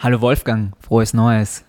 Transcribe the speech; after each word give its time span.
Hallo 0.00 0.20
Wolfgang, 0.20 0.74
frohes 0.78 1.12
Neues. 1.12 1.64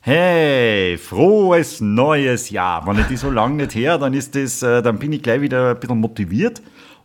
Hey, 0.00 0.96
frohes 0.96 1.82
neues 1.82 2.48
Jahr. 2.48 2.86
Wenn 2.86 2.98
ich 2.98 3.08
die 3.08 3.18
so 3.18 3.30
lange 3.30 3.56
nicht 3.56 3.74
her, 3.74 3.98
dann 3.98 4.14
ist 4.14 4.34
das, 4.34 4.62
äh, 4.62 4.80
dann 4.80 4.98
bin 4.98 5.12
ich 5.12 5.22
gleich 5.22 5.42
wieder 5.42 5.72
ein 5.72 5.78
bisschen 5.78 6.00
motiviert. 6.00 6.62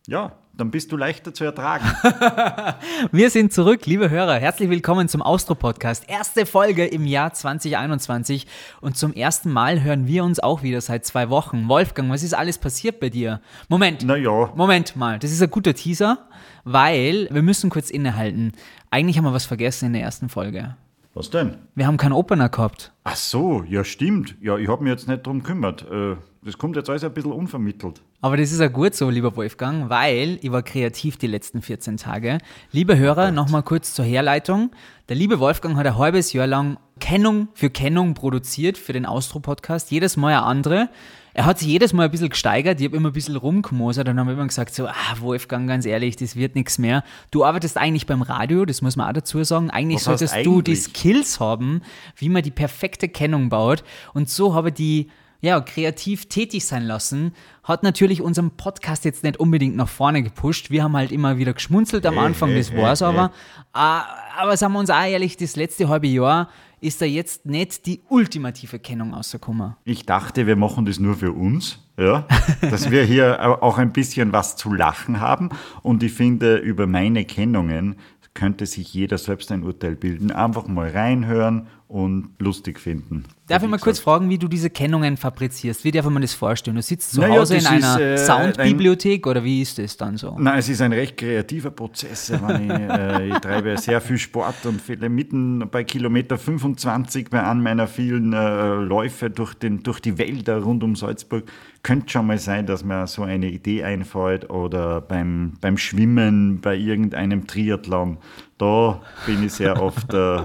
Ja, 0.07 0.31
dann 0.59 0.71
bist 0.71 0.91
du 0.91 0.97
leichter 0.97 1.33
zu 1.33 1.45
ertragen. 1.45 1.85
Wir 3.11 3.29
sind 3.29 3.53
zurück, 3.53 3.85
liebe 3.85 4.09
Hörer. 4.09 4.35
Herzlich 4.35 4.69
willkommen 4.69 5.07
zum 5.07 5.21
Austro-Podcast. 5.21 6.09
Erste 6.09 6.45
Folge 6.45 6.85
im 6.85 7.05
Jahr 7.05 7.33
2021. 7.33 8.45
Und 8.81 8.97
zum 8.97 9.13
ersten 9.13 9.51
Mal 9.51 9.81
hören 9.83 10.05
wir 10.05 10.25
uns 10.25 10.41
auch 10.41 10.61
wieder 10.61 10.81
seit 10.81 11.05
zwei 11.05 11.29
Wochen. 11.29 11.69
Wolfgang, 11.69 12.11
was 12.11 12.23
ist 12.23 12.33
alles 12.33 12.57
passiert 12.57 12.99
bei 12.99 13.09
dir? 13.09 13.39
Moment. 13.69 14.03
Naja. 14.03 14.51
Moment 14.53 14.97
mal. 14.97 15.17
Das 15.17 15.31
ist 15.31 15.41
ein 15.41 15.49
guter 15.49 15.73
Teaser, 15.73 16.27
weil 16.65 17.29
wir 17.31 17.41
müssen 17.41 17.69
kurz 17.69 17.89
innehalten. 17.89 18.51
Eigentlich 18.91 19.17
haben 19.17 19.25
wir 19.25 19.33
was 19.33 19.45
vergessen 19.45 19.85
in 19.85 19.93
der 19.93 20.01
ersten 20.01 20.27
Folge. 20.27 20.75
Was 21.13 21.29
denn? 21.29 21.55
Wir 21.73 21.87
haben 21.87 21.97
keinen 21.97 22.13
Opener 22.13 22.49
gehabt. 22.49 22.91
Ach 23.05 23.15
so, 23.15 23.63
ja 23.63 23.85
stimmt. 23.85 24.35
Ja, 24.41 24.57
ich 24.57 24.67
habe 24.67 24.83
mich 24.83 24.91
jetzt 24.91 25.07
nicht 25.07 25.25
drum 25.25 25.41
gekümmert. 25.41 25.85
Äh, 25.89 26.17
Das 26.41 26.57
kommt 26.57 26.77
jetzt 26.77 26.89
alles 26.89 27.03
ein 27.03 27.13
bisschen 27.13 27.33
unvermittelt. 27.33 28.01
Aber 28.21 28.37
das 28.37 28.53
ist 28.53 28.61
ja 28.61 28.69
gut 28.69 28.95
so, 28.95 29.09
lieber 29.09 29.35
Wolfgang, 29.35 29.89
weil 29.89 30.39
ich 30.41 30.51
war 30.51 30.63
kreativ 30.63 31.17
die 31.17 31.27
letzten 31.27 31.61
14 31.61 31.97
Tage. 31.97 32.37
Liebe 32.71 32.97
Hörer, 32.97 33.31
nochmal 33.31 33.61
kurz 33.61 33.93
zur 33.93 34.05
Herleitung. 34.05 34.71
Der 35.09 35.17
liebe 35.17 35.39
Wolfgang 35.41 35.75
hat 35.75 35.85
ein 35.85 35.97
halbes 35.97 36.31
Jahr 36.31 36.47
lang 36.47 36.77
Kennung 37.01 37.49
für 37.53 37.69
Kennung 37.69 38.13
produziert 38.13 38.77
für 38.77 38.93
den 38.93 39.05
Austro-Podcast. 39.05 39.91
Jedes 39.91 40.15
Mal 40.15 40.29
eine 40.29 40.43
andere. 40.43 40.89
Er 41.33 41.45
hat 41.45 41.59
sich 41.59 41.67
jedes 41.67 41.91
Mal 41.91 42.05
ein 42.05 42.11
bisschen 42.11 42.29
gesteigert. 42.29 42.79
Ich 42.79 42.87
habe 42.87 42.95
immer 42.95 43.09
ein 43.09 43.13
bisschen 43.13 43.35
rumgemosert 43.35 44.07
und 44.07 44.17
habe 44.17 44.31
immer 44.31 44.47
gesagt 44.47 44.73
so, 44.73 44.87
ah, 44.87 44.93
Wolfgang, 45.19 45.67
ganz 45.67 45.85
ehrlich, 45.85 46.15
das 46.15 46.37
wird 46.37 46.55
nichts 46.55 46.77
mehr. 46.77 47.03
Du 47.31 47.43
arbeitest 47.43 47.77
eigentlich 47.77 48.07
beim 48.07 48.21
Radio, 48.21 48.63
das 48.63 48.81
muss 48.81 48.95
man 48.95 49.09
auch 49.09 49.13
dazu 49.13 49.43
sagen. 49.43 49.69
Eigentlich 49.69 49.97
Was 49.97 50.05
solltest 50.05 50.35
du 50.45 50.61
die 50.61 50.71
eigentlich? 50.71 50.83
Skills 50.83 51.39
haben, 51.41 51.81
wie 52.15 52.29
man 52.29 52.43
die 52.43 52.51
perfekte 52.51 53.09
Kennung 53.09 53.49
baut. 53.49 53.83
Und 54.13 54.29
so 54.29 54.53
habe 54.53 54.69
ich 54.69 54.75
die 54.75 55.07
ja, 55.41 55.59
kreativ 55.61 56.27
tätig 56.27 56.65
sein 56.65 56.83
lassen, 56.83 57.33
hat 57.63 57.83
natürlich 57.83 58.21
unseren 58.21 58.51
Podcast 58.51 59.05
jetzt 59.05 59.23
nicht 59.23 59.37
unbedingt 59.39 59.75
nach 59.75 59.87
vorne 59.87 60.21
gepusht. 60.23 60.69
Wir 60.69 60.83
haben 60.83 60.95
halt 60.97 61.11
immer 61.11 61.37
wieder 61.37 61.53
geschmunzelt 61.53 62.05
am 62.05 62.17
Anfang, 62.17 62.53
das 62.55 62.75
war's 62.75 63.01
hey. 63.01 63.07
aber. 63.07 63.31
Ah, 63.73 64.03
Aber 64.37 64.57
sagen 64.57 64.73
wir 64.73 64.79
uns 64.79 64.89
auch 64.89 65.01
ehrlich, 65.03 65.37
das 65.37 65.55
letzte 65.55 65.87
halbe 65.87 66.07
Jahr 66.07 66.49
ist 66.81 67.01
da 67.01 67.05
jetzt 67.05 67.45
nicht 67.45 67.85
die 67.85 68.01
ultimative 68.09 68.79
Kennung 68.79 69.13
rausgekommen. 69.13 69.75
Ich 69.83 70.05
dachte, 70.05 70.47
wir 70.47 70.55
machen 70.55 70.85
das 70.85 70.97
nur 70.99 71.15
für 71.15 71.33
uns, 71.33 71.79
ja, 71.97 72.25
dass 72.61 72.89
wir 72.89 73.03
hier 73.03 73.37
au- 73.41 73.61
auch 73.61 73.77
ein 73.77 73.91
bisschen 73.91 74.31
was 74.31 74.55
zu 74.55 74.73
lachen 74.73 75.19
haben. 75.19 75.49
Und 75.83 76.03
ich 76.03 76.13
finde, 76.13 76.55
über 76.57 76.87
meine 76.87 77.25
Kennungen 77.25 77.95
könnte 78.33 78.65
sich 78.65 78.93
jeder 78.93 79.17
selbst 79.17 79.51
ein 79.51 79.63
Urteil 79.63 79.95
bilden. 79.97 80.31
Einfach 80.31 80.67
mal 80.67 80.89
reinhören 80.89 81.67
und 81.89 82.35
lustig 82.37 82.79
finden. 82.79 83.23
Darf 83.47 83.63
ich 83.63 83.69
mal 83.69 83.79
kurz 83.79 83.97
fragen, 83.97 84.29
wie 84.29 84.37
du 84.37 84.47
diese 84.47 84.69
Kennungen 84.69 85.17
fabrizierst? 85.17 85.83
Wie 85.83 85.89
darf 85.89 86.07
man 86.07 86.21
das 86.21 86.35
vorstellen? 86.35 86.75
Du 86.75 86.83
sitzt 86.83 87.13
zu 87.13 87.19
Naja, 87.19 87.39
Hause 87.39 87.57
in 87.57 87.65
einer 87.65 87.99
äh, 87.99 88.15
Soundbibliothek 88.15 89.25
oder 89.25 89.43
wie 89.43 89.63
ist 89.63 89.79
das 89.79 89.97
dann 89.97 90.15
so? 90.15 90.37
Nein, 90.37 90.59
es 90.59 90.69
ist 90.69 90.81
ein 90.81 90.93
recht 90.93 91.17
kreativer 91.17 91.71
Prozess. 91.71 92.31
Wenn 92.31 92.65
ich, 92.65 92.71
äh, 92.71 93.27
ich 93.29 93.39
treibe 93.39 93.75
sehr 93.79 94.01
viel 94.01 94.19
Sport 94.19 94.67
und 94.67 94.79
viele 94.79 95.09
mitten 95.09 95.67
bei 95.71 95.83
Kilometer 95.83 96.37
25 96.37 97.31
bei 97.31 97.41
an 97.41 97.63
meiner 97.63 97.87
vielen 97.87 98.33
äh, 98.33 98.75
Läufe 98.75 99.31
durch, 99.31 99.55
den, 99.55 99.81
durch 99.81 99.99
die 99.99 100.19
Wälder 100.19 100.59
rund 100.59 100.83
um 100.83 100.95
Salzburg. 100.95 101.45
Könnte 101.81 102.09
schon 102.09 102.27
mal 102.27 102.37
sein, 102.37 102.67
dass 102.67 102.83
mir 102.83 103.07
so 103.07 103.23
eine 103.23 103.47
Idee 103.47 103.83
einfällt 103.83 104.47
oder 104.51 105.01
beim, 105.01 105.53
beim 105.59 105.79
Schwimmen, 105.79 106.61
bei 106.61 106.75
irgendeinem 106.75 107.47
Triathlon. 107.47 108.19
Da 108.59 109.01
bin 109.25 109.43
ich 109.43 109.53
sehr 109.53 109.81
oft 109.81 110.13
äh, 110.13 110.41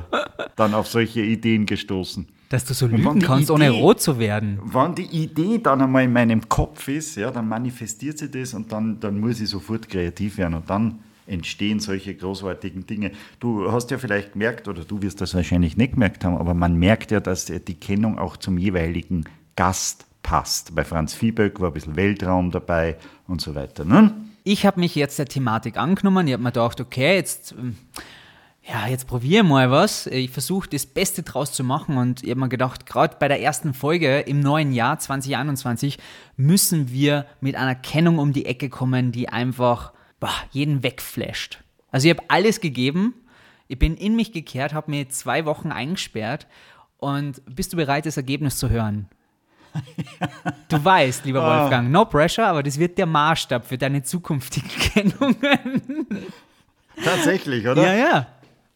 dann 0.56 0.72
auf 0.72 0.86
solche 0.86 1.20
Ideen 1.20 1.66
gestoßen. 1.66 2.26
Dass 2.48 2.64
du 2.64 2.72
so 2.72 2.86
lügen 2.86 3.18
kannst, 3.20 3.50
ohne 3.50 3.68
Idee- 3.68 3.80
rot 3.80 4.00
zu 4.00 4.18
werden. 4.20 4.60
Wenn 4.64 4.94
die 4.94 5.06
Idee 5.06 5.58
dann 5.58 5.82
einmal 5.82 6.04
in 6.04 6.12
meinem 6.12 6.48
Kopf 6.48 6.86
ist, 6.86 7.16
ja, 7.16 7.32
dann 7.32 7.48
manifestiert 7.48 8.18
sie 8.18 8.30
das 8.30 8.54
und 8.54 8.70
dann, 8.70 9.00
dann 9.00 9.18
muss 9.18 9.40
ich 9.40 9.48
sofort 9.48 9.88
kreativ 9.88 10.38
werden 10.38 10.54
und 10.54 10.70
dann 10.70 11.00
entstehen 11.26 11.80
solche 11.80 12.14
großartigen 12.14 12.86
Dinge. 12.86 13.10
Du 13.40 13.72
hast 13.72 13.90
ja 13.90 13.98
vielleicht 13.98 14.34
gemerkt, 14.34 14.68
oder 14.68 14.84
du 14.84 15.02
wirst 15.02 15.20
das 15.20 15.34
wahrscheinlich 15.34 15.76
nicht 15.76 15.94
gemerkt 15.94 16.24
haben, 16.24 16.36
aber 16.36 16.54
man 16.54 16.76
merkt 16.76 17.10
ja, 17.10 17.18
dass 17.18 17.46
die 17.46 17.74
Kennung 17.74 18.18
auch 18.18 18.36
zum 18.36 18.58
jeweiligen 18.58 19.24
Gast 19.56 20.06
passt. 20.22 20.72
Bei 20.76 20.84
Franz 20.84 21.14
Viehböck 21.14 21.60
war 21.60 21.70
ein 21.70 21.74
bisschen 21.74 21.96
Weltraum 21.96 22.52
dabei 22.52 22.96
und 23.26 23.40
so 23.40 23.56
weiter. 23.56 23.84
Ne? 23.84 24.14
ich 24.46 24.66
habe 24.66 24.78
mich 24.78 24.94
jetzt 24.94 25.18
der 25.18 25.24
Thematik 25.26 25.78
angenommen. 25.78 26.26
Ich 26.26 26.34
habe 26.34 26.42
mir 26.42 26.50
gedacht, 26.52 26.78
okay, 26.80 27.16
jetzt, 27.16 27.52
ähm, 27.58 27.76
ja, 28.66 28.86
jetzt 28.88 29.06
probiere 29.06 29.44
mal 29.44 29.70
was. 29.70 30.06
Ich 30.06 30.30
versuche 30.30 30.68
das 30.70 30.86
Beste 30.86 31.22
draus 31.22 31.52
zu 31.52 31.64
machen 31.64 31.98
und 31.98 32.22
ich 32.22 32.30
habe 32.30 32.40
mir 32.40 32.48
gedacht, 32.48 32.86
gerade 32.86 33.16
bei 33.18 33.28
der 33.28 33.40
ersten 33.40 33.74
Folge 33.74 34.20
im 34.20 34.40
neuen 34.40 34.72
Jahr 34.72 34.98
2021 34.98 35.98
müssen 36.36 36.90
wir 36.90 37.26
mit 37.40 37.56
einer 37.56 37.74
Kennung 37.74 38.18
um 38.18 38.32
die 38.32 38.46
Ecke 38.46 38.70
kommen, 38.70 39.12
die 39.12 39.28
einfach 39.28 39.92
boah, 40.18 40.32
jeden 40.50 40.82
wegflasht. 40.82 41.62
Also 41.90 42.08
ich 42.08 42.16
habe 42.16 42.24
alles 42.28 42.60
gegeben. 42.60 43.14
Ich 43.68 43.78
bin 43.78 43.96
in 43.96 44.16
mich 44.16 44.32
gekehrt, 44.32 44.72
habe 44.72 44.90
mir 44.90 45.08
zwei 45.10 45.44
Wochen 45.44 45.70
eingesperrt 45.70 46.46
und 46.96 47.42
bist 47.46 47.72
du 47.72 47.76
bereit, 47.76 48.06
das 48.06 48.16
Ergebnis 48.16 48.56
zu 48.58 48.70
hören? 48.70 49.08
Du 50.68 50.82
weißt, 50.84 51.24
lieber 51.24 51.42
Wolfgang, 51.42 51.90
no 51.90 52.04
pressure, 52.04 52.46
aber 52.46 52.62
das 52.62 52.78
wird 52.78 52.98
der 52.98 53.06
Maßstab 53.06 53.64
für 53.64 53.78
deine 53.78 54.02
zukünftigen 54.02 54.68
Kennungen. 54.78 56.06
Tatsächlich, 57.02 57.66
oder? 57.66 57.82
Ja, 57.82 57.94
ja. 57.94 58.26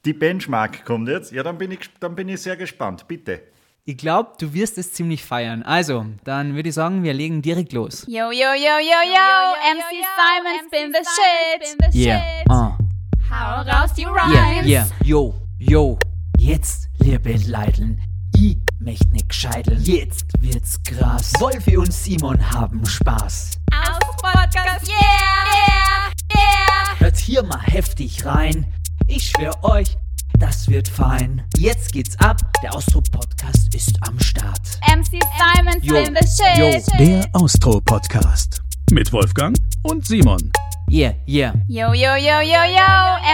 Die 0.09 0.15
Benchmark 0.15 0.87
kommt 0.87 1.07
jetzt. 1.07 1.33
Ja, 1.33 1.43
dann 1.43 1.59
bin 1.59 1.71
ich, 1.71 1.81
dann 2.01 2.15
bin 2.15 2.31
ich 2.31 2.41
sehr 2.41 2.57
gespannt. 2.57 3.07
Bitte. 3.09 3.43
Ich 3.85 3.99
glaube, 3.99 4.31
du 4.39 4.55
wirst 4.55 4.79
es 4.79 4.95
ziemlich 4.95 5.23
feiern. 5.23 5.63
Also, 5.63 6.07
dann 6.25 6.55
würde 6.55 6.71
ich 6.71 6.75
sagen, 6.75 7.03
wir 7.03 7.13
legen 7.13 7.43
direkt 7.43 7.75
los. 7.75 8.07
Yo, 8.09 8.31
yo, 8.31 8.55
yo, 8.55 8.79
yo, 8.81 9.01
yo, 9.05 9.75
MC 9.75 10.07
Simon, 10.17 10.67
spin 10.67 10.95
the 10.95 11.05
shit. 11.05 11.95
Yeah. 11.95 12.23
Uh. 12.49 12.73
Hau 13.31 13.61
raus 13.71 13.93
die 13.93 14.05
Yeah, 14.05 14.13
Rhymes. 14.15 14.67
yeah. 14.67 14.87
Yo, 15.05 15.35
yo. 15.59 15.99
Jetzt, 16.39 16.89
liebe 17.01 17.35
Leideln. 17.47 18.01
Ich 18.35 18.57
möcht 18.81 19.13
nicht 19.13 19.29
gescheiteln. 19.29 19.79
Jetzt 19.83 20.25
wird's 20.41 20.83
krass. 20.85 21.35
Wolfi 21.39 21.77
und 21.77 21.93
Simon 21.93 22.51
haben 22.51 22.83
Spaß. 22.87 23.59
Aus 23.73 24.17
Podcast, 24.23 24.89
yeah, 24.89 24.97
yeah, 25.53 26.11
yeah. 26.35 26.99
Hört 26.99 27.19
hier 27.19 27.43
mal 27.43 27.61
heftig 27.61 28.25
rein. 28.25 28.65
Ich 29.09 29.31
schwör 29.31 29.53
euch, 29.65 29.97
das 30.39 30.69
wird 30.69 30.87
fein. 30.89 31.43
Jetzt 31.57 31.93
geht's 31.93 32.19
ab. 32.21 32.37
Der 32.63 32.75
Austro-Podcast 32.75 33.75
ist 33.75 33.97
am 34.07 34.19
Start. 34.21 34.79
MC 34.87 35.19
Simon, 35.39 35.81
Yo, 35.83 35.97
spin 36.05 36.15
the 36.21 36.27
shit. 36.27 36.59
yo. 36.59 36.97
Der 37.07 37.29
Austro-Podcast. 37.33 38.63
Mit 38.93 39.13
Wolfgang 39.13 39.57
und 39.83 40.07
Simon. 40.07 40.53
Yeah, 40.91 41.15
yeah. 41.27 41.55
Yo, 41.69 41.93
yo, 41.93 42.15
yo, 42.17 42.41
yo, 42.41 42.63
yo, 42.65 42.87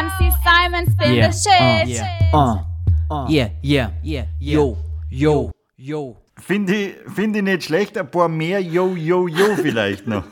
MC 0.02 0.32
Simon, 0.44 0.86
spin 0.92 1.14
Yeah. 1.14 1.30
the 1.30 1.36
shit. 1.36 1.52
Uh, 1.52 1.88
yeah. 1.88 2.08
Uh, 2.32 3.14
uh. 3.14 3.26
Yeah, 3.28 3.48
yeah, 3.62 3.90
yeah, 4.02 4.24
Yo, 4.40 4.76
yo, 5.10 5.50
yo. 5.76 6.16
Finde 6.40 6.74
ich, 6.74 6.94
find 7.14 7.36
ich 7.36 7.42
nicht 7.42 7.64
schlecht, 7.64 7.96
ein 7.96 8.10
paar 8.10 8.28
mehr 8.28 8.60
Yo, 8.60 8.94
Yo, 8.96 9.28
Yo 9.28 9.54
vielleicht 9.56 10.06
noch. 10.06 10.24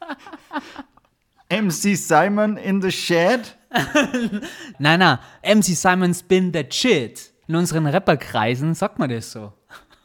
MC 1.50 1.96
Simon 1.96 2.56
in 2.56 2.80
the 2.80 2.90
Shed. 2.90 3.56
Nein, 4.78 4.98
nein. 4.98 5.18
MC 5.42 5.74
Simon 5.74 6.14
spin 6.14 6.52
that 6.52 6.72
shit. 6.72 7.32
In 7.48 7.56
unseren 7.56 7.86
Rapperkreisen 7.86 8.74
sagt 8.74 8.98
man 8.98 9.10
das 9.10 9.32
so. 9.32 9.52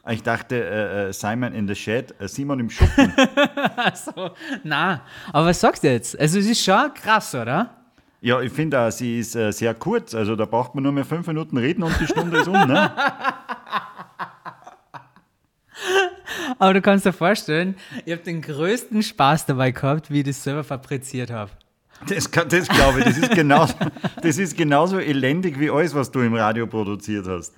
Ich 0.08 0.22
dachte, 0.22 0.56
äh, 0.56 1.08
äh, 1.08 1.12
Simon 1.12 1.52
in 1.52 1.68
the 1.68 1.74
Shed, 1.74 2.14
äh, 2.18 2.28
Simon 2.28 2.60
im 2.60 2.70
Schuppen. 2.70 3.12
Na, 4.64 5.02
aber 5.32 5.46
was 5.46 5.60
sagst 5.60 5.84
du 5.84 5.88
jetzt? 5.88 6.18
Also, 6.18 6.38
es 6.38 6.46
ist 6.46 6.64
schon 6.64 6.94
krass, 6.94 7.34
oder? 7.34 7.78
ja, 8.20 8.40
ich 8.40 8.52
finde 8.52 8.80
auch, 8.80 8.90
sie 8.90 9.20
ist 9.20 9.36
äh, 9.36 9.52
sehr 9.52 9.74
kurz. 9.74 10.14
Also 10.14 10.34
da 10.36 10.44
braucht 10.44 10.74
man 10.74 10.82
nur 10.82 10.92
mehr 10.92 11.04
fünf 11.04 11.26
Minuten 11.26 11.56
reden 11.56 11.82
und 11.82 11.98
die 12.00 12.06
Stunde 12.06 12.38
ist 12.38 12.48
um. 12.48 12.54
Ne? 12.54 12.90
Aber 16.58 16.74
du 16.74 16.82
kannst 16.82 17.06
dir 17.06 17.12
vorstellen, 17.12 17.76
ich 18.04 18.12
habe 18.12 18.22
den 18.22 18.42
größten 18.42 19.02
Spaß 19.02 19.46
dabei 19.46 19.70
gehabt, 19.70 20.10
wie 20.10 20.18
ich 20.20 20.26
das 20.26 20.42
selber 20.42 20.64
fabriziert 20.64 21.30
habe. 21.30 21.52
Das, 22.06 22.30
das 22.30 22.68
glaube 22.68 23.00
ich, 23.00 23.04
das 23.04 23.18
ist, 23.18 23.30
genauso, 23.32 23.74
das 24.22 24.38
ist 24.38 24.56
genauso 24.56 24.98
elendig 24.98 25.58
wie 25.58 25.70
alles, 25.70 25.94
was 25.94 26.10
du 26.10 26.20
im 26.20 26.34
Radio 26.34 26.66
produziert 26.66 27.26
hast. 27.26 27.54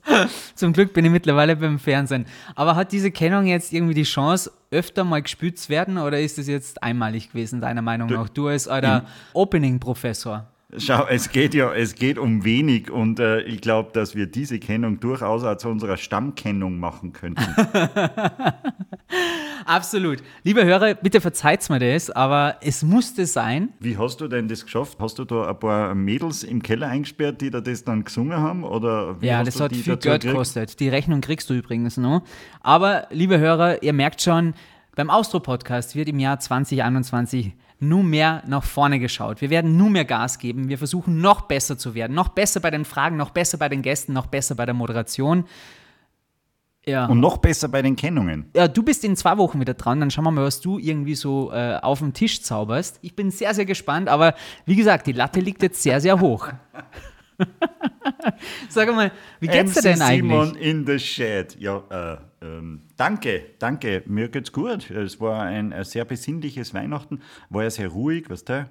Zum 0.55 0.73
Glück 0.73 0.93
bin 0.93 1.05
ich 1.05 1.11
mittlerweile 1.11 1.57
beim 1.57 1.79
Fernsehen. 1.79 2.27
Aber 2.55 2.75
hat 2.75 2.93
diese 2.93 3.11
Kennung 3.11 3.47
jetzt 3.47 3.73
irgendwie 3.73 3.95
die 3.95 4.05
Chance, 4.05 4.51
öfter 4.71 5.05
mal 5.05 5.21
gespielt 5.21 5.59
zu 5.59 5.69
werden 5.69 5.99
oder 5.99 6.21
ist 6.21 6.39
es 6.39 6.47
jetzt 6.47 6.83
einmalig 6.83 7.33
gewesen, 7.33 7.61
deiner 7.61 7.83
Meinung 7.83 8.09
nach? 8.09 8.29
Du 8.29 8.49
als 8.49 8.69
alter 8.69 9.05
Opening-Professor. 9.35 10.47
Schau, 10.77 11.07
es 11.09 11.31
geht 11.31 11.55
ja, 11.55 11.73
es 11.75 11.97
geht 11.97 12.17
um 12.17 12.45
wenig 12.45 12.91
und 12.91 13.19
äh, 13.19 13.41
ich 13.41 13.61
glaube, 13.61 13.91
dass 13.93 14.15
wir 14.15 14.27
diese 14.27 14.61
Kennung 14.61 15.01
durchaus 15.01 15.43
auch 15.43 15.57
zu 15.57 15.69
unserer 15.69 15.97
Stammkennung 15.97 16.79
machen 16.79 17.13
könnten. 17.13 17.45
Absolut. 19.67 20.23
Liebe 20.45 20.65
Hörer, 20.65 20.95
bitte 20.95 21.21
verzeiht 21.21 21.69
mir 21.71 21.81
das, 21.81 22.11
aber 22.11 22.57
es 22.61 22.83
musste 22.83 23.27
sein. 23.27 23.71
Wie 23.81 23.99
hast 23.99 24.21
du 24.21 24.29
denn 24.29 24.47
das 24.47 24.65
geschafft? 24.65 24.99
Hast 25.01 25.19
du 25.19 25.25
da 25.25 25.49
ein 25.49 25.59
paar 25.59 25.95
Mädels 25.95 26.45
im 26.45 26.63
Keller 26.63 26.89
eingesperrt, 26.89 27.41
die 27.41 27.51
da 27.51 27.61
das 27.61 27.85
dann 27.85 28.05
gesungen 28.05 28.39
haben? 28.39 28.63
Oder 28.63 29.21
wie 29.21 29.27
Ja, 29.27 29.43
das 29.43 29.61
hat 29.61 29.75
viel 29.75 29.97
Geld 29.97 30.23
gekostet. 30.23 30.79
Die 30.79 30.89
Rechnung 30.89 31.21
kriegst 31.21 31.51
du 31.51 31.55
übrigens 31.55 31.97
noch. 31.97 32.23
Aber, 32.61 33.09
liebe 33.11 33.39
Hörer, 33.39 33.83
ihr 33.83 33.93
merkt 33.93 34.23
schon, 34.23 34.55
beim 34.95 35.11
Austro-Podcast 35.11 35.97
wird 35.97 36.09
im 36.09 36.19
Jahr 36.19 36.39
2021 36.39 37.53
nur 37.81 38.03
mehr 38.03 38.43
nach 38.47 38.65
vorne 38.65 38.99
geschaut. 38.99 39.41
Wir 39.41 39.50
werden 39.50 39.77
nur 39.77 39.91
mehr 39.91 40.05
Gas 40.05 40.38
geben. 40.38 40.69
Wir 40.69 40.79
versuchen 40.79 41.21
noch 41.21 41.43
besser 41.43 41.79
zu 41.79 41.94
werden. 41.94 42.15
Noch 42.15 42.29
besser 42.29 42.61
bei 42.61 42.71
den 42.71 42.85
Fragen, 42.85 43.17
noch 43.17 43.31
besser 43.31 43.59
bei 43.59 43.69
den 43.69 43.82
Gästen, 43.82 44.12
noch 44.12 44.27
besser 44.27 44.55
bei 44.55 44.67
der 44.67 44.75
Moderation. 44.75 45.44
Ja. 46.87 47.06
Und 47.06 47.21
noch 47.21 47.38
besser 47.38 47.69
bei 47.69 47.82
den 47.82 47.94
Kennungen. 47.94 48.50
Ja, 48.56 48.67
du 48.67 48.82
bist 48.82 49.05
in 49.05 49.15
zwei 49.15 49.37
Wochen 49.37 49.61
wieder 49.61 49.75
dran. 49.75 50.00
Dann 50.00 50.11
schauen 50.11 50.25
wir 50.25 50.31
mal, 50.31 50.44
was 50.44 50.61
du 50.61 50.79
irgendwie 50.79 51.15
so 51.15 51.53
äh, 51.53 51.77
auf 51.77 51.99
dem 51.99 52.15
Tisch 52.15 52.43
zauberst. 52.43 52.99
Ich 53.03 53.15
bin 53.15 53.31
sehr, 53.31 53.55
sehr 53.55 53.67
gespannt. 53.67 54.09
Aber 54.09 54.35
wie 54.65 54.76
gesagt, 54.76 55.06
die 55.06 55.12
Latte 55.12 55.41
liegt 55.41 55.62
jetzt 55.62 55.83
sehr, 55.83 56.00
sehr 56.00 56.21
hoch. 56.21 56.49
Sag 58.69 58.94
mal, 58.94 59.12
wie 59.41 59.47
geht's 59.47 59.75
dir 59.75 59.81
MC 59.81 59.83
denn 59.83 60.03
eigentlich? 60.03 60.31
Simon 60.31 60.55
in 60.56 60.87
the 60.87 60.99
Shed. 60.99 61.56
Ja, 61.59 61.83
äh, 61.91 62.17
ähm, 62.44 62.83
danke, 63.00 63.47
danke. 63.58 64.02
Mir 64.06 64.29
geht's 64.29 64.52
gut. 64.52 64.91
Es 64.91 65.20
war 65.20 65.43
ein, 65.43 65.73
ein 65.73 65.85
sehr 65.85 66.05
besinnliches 66.05 66.75
Weihnachten. 66.75 67.20
War 67.49 67.62
ja 67.62 67.70
sehr 67.70 67.88
ruhig, 67.88 68.29
weißt 68.29 68.49
du? 68.49 68.70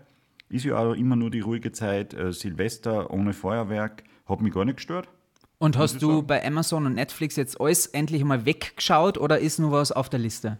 Ist 0.49 0.65
ja 0.65 0.77
auch 0.77 0.93
immer 0.93 1.15
nur 1.15 1.31
die 1.31 1.39
ruhige 1.39 1.71
Zeit. 1.71 2.13
Äh, 2.13 2.31
Silvester 2.31 3.11
ohne 3.11 3.33
Feuerwerk. 3.33 4.03
Hat 4.25 4.41
mich 4.41 4.53
gar 4.53 4.65
nicht 4.65 4.77
gestört. 4.77 5.09
Und 5.57 5.77
hast 5.77 6.01
du 6.01 6.21
bei 6.21 6.45
Amazon 6.45 6.85
und 6.85 6.93
Netflix 6.93 7.35
jetzt 7.35 7.59
alles 7.59 7.87
endlich 7.87 8.23
mal 8.23 8.45
weggeschaut 8.45 9.17
oder 9.17 9.39
ist 9.39 9.59
nur 9.59 9.71
was 9.71 9.91
auf 9.91 10.07
der 10.07 10.19
Liste? 10.19 10.57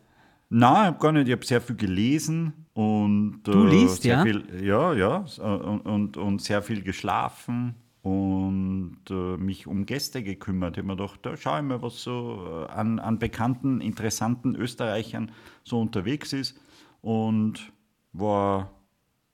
Nein, 0.49 0.71
ich 0.71 0.87
habe 0.87 0.99
gar 0.99 1.11
nicht. 1.11 1.27
Ich 1.27 1.31
habe 1.31 1.45
sehr 1.45 1.61
viel 1.61 1.75
gelesen 1.75 2.65
und 2.73 3.41
Du 3.43 3.65
äh, 3.65 3.69
liest, 3.69 4.03
ja? 4.03 4.23
Viel, 4.23 4.43
ja, 4.61 4.93
ja, 4.93 5.25
äh, 5.37 5.41
und, 5.41 5.81
und, 5.81 6.17
und 6.17 6.41
sehr 6.41 6.61
viel 6.63 6.81
geschlafen 6.81 7.75
und 8.01 9.01
äh, 9.09 9.37
mich 9.37 9.67
um 9.67 9.85
Gäste 9.85 10.23
gekümmert. 10.23 10.77
Ich 10.77 10.83
habe 10.83 10.87
mir 10.87 10.95
gedacht, 10.95 11.19
da 11.23 11.35
schau 11.35 11.57
ich 11.57 11.63
mal, 11.63 11.81
was 11.81 12.01
so 12.01 12.65
äh, 12.69 12.71
an, 12.71 12.99
an 12.99 13.19
bekannten, 13.19 13.81
interessanten 13.81 14.55
Österreichern 14.55 15.31
so 15.63 15.79
unterwegs 15.81 16.33
ist 16.33 16.59
und 17.01 17.71
war 18.13 18.71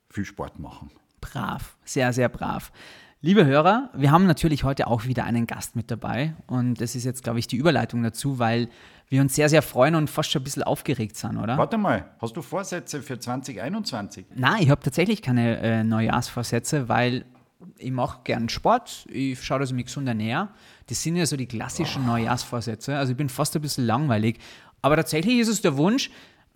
viel 0.09 0.25
Sport 0.25 0.59
machen. 0.59 0.89
Brav, 1.21 1.77
sehr, 1.83 2.13
sehr 2.13 2.29
brav. 2.29 2.71
Liebe 3.21 3.45
Hörer, 3.45 3.89
wir 3.93 4.11
haben 4.11 4.27
natürlich 4.27 4.63
heute 4.63 4.87
auch 4.87 5.05
wieder 5.05 5.23
einen 5.23 5.47
Gast 5.47 5.75
mit 5.75 5.89
dabei 5.89 6.35
und 6.45 6.79
das 6.79 6.95
ist 6.95 7.05
jetzt, 7.05 7.23
glaube 7.23 7.39
ich, 7.39 7.47
die 7.47 7.55
Überleitung 7.55 8.03
dazu, 8.03 8.37
weil 8.37 8.69
wir 9.09 9.21
uns 9.21 9.35
sehr, 9.35 9.49
sehr 9.49 9.61
freuen 9.61 9.95
und 9.95 10.09
fast 10.09 10.31
schon 10.31 10.41
ein 10.41 10.43
bisschen 10.43 10.63
aufgeregt 10.63 11.15
sind, 11.15 11.37
oder? 11.37 11.57
Warte 11.57 11.77
mal, 11.77 12.11
hast 12.19 12.35
du 12.37 12.41
Vorsätze 12.41 13.01
für 13.01 13.19
2021? 13.19 14.27
Nein, 14.35 14.61
ich 14.61 14.69
habe 14.69 14.81
tatsächlich 14.81 15.21
keine 15.21 15.57
äh, 15.59 15.83
Neujahrsvorsätze, 15.83 16.87
weil 16.87 17.25
ich 17.77 17.91
mache 17.91 18.19
gern 18.23 18.49
Sport, 18.49 19.05
ich 19.09 19.43
schaue, 19.43 19.59
dass 19.59 19.69
ich 19.69 19.75
mich 19.75 19.85
gesund 19.85 20.07
ernähre. 20.07 20.49
Das 20.87 21.01
sind 21.01 21.15
ja 21.15 21.25
so 21.25 21.37
die 21.37 21.47
klassischen 21.47 22.05
Neujahrsvorsätze. 22.05 22.97
Also 22.97 23.11
ich 23.11 23.17
bin 23.17 23.29
fast 23.29 23.55
ein 23.55 23.61
bisschen 23.61 23.85
langweilig. 23.85 24.39
Aber 24.81 24.95
tatsächlich 24.95 25.39
ist 25.39 25.47
es 25.47 25.61
der 25.61 25.77
Wunsch, 25.77 26.11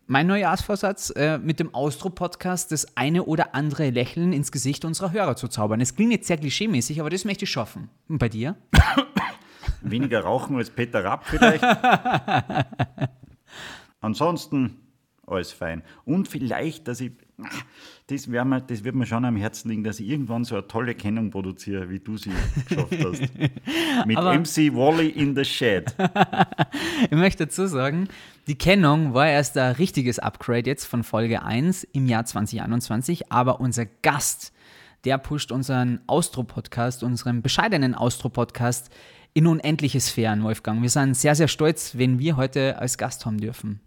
mein 0.07 0.25
Neujahrsvorsatz, 0.27 1.11
äh, 1.15 1.38
mit 1.38 1.59
dem 1.59 1.73
Austro-Podcast 1.73 2.71
das 2.71 2.97
eine 2.97 3.25
oder 3.25 3.53
andere 3.53 3.91
Lächeln 3.91 4.33
ins 4.33 4.51
Gesicht 4.51 4.83
unserer 4.85 5.11
Hörer 5.11 5.35
zu 5.35 5.47
zaubern. 5.47 5.81
Es 5.81 5.95
klingt 5.95 6.11
jetzt 6.11 6.27
sehr 6.27 6.38
klischeemäßig, 6.38 7.00
aber 7.00 7.12
das 7.12 7.25
möchte 7.25 7.45
ich 7.45 7.51
schaffen. 7.51 7.89
Und 8.07 8.17
bei 8.17 8.27
dir? 8.27 8.55
Weniger 9.81 10.21
rauchen 10.21 10.55
als 10.57 10.71
Peter 10.71 11.03
Rapp 11.03 11.25
vielleicht. 11.25 11.63
Ansonsten 14.01 14.77
alles 15.27 15.51
fein. 15.51 15.83
Und 16.05 16.27
vielleicht, 16.27 16.88
dass 16.88 17.01
ich, 17.01 17.12
das, 18.07 18.31
wär 18.31 18.45
mir, 18.45 18.62
das 18.62 18.83
wird 18.83 18.95
mir 18.95 19.06
schon 19.06 19.25
am 19.25 19.36
Herzen 19.36 19.69
liegen, 19.69 19.83
dass 19.83 20.00
ich 20.00 20.09
irgendwann 20.09 20.44
so 20.44 20.56
eine 20.56 20.68
tolle 20.68 20.95
Kennung 20.95 21.30
produziere, 21.30 21.89
wie 21.89 22.00
du 22.00 22.18
sie 22.18 22.31
geschafft 22.68 22.97
hast. 23.03 23.21
Mit 24.06 24.18
MC 24.18 24.74
Wally 24.75 25.09
in 25.09 25.36
the 25.36 25.45
Shed. 25.45 25.95
Ich 27.09 27.18
möchte 27.18 27.45
dazu 27.45 27.65
sagen, 27.65 28.09
die 28.47 28.57
Kennung 28.57 29.13
war 29.13 29.27
erst 29.27 29.57
ein 29.57 29.74
richtiges 29.75 30.19
Upgrade 30.19 30.69
jetzt 30.69 30.86
von 30.86 31.03
Folge 31.03 31.44
1 31.44 31.86
im 31.94 32.07
Jahr 32.07 32.25
2021, 32.25 33.31
aber 33.31 33.62
unser 33.62 33.86
Gast, 33.86 34.53
der 35.06 35.18
pusht 35.18 35.51
unseren 35.51 36.01
Austro-Podcast, 36.07 37.03
unseren 37.03 37.41
bescheidenen 37.41 37.95
Austro-Podcast 37.95 38.89
in 39.33 39.47
unendliche 39.47 40.01
Sphären, 40.01 40.44
Wolfgang. 40.44 40.81
Wir 40.81 40.89
sind 40.89 41.15
sehr, 41.15 41.36
sehr 41.36 41.47
stolz, 41.47 41.97
wenn 41.97 42.19
wir 42.19 42.36
heute 42.36 42.80
als 42.80 42.97
Gast 42.97 43.25
haben 43.25 43.39
dürfen. 43.39 43.80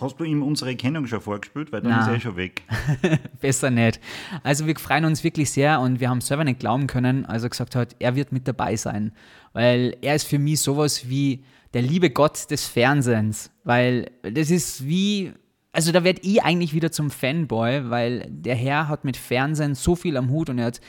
Hast 0.00 0.18
du 0.18 0.24
ihm 0.24 0.42
unsere 0.42 0.74
Kennung 0.76 1.06
schon 1.06 1.20
vorgespielt? 1.20 1.72
Weil 1.72 1.82
dann 1.82 1.92
Na. 1.92 2.00
ist 2.00 2.08
er 2.08 2.20
schon 2.20 2.36
weg. 2.36 2.62
Besser 3.40 3.70
nicht. 3.70 4.00
Also 4.42 4.66
wir 4.66 4.76
freuen 4.76 5.04
uns 5.04 5.22
wirklich 5.22 5.50
sehr 5.50 5.80
und 5.80 6.00
wir 6.00 6.08
haben 6.08 6.20
selber 6.20 6.44
nicht 6.44 6.60
glauben 6.60 6.86
können, 6.86 7.26
als 7.26 7.42
er 7.42 7.50
gesagt 7.50 7.76
hat, 7.76 7.96
er 7.98 8.16
wird 8.16 8.32
mit 8.32 8.48
dabei 8.48 8.76
sein. 8.76 9.12
Weil 9.52 9.96
er 10.00 10.14
ist 10.14 10.26
für 10.26 10.38
mich 10.38 10.60
sowas 10.60 11.08
wie 11.08 11.44
der 11.74 11.82
liebe 11.82 12.10
Gott 12.10 12.50
des 12.50 12.66
Fernsehens. 12.66 13.50
Weil 13.64 14.10
das 14.22 14.50
ist 14.50 14.86
wie, 14.86 15.32
also 15.72 15.92
da 15.92 16.02
werde 16.02 16.20
ich 16.22 16.42
eigentlich 16.42 16.74
wieder 16.74 16.90
zum 16.90 17.10
Fanboy, 17.10 17.90
weil 17.90 18.26
der 18.30 18.54
Herr 18.56 18.88
hat 18.88 19.04
mit 19.04 19.16
Fernsehen 19.16 19.74
so 19.74 19.96
viel 19.96 20.16
am 20.16 20.30
Hut 20.30 20.50
und 20.50 20.58
er 20.58 20.66
hat 20.66 20.80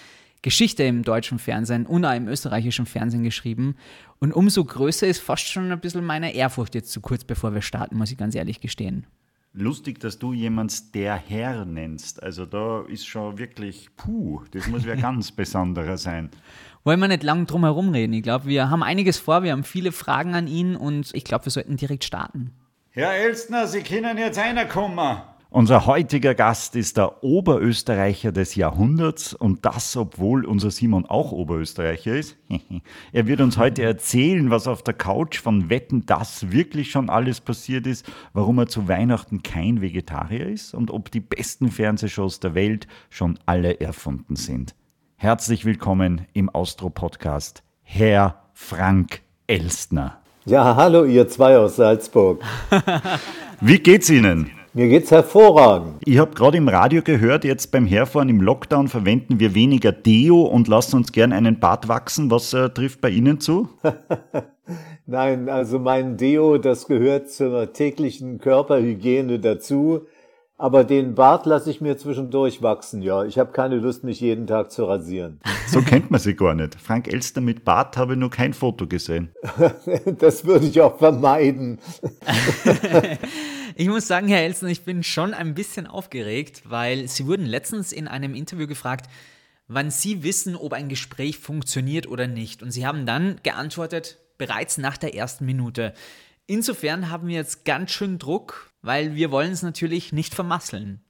Geschichte 0.41 0.83
im 0.83 1.03
deutschen 1.03 1.39
Fernsehen 1.39 1.85
und 1.85 2.03
auch 2.03 2.15
im 2.15 2.27
österreichischen 2.27 2.85
Fernsehen 2.85 3.23
geschrieben. 3.23 3.75
Und 4.19 4.33
umso 4.33 4.63
größer 4.65 5.07
ist 5.07 5.19
fast 5.19 5.47
schon 5.47 5.71
ein 5.71 5.79
bisschen 5.79 6.03
meine 6.03 6.33
Ehrfurcht 6.33 6.75
jetzt 6.75 6.91
zu 6.91 7.01
kurz 7.01 7.23
bevor 7.23 7.53
wir 7.53 7.61
starten, 7.61 7.97
muss 7.97 8.11
ich 8.11 8.17
ganz 8.17 8.33
ehrlich 8.35 8.59
gestehen. 8.59 9.05
Lustig, 9.53 9.99
dass 9.99 10.17
du 10.17 10.31
jemand 10.31 10.95
der 10.95 11.15
Herr 11.15 11.65
nennst. 11.65 12.23
Also 12.23 12.45
da 12.45 12.83
ist 12.87 13.05
schon 13.05 13.37
wirklich, 13.37 13.89
puh, 13.97 14.43
das 14.51 14.67
muss 14.67 14.85
ja 14.85 14.95
ganz 15.01 15.31
besonderer 15.31 15.97
sein. 15.97 16.29
Wollen 16.85 17.01
wir 17.01 17.09
nicht 17.09 17.23
lang 17.23 17.45
drum 17.45 17.63
herum 17.63 17.89
reden. 17.89 18.13
Ich 18.13 18.23
glaube, 18.23 18.45
wir 18.45 18.69
haben 18.69 18.81
einiges 18.81 19.19
vor, 19.19 19.43
wir 19.43 19.51
haben 19.51 19.65
viele 19.65 19.91
Fragen 19.91 20.33
an 20.35 20.47
ihn 20.47 20.75
und 20.75 21.11
ich 21.13 21.25
glaube, 21.25 21.45
wir 21.45 21.51
sollten 21.51 21.75
direkt 21.75 22.05
starten. 22.05 22.51
Herr 22.91 23.13
Elstner, 23.13 23.67
Sie 23.67 23.83
können 23.83 24.17
jetzt 24.17 24.39
einer 24.39 24.65
kommen. 24.65 25.21
Unser 25.53 25.85
heutiger 25.85 26.33
Gast 26.33 26.77
ist 26.77 26.95
der 26.95 27.25
Oberösterreicher 27.25 28.31
des 28.31 28.55
Jahrhunderts 28.55 29.33
und 29.33 29.65
das, 29.65 29.97
obwohl 29.97 30.45
unser 30.45 30.71
Simon 30.71 31.05
auch 31.05 31.33
Oberösterreicher 31.33 32.15
ist. 32.15 32.37
er 33.11 33.27
wird 33.27 33.41
uns 33.41 33.57
heute 33.57 33.83
erzählen, 33.83 34.49
was 34.49 34.65
auf 34.65 34.81
der 34.81 34.93
Couch 34.93 35.39
von 35.39 35.69
Wetten 35.69 36.05
das 36.05 36.53
wirklich 36.53 36.89
schon 36.89 37.09
alles 37.09 37.41
passiert 37.41 37.85
ist, 37.85 38.09
warum 38.31 38.59
er 38.59 38.67
zu 38.67 38.87
Weihnachten 38.87 39.43
kein 39.43 39.81
Vegetarier 39.81 40.47
ist 40.47 40.73
und 40.73 40.89
ob 40.89 41.11
die 41.11 41.19
besten 41.19 41.69
Fernsehshows 41.69 42.39
der 42.39 42.55
Welt 42.55 42.87
schon 43.09 43.37
alle 43.45 43.81
erfunden 43.81 44.37
sind. 44.37 44.73
Herzlich 45.17 45.65
willkommen 45.65 46.27
im 46.31 46.49
Austro-Podcast, 46.49 47.61
Herr 47.83 48.41
Frank 48.53 49.19
Elstner. 49.47 50.17
Ja, 50.45 50.77
hallo 50.77 51.03
ihr 51.03 51.27
zwei 51.27 51.57
aus 51.57 51.75
Salzburg. 51.75 52.41
Wie 53.59 53.79
geht's 53.79 54.09
Ihnen? 54.09 54.49
Mir 54.73 54.87
geht's 54.87 55.11
hervorragend. 55.11 55.95
Ich 56.05 56.17
habe 56.17 56.33
gerade 56.33 56.55
im 56.55 56.69
Radio 56.69 57.01
gehört, 57.01 57.43
jetzt 57.43 57.73
beim 57.73 57.85
Herfahren 57.85 58.29
im 58.29 58.39
Lockdown 58.39 58.87
verwenden 58.87 59.37
wir 59.37 59.53
weniger 59.53 59.91
Deo 59.91 60.43
und 60.43 60.69
lassen 60.69 60.95
uns 60.95 61.11
gern 61.11 61.33
einen 61.33 61.59
Bart 61.59 61.89
wachsen. 61.89 62.31
Was 62.31 62.53
äh, 62.53 62.69
trifft 62.69 63.01
bei 63.01 63.09
Ihnen 63.09 63.41
zu? 63.41 63.67
Nein, 65.05 65.49
also 65.49 65.77
mein 65.77 66.15
Deo, 66.15 66.57
das 66.57 66.87
gehört 66.87 67.29
zur 67.29 67.73
täglichen 67.73 68.39
Körperhygiene 68.39 69.39
dazu. 69.39 70.07
Aber 70.57 70.85
den 70.85 71.15
Bart 71.15 71.45
lasse 71.45 71.69
ich 71.69 71.81
mir 71.81 71.97
zwischendurch 71.97 72.61
wachsen, 72.61 73.01
ja. 73.01 73.25
Ich 73.25 73.39
habe 73.39 73.51
keine 73.51 73.75
Lust, 73.75 74.05
mich 74.05 74.21
jeden 74.21 74.47
Tag 74.47 74.71
zu 74.71 74.85
rasieren. 74.85 75.41
So 75.67 75.81
kennt 75.81 76.11
man 76.11 76.19
sie 76.19 76.35
gar 76.35 76.53
nicht. 76.53 76.75
Frank 76.75 77.07
Elster 77.07 77.39
mit 77.39 77.63
Bart 77.63 77.95
habe 77.95 78.13
ich 78.13 78.19
noch 78.19 78.29
kein 78.29 78.53
Foto 78.53 78.87
gesehen. 78.87 79.31
Das 80.19 80.45
würde 80.45 80.65
ich 80.65 80.81
auch 80.81 80.97
vermeiden. 80.97 81.79
Ich 83.75 83.87
muss 83.87 84.07
sagen, 84.07 84.27
Herr 84.27 84.41
Elsen, 84.43 84.67
ich 84.67 84.83
bin 84.83 85.03
schon 85.03 85.33
ein 85.33 85.53
bisschen 85.53 85.87
aufgeregt, 85.87 86.63
weil 86.65 87.07
Sie 87.07 87.25
wurden 87.27 87.45
letztens 87.45 87.91
in 87.91 88.07
einem 88.07 88.35
Interview 88.35 88.67
gefragt, 88.67 89.09
wann 89.67 89.91
Sie 89.91 90.23
wissen, 90.23 90.55
ob 90.55 90.73
ein 90.73 90.89
Gespräch 90.89 91.37
funktioniert 91.37 92.07
oder 92.07 92.27
nicht. 92.27 92.61
Und 92.63 92.71
Sie 92.71 92.85
haben 92.85 93.05
dann 93.05 93.39
geantwortet, 93.43 94.17
bereits 94.37 94.77
nach 94.77 94.97
der 94.97 95.15
ersten 95.15 95.45
Minute. 95.45 95.93
Insofern 96.47 97.09
haben 97.09 97.27
wir 97.27 97.35
jetzt 97.35 97.63
ganz 97.63 97.91
schön 97.91 98.17
Druck, 98.17 98.71
weil 98.81 99.15
wir 99.15 99.31
wollen 99.31 99.51
es 99.51 99.63
natürlich 99.63 100.11
nicht 100.11 100.33
vermasseln. 100.33 101.01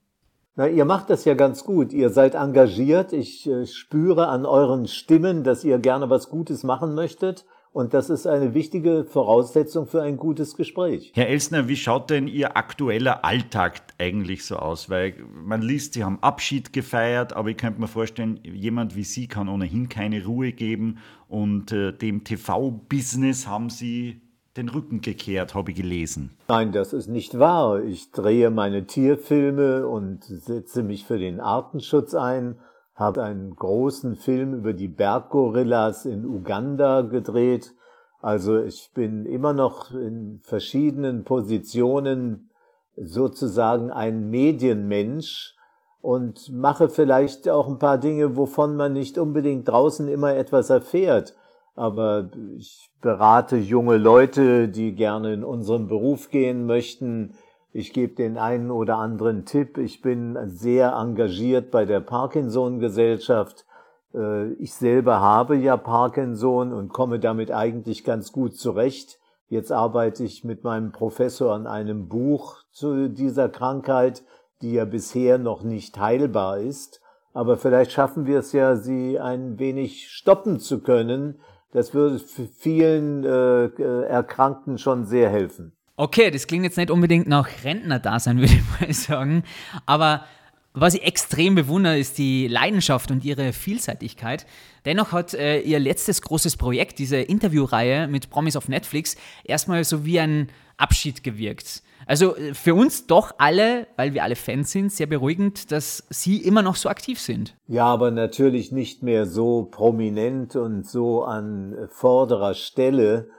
Na, 0.55 0.67
ihr 0.67 0.85
macht 0.85 1.09
das 1.09 1.25
ja 1.25 1.33
ganz 1.33 1.63
gut. 1.63 1.93
Ihr 1.93 2.09
seid 2.09 2.35
engagiert. 2.35 3.13
Ich 3.13 3.47
äh, 3.47 3.65
spüre 3.65 4.27
an 4.27 4.45
euren 4.45 4.85
Stimmen, 4.85 5.43
dass 5.43 5.63
ihr 5.63 5.79
gerne 5.79 6.09
was 6.09 6.29
Gutes 6.29 6.63
machen 6.63 6.93
möchtet. 6.93 7.45
Und 7.73 7.93
das 7.93 8.09
ist 8.09 8.27
eine 8.27 8.53
wichtige 8.53 9.05
Voraussetzung 9.05 9.87
für 9.87 10.01
ein 10.01 10.17
gutes 10.17 10.57
Gespräch. 10.57 11.11
Herr 11.15 11.29
Elsner, 11.29 11.69
wie 11.69 11.77
schaut 11.77 12.09
denn 12.09 12.27
Ihr 12.27 12.57
aktueller 12.57 13.23
Alltag 13.23 13.81
eigentlich 13.97 14.45
so 14.45 14.57
aus? 14.57 14.89
Weil 14.89 15.15
man 15.33 15.61
liest, 15.61 15.93
Sie 15.93 16.03
haben 16.03 16.19
Abschied 16.21 16.73
gefeiert, 16.73 17.31
aber 17.33 17.49
ich 17.49 17.57
könnte 17.57 17.79
mir 17.79 17.87
vorstellen, 17.87 18.41
jemand 18.43 18.97
wie 18.97 19.05
Sie 19.05 19.27
kann 19.27 19.47
ohnehin 19.47 19.87
keine 19.87 20.25
Ruhe 20.25 20.51
geben 20.51 20.97
und 21.29 21.71
äh, 21.71 21.93
dem 21.93 22.25
TV-Business 22.25 23.47
haben 23.47 23.69
Sie 23.69 24.21
den 24.57 24.67
Rücken 24.67 24.99
gekehrt, 24.99 25.55
habe 25.55 25.71
ich 25.71 25.77
gelesen. 25.77 26.31
Nein, 26.49 26.73
das 26.73 26.91
ist 26.91 27.07
nicht 27.07 27.39
wahr. 27.39 27.81
Ich 27.81 28.11
drehe 28.11 28.49
meine 28.49 28.85
Tierfilme 28.85 29.87
und 29.87 30.25
setze 30.25 30.83
mich 30.83 31.05
für 31.05 31.17
den 31.17 31.39
Artenschutz 31.39 32.13
ein 32.15 32.57
habe 32.95 33.23
einen 33.23 33.55
großen 33.55 34.15
Film 34.15 34.53
über 34.53 34.73
die 34.73 34.87
Berggorillas 34.87 36.05
in 36.05 36.25
Uganda 36.25 37.01
gedreht. 37.01 37.73
Also 38.21 38.59
ich 38.61 38.91
bin 38.93 39.25
immer 39.25 39.53
noch 39.53 39.91
in 39.91 40.39
verschiedenen 40.43 41.23
Positionen 41.23 42.49
sozusagen 42.95 43.91
ein 43.91 44.29
Medienmensch 44.29 45.55
und 46.01 46.51
mache 46.51 46.89
vielleicht 46.89 47.47
auch 47.49 47.67
ein 47.67 47.79
paar 47.79 47.97
Dinge, 47.97 48.35
wovon 48.35 48.75
man 48.75 48.93
nicht 48.93 49.17
unbedingt 49.17 49.67
draußen 49.67 50.07
immer 50.07 50.35
etwas 50.35 50.69
erfährt. 50.69 51.35
Aber 51.75 52.29
ich 52.57 52.89
berate 53.01 53.57
junge 53.57 53.97
Leute, 53.97 54.67
die 54.67 54.93
gerne 54.93 55.33
in 55.33 55.43
unseren 55.43 55.87
Beruf 55.87 56.29
gehen 56.29 56.65
möchten. 56.65 57.33
Ich 57.73 57.93
gebe 57.93 58.15
den 58.15 58.37
einen 58.37 58.69
oder 58.69 58.97
anderen 58.97 59.45
Tipp. 59.45 59.77
Ich 59.77 60.01
bin 60.01 60.37
sehr 60.45 60.93
engagiert 60.93 61.71
bei 61.71 61.85
der 61.85 62.01
Parkinson-Gesellschaft. 62.01 63.65
Äh, 64.13 64.51
ich 64.53 64.73
selber 64.73 65.21
habe 65.21 65.55
ja 65.55 65.77
Parkinson 65.77 66.73
und 66.73 66.89
komme 66.89 67.19
damit 67.19 67.51
eigentlich 67.51 68.03
ganz 68.03 68.33
gut 68.33 68.55
zurecht. 68.55 69.19
Jetzt 69.47 69.71
arbeite 69.71 70.23
ich 70.23 70.43
mit 70.43 70.63
meinem 70.63 70.91
Professor 70.91 71.53
an 71.53 71.65
einem 71.65 72.07
Buch 72.07 72.57
zu 72.71 73.09
dieser 73.09 73.47
Krankheit, 73.47 74.23
die 74.61 74.73
ja 74.73 74.85
bisher 74.85 75.37
noch 75.37 75.63
nicht 75.63 75.97
heilbar 75.97 76.57
ist. 76.57 77.01
Aber 77.33 77.57
vielleicht 77.57 77.91
schaffen 77.91 78.25
wir 78.25 78.39
es 78.39 78.51
ja, 78.51 78.75
sie 78.75 79.17
ein 79.17 79.59
wenig 79.59 80.09
stoppen 80.09 80.59
zu 80.59 80.81
können. 80.81 81.39
Das 81.71 81.93
würde 81.93 82.19
vielen 82.19 83.23
äh, 83.23 83.67
Erkrankten 84.03 84.77
schon 84.77 85.05
sehr 85.05 85.29
helfen. 85.29 85.73
Okay, 85.95 86.31
das 86.31 86.47
klingt 86.47 86.63
jetzt 86.63 86.77
nicht 86.77 86.91
unbedingt 86.91 87.27
nach 87.27 87.47
Rentner-Dasein, 87.63 88.37
würde 88.39 88.53
ich 88.53 88.79
mal 88.79 88.93
sagen. 88.93 89.43
Aber 89.85 90.25
was 90.73 90.93
ich 90.93 91.03
extrem 91.03 91.55
bewundere, 91.55 91.99
ist 91.99 92.17
die 92.17 92.47
Leidenschaft 92.47 93.11
und 93.11 93.25
ihre 93.25 93.51
Vielseitigkeit. 93.51 94.45
Dennoch 94.85 95.11
hat 95.11 95.33
äh, 95.33 95.59
ihr 95.59 95.79
letztes 95.79 96.21
großes 96.21 96.55
Projekt, 96.55 96.97
diese 96.99 97.17
Interviewreihe 97.17 98.07
mit 98.07 98.29
Promis 98.29 98.55
auf 98.55 98.69
Netflix, 98.69 99.17
erstmal 99.43 99.83
so 99.83 100.05
wie 100.05 100.19
ein 100.19 100.47
Abschied 100.77 101.23
gewirkt. 101.23 101.83
Also 102.05 102.37
äh, 102.37 102.53
für 102.53 102.73
uns 102.73 103.05
doch 103.05 103.33
alle, 103.37 103.87
weil 103.97 104.13
wir 104.13 104.23
alle 104.23 104.37
Fans 104.37 104.71
sind, 104.71 104.93
sehr 104.93 105.07
beruhigend, 105.07 105.71
dass 105.71 106.05
Sie 106.09 106.37
immer 106.37 106.61
noch 106.61 106.75
so 106.75 106.87
aktiv 106.87 107.19
sind. 107.19 107.53
Ja, 107.67 107.85
aber 107.85 108.09
natürlich 108.09 108.71
nicht 108.71 109.03
mehr 109.03 109.25
so 109.25 109.67
prominent 109.69 110.55
und 110.55 110.87
so 110.87 111.23
an 111.23 111.75
vorderer 111.89 112.53
Stelle 112.53 113.29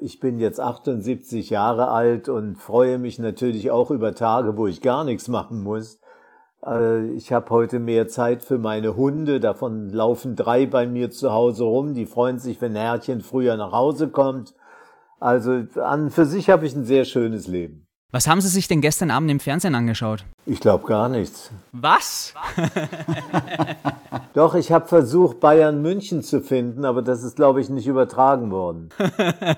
ich 0.00 0.20
bin 0.20 0.40
jetzt 0.40 0.60
78 0.60 1.50
Jahre 1.50 1.88
alt 1.88 2.28
und 2.28 2.56
freue 2.56 2.98
mich 2.98 3.18
natürlich 3.18 3.70
auch 3.70 3.90
über 3.90 4.14
Tage, 4.14 4.56
wo 4.56 4.66
ich 4.66 4.80
gar 4.80 5.04
nichts 5.04 5.28
machen 5.28 5.62
muss. 5.62 6.00
Äh, 6.64 7.10
ich 7.12 7.32
habe 7.32 7.50
heute 7.50 7.78
mehr 7.78 8.08
Zeit 8.08 8.42
für 8.42 8.58
meine 8.58 8.96
Hunde. 8.96 9.40
Davon 9.40 9.90
laufen 9.90 10.36
drei 10.36 10.66
bei 10.66 10.86
mir 10.86 11.10
zu 11.10 11.32
Hause 11.32 11.64
rum. 11.64 11.94
Die 11.94 12.06
freuen 12.06 12.38
sich, 12.38 12.60
wenn 12.60 12.74
Herrchen 12.74 13.20
früher 13.20 13.56
nach 13.56 13.72
Hause 13.72 14.08
kommt. 14.08 14.54
Also 15.20 15.64
an 15.82 16.10
für 16.10 16.24
sich 16.24 16.50
habe 16.50 16.66
ich 16.66 16.74
ein 16.74 16.84
sehr 16.84 17.04
schönes 17.04 17.48
Leben. 17.48 17.86
Was 18.10 18.26
haben 18.26 18.40
Sie 18.40 18.48
sich 18.48 18.68
denn 18.68 18.80
gestern 18.80 19.10
Abend 19.10 19.30
im 19.30 19.40
Fernsehen 19.40 19.74
angeschaut? 19.74 20.24
Ich 20.50 20.60
glaube 20.60 20.86
gar 20.86 21.10
nichts. 21.10 21.50
Was? 21.72 22.32
Doch, 24.32 24.54
ich 24.54 24.72
habe 24.72 24.88
versucht, 24.88 25.40
Bayern 25.40 25.82
München 25.82 26.22
zu 26.22 26.40
finden, 26.40 26.86
aber 26.86 27.02
das 27.02 27.22
ist, 27.22 27.36
glaube 27.36 27.60
ich, 27.60 27.68
nicht 27.68 27.86
übertragen 27.86 28.50
worden. 28.50 28.88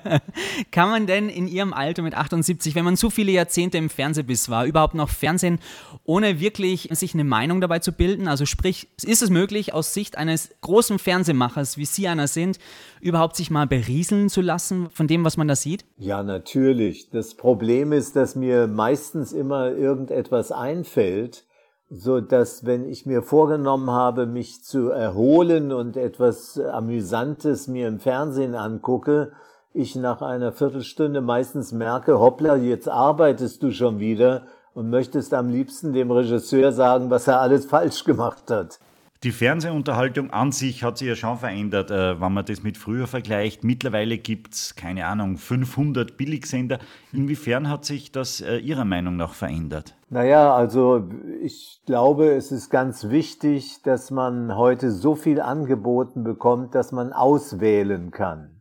Kann 0.71 0.89
man 0.89 1.07
denn 1.07 1.29
in 1.29 1.47
Ihrem 1.47 1.71
Alter 1.71 2.01
mit 2.01 2.13
78, 2.13 2.75
wenn 2.75 2.83
man 2.83 2.97
so 2.97 3.09
viele 3.09 3.31
Jahrzehnte 3.31 3.77
im 3.77 3.89
Fernsehbiss 3.89 4.49
war, 4.49 4.65
überhaupt 4.65 4.93
noch 4.93 5.07
Fernsehen, 5.07 5.59
ohne 6.03 6.41
wirklich 6.41 6.89
sich 6.91 7.13
eine 7.13 7.23
Meinung 7.23 7.61
dabei 7.61 7.79
zu 7.79 7.93
bilden? 7.93 8.27
Also 8.27 8.45
sprich, 8.45 8.89
ist 9.01 9.21
es 9.21 9.29
möglich, 9.29 9.73
aus 9.73 9.93
Sicht 9.93 10.17
eines 10.17 10.49
großen 10.59 10.99
Fernsehmachers, 10.99 11.77
wie 11.77 11.85
Sie 11.85 12.09
einer 12.09 12.27
sind, 12.27 12.59
überhaupt 12.99 13.37
sich 13.37 13.49
mal 13.49 13.65
berieseln 13.65 14.29
zu 14.29 14.41
lassen 14.41 14.89
von 14.91 15.07
dem, 15.07 15.23
was 15.23 15.37
man 15.37 15.47
da 15.47 15.55
sieht? 15.55 15.85
Ja, 15.97 16.21
natürlich. 16.21 17.09
Das 17.11 17.33
Problem 17.35 17.93
ist, 17.93 18.15
dass 18.15 18.35
mir 18.35 18.67
meistens 18.67 19.31
immer 19.31 19.71
irgendetwas 19.71 20.51
einfällt, 20.81 21.45
so 21.89 22.21
dass 22.21 22.65
wenn 22.65 22.85
ich 22.85 23.05
mir 23.05 23.21
vorgenommen 23.21 23.91
habe, 23.91 24.25
mich 24.25 24.63
zu 24.63 24.89
erholen 24.89 25.71
und 25.71 25.97
etwas 25.97 26.59
Amüsantes 26.59 27.67
mir 27.67 27.87
im 27.87 27.99
Fernsehen 27.99 28.55
angucke, 28.55 29.33
ich 29.73 29.95
nach 29.95 30.21
einer 30.21 30.51
Viertelstunde 30.51 31.21
meistens 31.21 31.71
merke, 31.71 32.19
hoppla, 32.19 32.55
jetzt 32.55 32.89
arbeitest 32.89 33.63
du 33.63 33.71
schon 33.71 33.99
wieder 33.99 34.43
und 34.73 34.89
möchtest 34.89 35.33
am 35.33 35.49
liebsten 35.49 35.93
dem 35.93 36.11
Regisseur 36.11 36.71
sagen, 36.71 37.09
was 37.09 37.27
er 37.27 37.39
alles 37.39 37.65
falsch 37.65 38.03
gemacht 38.03 38.49
hat. 38.49 38.79
Die 39.23 39.31
Fernsehunterhaltung 39.31 40.31
an 40.31 40.51
sich 40.51 40.83
hat 40.83 40.97
sich 40.97 41.07
ja 41.07 41.15
schon 41.15 41.37
verändert, 41.37 41.91
äh, 41.91 42.19
wenn 42.19 42.33
man 42.33 42.43
das 42.43 42.63
mit 42.63 42.75
früher 42.75 43.05
vergleicht. 43.05 43.63
Mittlerweile 43.63 44.17
gibt 44.17 44.55
es, 44.55 44.75
keine 44.75 45.05
Ahnung, 45.05 45.37
500 45.37 46.17
Billigsender. 46.17 46.79
Inwiefern 47.13 47.69
hat 47.69 47.85
sich 47.85 48.11
das 48.11 48.41
äh, 48.41 48.57
Ihrer 48.57 48.83
Meinung 48.83 49.17
nach 49.17 49.35
verändert? 49.35 49.95
Naja, 50.09 50.55
also 50.55 51.07
ich 51.39 51.83
glaube, 51.85 52.31
es 52.31 52.51
ist 52.51 52.71
ganz 52.71 53.09
wichtig, 53.09 53.83
dass 53.83 54.09
man 54.09 54.55
heute 54.55 54.89
so 54.89 55.13
viel 55.13 55.39
angeboten 55.39 56.23
bekommt, 56.23 56.73
dass 56.73 56.91
man 56.91 57.13
auswählen 57.13 58.09
kann. 58.09 58.60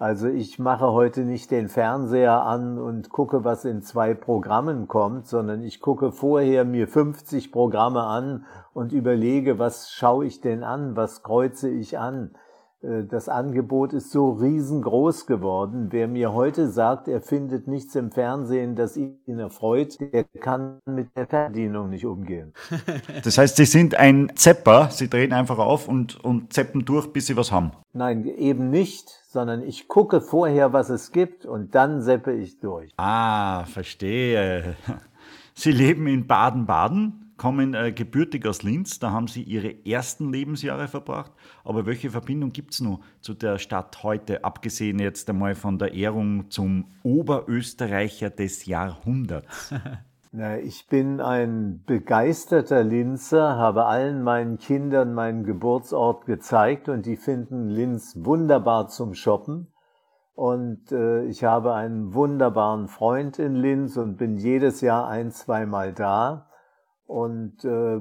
Also 0.00 0.28
ich 0.28 0.60
mache 0.60 0.92
heute 0.92 1.22
nicht 1.22 1.50
den 1.50 1.68
Fernseher 1.68 2.44
an 2.44 2.78
und 2.78 3.10
gucke, 3.10 3.42
was 3.42 3.64
in 3.64 3.82
zwei 3.82 4.14
Programmen 4.14 4.86
kommt, 4.86 5.26
sondern 5.26 5.64
ich 5.64 5.80
gucke 5.80 6.12
vorher 6.12 6.64
mir 6.64 6.86
50 6.86 7.50
Programme 7.50 8.04
an 8.04 8.46
und 8.72 8.92
überlege, 8.92 9.58
was 9.58 9.90
schaue 9.90 10.26
ich 10.26 10.40
denn 10.40 10.62
an, 10.62 10.94
was 10.94 11.24
kreuze 11.24 11.68
ich 11.68 11.98
an. 11.98 12.30
Äh, 12.82 13.04
das 13.04 13.28
Angebot 13.28 13.92
ist 13.92 14.10
so 14.10 14.30
riesengroß 14.30 15.26
geworden. 15.26 15.88
Wer 15.90 16.08
mir 16.08 16.32
heute 16.32 16.68
sagt, 16.70 17.08
er 17.08 17.20
findet 17.20 17.66
nichts 17.66 17.94
im 17.94 18.10
Fernsehen, 18.10 18.76
das 18.76 18.96
ihn 18.96 19.38
erfreut, 19.38 19.98
der 20.00 20.24
kann 20.40 20.78
mit 20.86 21.08
der 21.16 21.26
Verdienung 21.26 21.90
nicht 21.90 22.06
umgehen. 22.06 22.52
Das 23.24 23.36
heißt, 23.38 23.56
Sie 23.56 23.64
sind 23.64 23.94
ein 23.94 24.32
Zepper, 24.34 24.88
Sie 24.90 25.08
drehen 25.08 25.32
einfach 25.32 25.58
auf 25.58 25.88
und, 25.88 26.22
und 26.24 26.52
zeppen 26.52 26.84
durch, 26.84 27.12
bis 27.12 27.26
Sie 27.26 27.36
was 27.36 27.52
haben. 27.52 27.72
Nein, 27.92 28.24
eben 28.24 28.70
nicht, 28.70 29.08
sondern 29.28 29.62
ich 29.62 29.88
gucke 29.88 30.20
vorher, 30.20 30.72
was 30.72 30.88
es 30.88 31.10
gibt 31.10 31.44
und 31.44 31.74
dann 31.74 32.00
seppe 32.00 32.32
ich 32.32 32.60
durch. 32.60 32.92
Ah, 32.96 33.64
verstehe. 33.64 34.76
Sie 35.54 35.72
leben 35.72 36.06
in 36.06 36.26
Baden-Baden? 36.26 37.27
Kommen 37.38 37.72
äh, 37.72 37.92
gebürtig 37.92 38.46
aus 38.46 38.62
Linz, 38.62 38.98
da 38.98 39.10
haben 39.10 39.28
sie 39.28 39.42
ihre 39.42 39.86
ersten 39.86 40.30
Lebensjahre 40.30 40.88
verbracht. 40.88 41.32
Aber 41.64 41.86
welche 41.86 42.10
Verbindung 42.10 42.50
gibt 42.50 42.74
es 42.74 42.80
noch 42.80 43.00
zu 43.20 43.32
der 43.32 43.58
Stadt 43.58 44.02
heute, 44.02 44.44
abgesehen 44.44 44.98
jetzt 44.98 45.30
einmal 45.30 45.54
von 45.54 45.78
der 45.78 45.94
Ehrung 45.94 46.50
zum 46.50 46.86
Oberösterreicher 47.02 48.28
des 48.28 48.66
Jahrhunderts? 48.66 49.72
Na, 50.32 50.58
ich 50.58 50.86
bin 50.88 51.22
ein 51.22 51.82
begeisterter 51.86 52.84
Linzer, 52.84 53.56
habe 53.56 53.86
allen 53.86 54.22
meinen 54.22 54.58
Kindern 54.58 55.14
meinen 55.14 55.42
Geburtsort 55.42 56.26
gezeigt 56.26 56.90
und 56.90 57.06
die 57.06 57.16
finden 57.16 57.68
Linz 57.68 58.14
wunderbar 58.14 58.88
zum 58.88 59.14
Shoppen. 59.14 59.68
Und 60.34 60.92
äh, 60.92 61.24
ich 61.24 61.44
habe 61.44 61.74
einen 61.74 62.12
wunderbaren 62.12 62.88
Freund 62.88 63.38
in 63.38 63.54
Linz 63.54 63.96
und 63.96 64.18
bin 64.18 64.36
jedes 64.36 64.82
Jahr 64.82 65.08
ein, 65.08 65.30
zweimal 65.30 65.94
da. 65.94 66.47
Und 67.08 67.64
äh, 67.64 68.00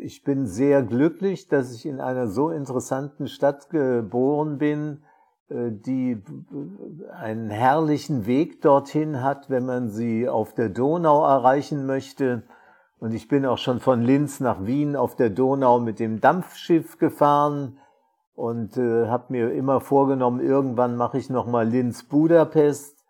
ich 0.00 0.22
bin 0.22 0.46
sehr 0.46 0.84
glücklich, 0.84 1.48
dass 1.48 1.74
ich 1.74 1.84
in 1.84 2.00
einer 2.00 2.28
so 2.28 2.50
interessanten 2.50 3.26
Stadt 3.26 3.70
geboren 3.70 4.56
bin, 4.58 5.02
äh, 5.48 5.72
die 5.72 6.22
einen 7.12 7.50
herrlichen 7.50 8.24
Weg 8.24 8.62
dorthin 8.62 9.20
hat, 9.20 9.50
wenn 9.50 9.66
man 9.66 9.88
sie 9.88 10.28
auf 10.28 10.54
der 10.54 10.68
Donau 10.68 11.26
erreichen 11.26 11.86
möchte. 11.86 12.44
Und 13.00 13.14
ich 13.14 13.26
bin 13.26 13.44
auch 13.44 13.58
schon 13.58 13.80
von 13.80 14.00
Linz 14.00 14.38
nach 14.38 14.64
Wien 14.64 14.94
auf 14.94 15.16
der 15.16 15.30
Donau 15.30 15.80
mit 15.80 15.98
dem 15.98 16.20
Dampfschiff 16.20 16.98
gefahren 16.98 17.78
und 18.36 18.76
äh, 18.76 19.08
habe 19.08 19.32
mir 19.32 19.52
immer 19.52 19.80
vorgenommen, 19.80 20.38
irgendwann 20.38 20.96
mache 20.96 21.18
ich 21.18 21.30
noch 21.30 21.48
mal 21.48 21.66
Linz-Budapest. 21.66 23.04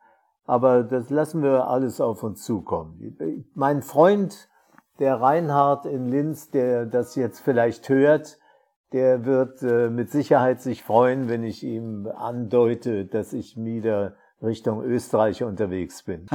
Aber 0.47 0.83
das 0.83 1.11
lassen 1.11 1.43
wir 1.43 1.69
alles 1.69 2.01
auf 2.01 2.23
uns 2.23 2.43
zukommen. 2.43 3.19
Mein 3.55 3.83
Freund 3.83 4.49
der 4.99 5.21
Reinhard 5.21 5.87
in 5.87 6.09
Linz, 6.09 6.51
der 6.51 6.87
das 6.87 7.15
jetzt 7.15 7.41
vielleicht 7.41 7.89
hört, 7.89 8.39
der 8.93 9.25
wird 9.25 9.63
äh, 9.63 9.91
mit 9.91 10.11
Sicherheit 10.11 10.63
sich 10.63 10.83
freuen, 10.83 11.29
wenn 11.29 11.43
ich 11.43 11.65
ihm 11.65 12.07
andeute, 12.07 13.05
dass 13.05 13.33
ich 13.33 13.57
wieder 13.57 14.15
Richtung 14.41 14.85
Österreich 14.85 15.43
unterwegs 15.43 16.03
bin. 16.05 16.27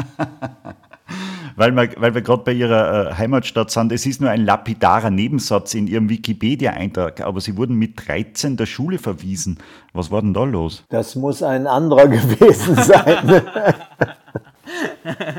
weil 1.56 1.72
wir, 1.72 1.90
weil 1.98 2.14
wir 2.16 2.22
gerade 2.22 2.44
bei 2.44 2.52
Ihrer 2.52 3.12
äh, 3.12 3.14
Heimatstadt 3.16 3.72
sind, 3.72 3.92
es 3.92 4.06
ist 4.06 4.20
nur 4.20 4.30
ein 4.30 4.44
lapidarer 4.44 5.10
Nebensatz 5.10 5.74
in 5.74 5.88
Ihrem 5.88 6.10
Wikipedia-Eintrag, 6.10 7.22
aber 7.22 7.40
Sie 7.40 7.56
wurden 7.56 7.76
mit 7.76 8.08
13 8.08 8.58
der 8.58 8.66
Schule 8.66 8.98
verwiesen. 8.98 9.60
Was 9.94 10.12
war 10.12 10.22
denn 10.22 10.34
da 10.34 10.44
los? 10.44 10.84
Das 10.90 11.16
muss 11.16 11.44
ein 11.44 11.66
anderer 11.68 12.08
gewesen 12.10 12.76
sein. 12.76 13.42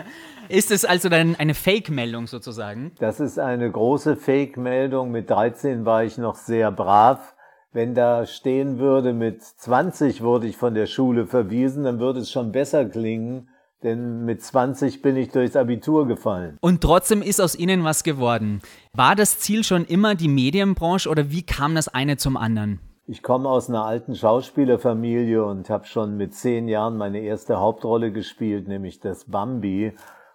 Ist 0.51 0.73
es 0.73 0.85
also 0.85 1.09
dann 1.09 1.37
eine 1.37 1.55
Fake-Meldung 1.55 2.27
sozusagen? 2.27 2.91
Das 2.99 3.21
ist 3.21 3.39
eine 3.39 3.71
große 3.71 4.17
Fake-Meldung. 4.17 5.13
Mit 5.13 5.31
13 5.31 5.85
war 5.85 6.03
ich 6.03 6.19
noch 6.19 6.35
sehr 6.35 6.73
brav. 6.73 7.37
Wenn 7.73 7.95
da 7.95 8.27
stehen 8.27 8.81
würde, 8.81 9.13
mit 9.13 9.45
20 9.45 10.23
wurde 10.23 10.49
ich 10.49 10.57
von 10.57 10.75
der 10.75 10.87
Schule 10.87 11.27
verwiesen, 11.27 11.85
dann 11.85 12.01
würde 12.01 12.19
es 12.19 12.33
schon 12.33 12.51
besser 12.51 12.85
klingen, 12.85 13.49
denn 13.85 14.25
mit 14.25 14.43
20 14.43 15.03
bin 15.03 15.17
ich 15.17 15.31
durchs 15.31 15.55
Abitur 15.55 16.09
gefallen. 16.09 16.59
Und 16.61 16.81
trotzdem 16.81 17.23
ist 17.23 17.41
aus 17.41 17.55
Ihnen 17.55 17.85
was 17.85 18.03
geworden. 18.03 18.61
War 18.93 19.15
das 19.15 19.39
Ziel 19.39 19.63
schon 19.63 19.85
immer 19.85 20.17
die 20.17 20.27
Medienbranche 20.27 21.09
oder 21.09 21.31
wie 21.31 21.43
kam 21.43 21.77
das 21.77 21.87
eine 21.87 22.17
zum 22.17 22.37
anderen? 22.37 22.81
Ich 23.07 23.23
komme 23.23 23.49
aus 23.49 23.69
einer 23.69 23.85
alten 23.85 24.17
Schauspielerfamilie 24.17 25.45
und 25.45 25.71
habe 25.71 25.87
schon 25.87 26.17
mit 26.17 26.35
zehn 26.35 26.67
Jahren 26.67 26.97
meine 26.97 27.21
erste 27.21 27.61
Hauptrolle 27.61 28.11
gespielt, 28.11 28.67
nämlich 28.67 28.99
das 28.99 29.27
Bambi 29.27 29.93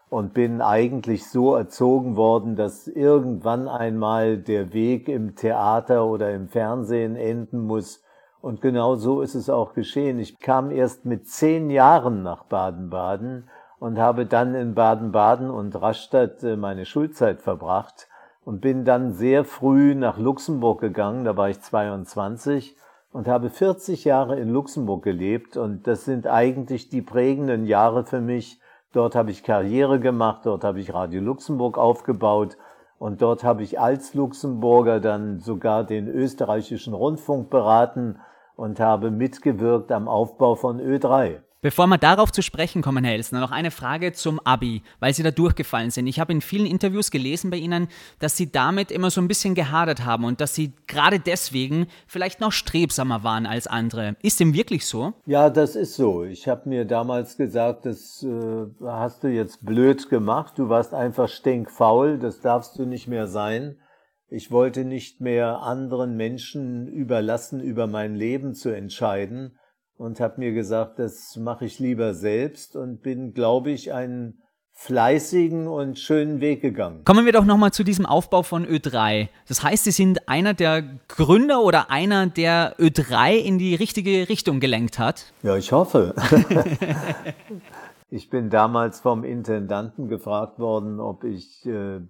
und 0.10 0.34
bin 0.34 0.62
eigentlich 0.62 1.28
so 1.28 1.56
erzogen 1.56 2.16
worden, 2.16 2.56
dass 2.56 2.88
irgendwann 2.88 3.68
einmal 3.68 4.38
der 4.38 4.74
Weg 4.74 5.10
im 5.10 5.36
Theater 5.36 6.06
oder 6.06 6.32
im 6.32 6.48
Fernsehen 6.48 7.16
enden 7.16 7.66
muss. 7.66 8.04
Und 8.42 8.62
genau 8.62 8.96
so 8.96 9.22
ist 9.22 9.36
es 9.36 9.50
auch 9.50 9.74
geschehen. 9.74 10.20
Ich 10.20 10.40
kam 10.40 10.70
erst 10.70 11.06
mit 11.06 11.28
zehn 11.28 11.70
Jahren 11.70 12.22
nach 12.22 12.44
Baden-Baden 12.44 13.50
und 13.80 13.98
habe 13.98 14.26
dann 14.26 14.56
in 14.56 14.76
Baden-Baden 14.76 15.50
und 15.50 15.80
Rastatt 15.82 16.44
äh, 16.44 16.56
meine 16.56 16.86
Schulzeit 16.86 17.42
verbracht 17.42 18.08
und 18.44 18.62
bin 18.62 18.86
dann 18.86 19.12
sehr 19.12 19.44
früh 19.44 19.96
nach 19.96 20.18
Luxemburg 20.18 20.80
gegangen, 20.80 21.26
da 21.26 21.36
war 21.36 21.50
ich 21.50 21.60
22 21.60 22.78
und 23.12 23.28
habe 23.28 23.50
40 23.50 24.06
Jahre 24.06 24.40
in 24.40 24.50
Luxemburg 24.50 25.04
gelebt 25.04 25.58
und 25.58 25.88
das 25.88 26.06
sind 26.06 26.28
eigentlich 26.28 26.90
die 26.90 27.02
prägenden 27.02 27.66
Jahre 27.66 28.06
für 28.06 28.22
mich, 28.22 28.62
Dort 28.96 29.14
habe 29.14 29.30
ich 29.30 29.44
Karriere 29.44 30.00
gemacht, 30.00 30.46
dort 30.46 30.64
habe 30.64 30.80
ich 30.80 30.94
Radio 30.94 31.20
Luxemburg 31.20 31.78
aufgebaut 31.78 32.56
und 32.98 33.22
dort 33.22 33.44
habe 33.44 33.62
ich 33.62 33.78
als 33.78 34.14
Luxemburger 34.14 35.02
dann 35.02 35.40
sogar 35.40 35.84
den 35.84 36.08
österreichischen 36.08 36.94
Rundfunk 36.94 37.50
beraten 37.50 38.22
und 38.56 38.80
habe 38.80 39.12
mitgewirkt 39.12 39.92
am 39.92 40.08
Aufbau 40.08 40.56
von 40.56 40.80
Ö3. 40.80 41.42
Bevor 41.66 41.88
wir 41.88 41.98
darauf 41.98 42.32
zu 42.32 42.44
sprechen 42.44 42.84
kommen, 42.84 43.04
Herr 43.04 43.16
Elsner, 43.16 43.40
noch 43.40 43.50
eine 43.50 43.72
Frage 43.72 44.14
zum 44.14 44.40
Abi, 44.42 44.84
weil 45.00 45.16
Sie 45.16 45.24
da 45.24 45.32
durchgefallen 45.32 45.90
sind. 45.90 46.06
Ich 46.06 46.20
habe 46.20 46.32
in 46.32 46.42
vielen 46.42 46.68
Interviews 46.68 47.10
gelesen 47.10 47.50
bei 47.50 47.58
Ihnen, 47.58 47.88
dass 48.20 48.38
Sie 48.38 48.52
damit 48.52 48.92
immer 48.92 49.10
so 49.10 49.20
ein 49.20 49.28
bisschen 49.28 49.56
gehadert 49.56 50.06
haben 50.06 50.26
und 50.26 50.42
dass 50.42 50.54
Sie 50.54 50.74
gerade 50.86 51.20
deswegen 51.20 51.88
vielleicht 52.06 52.40
noch 52.40 52.52
strebsamer 52.52 53.24
waren 53.24 53.48
als 53.48 53.66
andere. 53.66 54.16
Ist 54.22 54.40
dem 54.40 54.54
wirklich 54.54 54.86
so? 54.86 55.14
Ja, 55.26 55.50
das 55.50 55.76
ist 55.76 55.96
so. 55.96 56.24
Ich 56.24 56.48
habe 56.48 56.70
mir 56.70 56.86
damals 56.86 57.36
gesagt, 57.36 57.88
das 57.88 58.22
äh, 58.22 58.68
hast 58.84 59.24
du 59.24 59.28
jetzt 59.30 59.66
blöd 59.66 60.08
gemacht. 60.12 60.60
Du 60.60 60.70
warst 60.70 60.94
einfach 60.94 61.30
stinkfaul. 61.30 62.20
Das 62.20 62.42
darfst 62.42 62.78
du 62.78 62.86
nicht 62.86 63.08
mehr 63.08 63.26
sein. 63.26 63.80
Ich 64.30 64.52
wollte 64.52 64.86
nicht 64.86 65.20
mehr 65.20 65.64
anderen 65.64 66.16
Menschen 66.16 66.88
überlassen, 66.88 67.60
über 67.60 67.88
mein 67.88 68.14
Leben 68.14 68.54
zu 68.54 68.70
entscheiden 68.70 69.58
und 69.98 70.20
habe 70.20 70.40
mir 70.40 70.54
gesagt, 70.54 71.00
das 71.00 71.36
mache 71.38 71.66
ich 71.66 71.80
lieber 71.80 72.14
selbst 72.14 72.76
und 72.76 73.02
bin, 73.02 73.34
glaube 73.34 73.72
ich, 73.72 73.94
einen 73.94 74.42
fleißigen 74.78 75.68
und 75.68 75.98
schönen 75.98 76.42
Weg 76.42 76.62
gegangen. 76.62 77.06
Kommen 77.06 77.26
wir 77.26 77.32
doch 77.32 77.46
nochmal 77.46 77.72
zu 77.72 77.84
diesem 77.84 78.06
Aufbau 78.06 78.44
von 78.44 78.68
Ö3. 78.68 79.30
Das 79.48 79.64
heißt, 79.64 79.86
Sie 79.86 79.92
sind 79.92 80.28
einer 80.28 80.54
der 80.54 80.84
Gründer 81.08 81.62
oder 81.64 81.90
einer, 81.90 82.28
der 82.28 82.76
Ö3 82.78 83.36
in 83.38 83.58
die 83.58 83.74
richtige 83.74 84.28
Richtung 84.28 84.60
gelenkt 84.60 85.00
hat? 85.00 85.34
Ja, 85.44 85.56
ich 85.56 85.72
hoffe. 85.72 86.14
Ich 88.10 88.30
bin 88.30 88.52
damals 88.52 89.00
vom 89.00 89.24
Intendanten 89.24 90.08
gefragt 90.08 90.60
worden, 90.60 91.00
ob 91.00 91.24
ich 91.24 91.66
äh, 91.66 92.02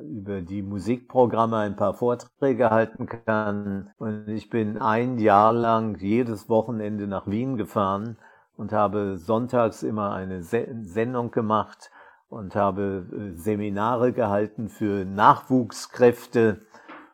über 0.00 0.40
die 0.40 0.62
Musikprogramme 0.62 1.58
ein 1.58 1.76
paar 1.76 1.92
Vorträge 1.92 2.70
halten 2.70 3.06
kann. 3.06 3.90
Und 3.98 4.26
ich 4.28 4.48
bin 4.48 4.78
ein 4.78 5.18
Jahr 5.18 5.52
lang 5.52 5.98
jedes 5.98 6.48
Wochenende 6.48 7.06
nach 7.06 7.26
Wien 7.26 7.58
gefahren 7.58 8.16
und 8.56 8.72
habe 8.72 9.18
sonntags 9.18 9.82
immer 9.82 10.12
eine 10.12 10.42
Se 10.42 10.66
Sendung 10.80 11.30
gemacht 11.30 11.90
und 12.30 12.56
habe 12.56 13.06
äh, 13.12 13.36
Seminare 13.36 14.12
gehalten 14.12 14.70
für 14.70 15.04
Nachwuchskräfte. 15.04 16.62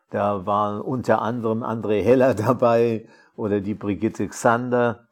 Da 0.09 0.45
waren 0.45 0.79
unter 0.79 1.21
anderem 1.21 1.63
André 1.63 2.01
Heller 2.01 2.33
dabei 2.33 3.09
oder 3.35 3.59
die 3.59 3.75
Brigitte 3.75 4.27
Xander. 4.27 5.04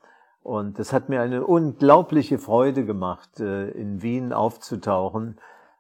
Und 0.43 0.77
es 0.77 0.91
hat 0.91 1.07
mir 1.07 1.21
eine 1.21 1.45
unglaubliche 1.45 2.37
Freude 2.37 2.85
gemacht, 2.85 3.39
äh, 3.39 3.69
in 3.69 4.01
Wien 4.01 4.33
aufzutauchen, 4.33 5.37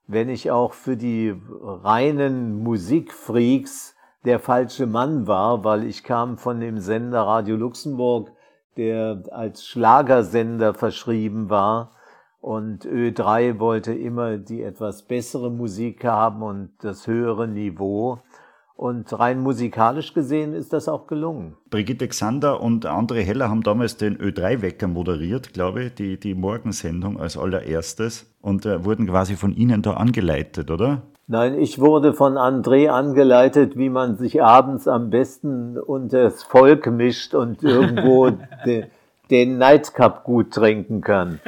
wenn 0.07 0.29
ich 0.29 0.51
auch 0.51 0.73
für 0.73 0.95
die 0.95 1.35
reinen 1.61 2.63
Musikfreaks 2.63 3.95
der 4.25 4.39
falsche 4.39 4.87
Mann 4.87 5.27
war, 5.27 5.65
weil 5.65 5.83
ich 5.83 6.03
kam 6.03 6.37
von 6.37 6.61
dem 6.61 6.79
Sender 6.79 7.21
Radio 7.21 7.57
Luxemburg, 7.57 8.31
der 8.77 9.23
als 9.31 9.65
Schlagersender 9.65 10.73
verschrieben 10.73 11.49
war. 11.49 11.91
Und 12.39 12.85
Ö3 12.85 13.59
wollte 13.59 13.93
immer 13.93 14.37
die 14.37 14.63
etwas 14.63 15.03
bessere 15.03 15.51
Musik 15.51 16.03
haben 16.03 16.41
und 16.41 16.71
das 16.81 17.07
höhere 17.07 17.47
Niveau. 17.47 18.19
Und 18.83 19.17
rein 19.17 19.39
musikalisch 19.39 20.13
gesehen 20.13 20.53
ist 20.53 20.73
das 20.73 20.89
auch 20.89 21.07
gelungen. 21.07 21.55
Brigitte 21.69 22.05
Xander 22.05 22.59
und 22.59 22.85
André 22.85 23.21
Heller 23.21 23.49
haben 23.49 23.63
damals 23.63 23.95
den 23.95 24.17
Ö3-Wecker 24.17 24.89
moderiert, 24.89 25.53
glaube 25.53 25.85
ich, 25.85 25.93
die, 25.93 26.19
die 26.19 26.35
Morgensendung 26.35 27.17
als 27.17 27.37
allererstes 27.37 28.29
und 28.41 28.65
äh, 28.65 28.83
wurden 28.83 29.07
quasi 29.07 29.37
von 29.37 29.55
Ihnen 29.55 29.83
da 29.83 29.93
angeleitet, 29.93 30.69
oder? 30.69 31.03
Nein, 31.27 31.57
ich 31.57 31.79
wurde 31.79 32.13
von 32.13 32.33
André 32.33 32.89
angeleitet, 32.89 33.77
wie 33.77 33.87
man 33.87 34.17
sich 34.17 34.43
abends 34.43 34.85
am 34.89 35.09
besten 35.09 35.77
unters 35.77 36.43
Volk 36.43 36.85
mischt 36.87 37.35
und 37.35 37.63
irgendwo 37.63 38.31
de, 38.65 38.87
den 39.29 39.59
Nightcup 39.59 40.25
gut 40.25 40.51
trinken 40.51 40.99
kann. 40.99 41.39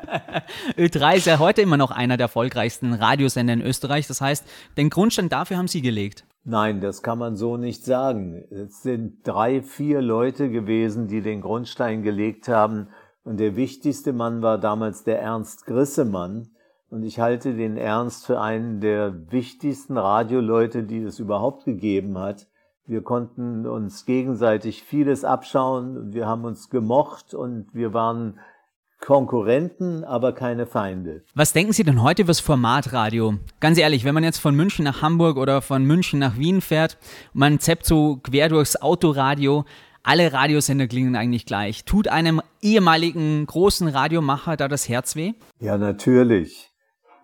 Ö3 0.76 1.16
ist 1.16 1.26
ja 1.26 1.38
heute 1.38 1.62
immer 1.62 1.78
noch 1.78 1.92
einer 1.92 2.18
der 2.18 2.26
erfolgreichsten 2.26 2.92
Radiosender 2.92 3.54
in 3.54 3.62
Österreich. 3.62 4.06
Das 4.06 4.20
heißt, 4.20 4.44
den 4.76 4.90
Grundstein 4.90 5.30
dafür 5.30 5.56
haben 5.56 5.68
Sie 5.68 5.80
gelegt. 5.80 6.24
Nein, 6.44 6.80
das 6.80 7.02
kann 7.02 7.18
man 7.18 7.36
so 7.36 7.56
nicht 7.56 7.84
sagen. 7.84 8.42
Es 8.50 8.82
sind 8.82 9.26
drei, 9.26 9.62
vier 9.62 10.00
Leute 10.00 10.50
gewesen, 10.50 11.06
die 11.06 11.20
den 11.20 11.40
Grundstein 11.40 12.02
gelegt 12.02 12.48
haben. 12.48 12.88
Und 13.24 13.38
der 13.38 13.56
wichtigste 13.56 14.12
Mann 14.12 14.40
war 14.40 14.58
damals 14.58 15.04
der 15.04 15.20
Ernst 15.20 15.66
Grissemann. 15.66 16.50
Und 16.90 17.02
ich 17.02 17.20
halte 17.20 17.54
den 17.54 17.76
Ernst 17.76 18.24
für 18.24 18.40
einen 18.40 18.80
der 18.80 19.30
wichtigsten 19.30 19.98
Radioleute, 19.98 20.84
die 20.84 21.02
es 21.02 21.18
überhaupt 21.18 21.64
gegeben 21.66 22.16
hat. 22.18 22.46
Wir 22.86 23.02
konnten 23.02 23.66
uns 23.66 24.06
gegenseitig 24.06 24.82
vieles 24.82 25.22
abschauen. 25.22 26.14
Wir 26.14 26.26
haben 26.26 26.46
uns 26.46 26.70
gemocht 26.70 27.34
und 27.34 27.74
wir 27.74 27.92
waren 27.92 28.38
Konkurrenten, 29.00 30.04
aber 30.04 30.32
keine 30.32 30.66
Feinde. 30.66 31.22
Was 31.34 31.52
denken 31.52 31.72
Sie 31.72 31.84
denn 31.84 32.02
heute 32.02 32.22
über 32.22 32.30
das 32.30 32.40
Formatradio? 32.40 33.34
Ganz 33.60 33.78
ehrlich, 33.78 34.04
wenn 34.04 34.14
man 34.14 34.24
jetzt 34.24 34.38
von 34.38 34.54
München 34.54 34.84
nach 34.84 35.02
Hamburg 35.02 35.36
oder 35.36 35.62
von 35.62 35.84
München 35.84 36.18
nach 36.18 36.36
Wien 36.36 36.60
fährt, 36.60 36.98
man 37.32 37.60
zappt 37.60 37.86
so 37.86 38.16
quer 38.16 38.48
durchs 38.48 38.76
Autoradio, 38.76 39.64
alle 40.02 40.32
Radiosender 40.32 40.86
klingen 40.86 41.16
eigentlich 41.16 41.46
gleich. 41.46 41.84
Tut 41.84 42.08
einem 42.08 42.40
ehemaligen 42.62 43.44
großen 43.46 43.88
Radiomacher 43.88 44.56
da 44.56 44.66
das 44.66 44.88
Herz 44.88 45.16
weh? 45.16 45.34
Ja, 45.60 45.76
natürlich. 45.76 46.70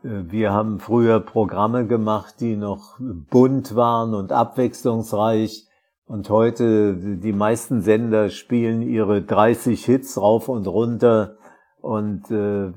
Äh, 0.03 0.31
wir 0.31 0.53
haben 0.53 0.79
früher 0.81 1.21
Programme 1.21 1.87
gemacht, 1.87 2.37
die 2.41 2.57
noch 2.57 2.99
bunt 2.99 3.75
waren 3.75 4.15
und 4.15 4.33
abwechslungsreich. 4.33 5.67
Und 6.07 6.29
heute, 6.29 6.95
die 6.95 7.33
meisten 7.33 7.81
Sender 7.81 8.29
spielen 8.29 8.83
ihre 8.83 9.23
30 9.23 9.83
Hits 9.85 10.21
rauf 10.21 10.51
und 10.51 10.67
runter 10.67 11.37
und 11.85 12.31
äh, 12.31 12.71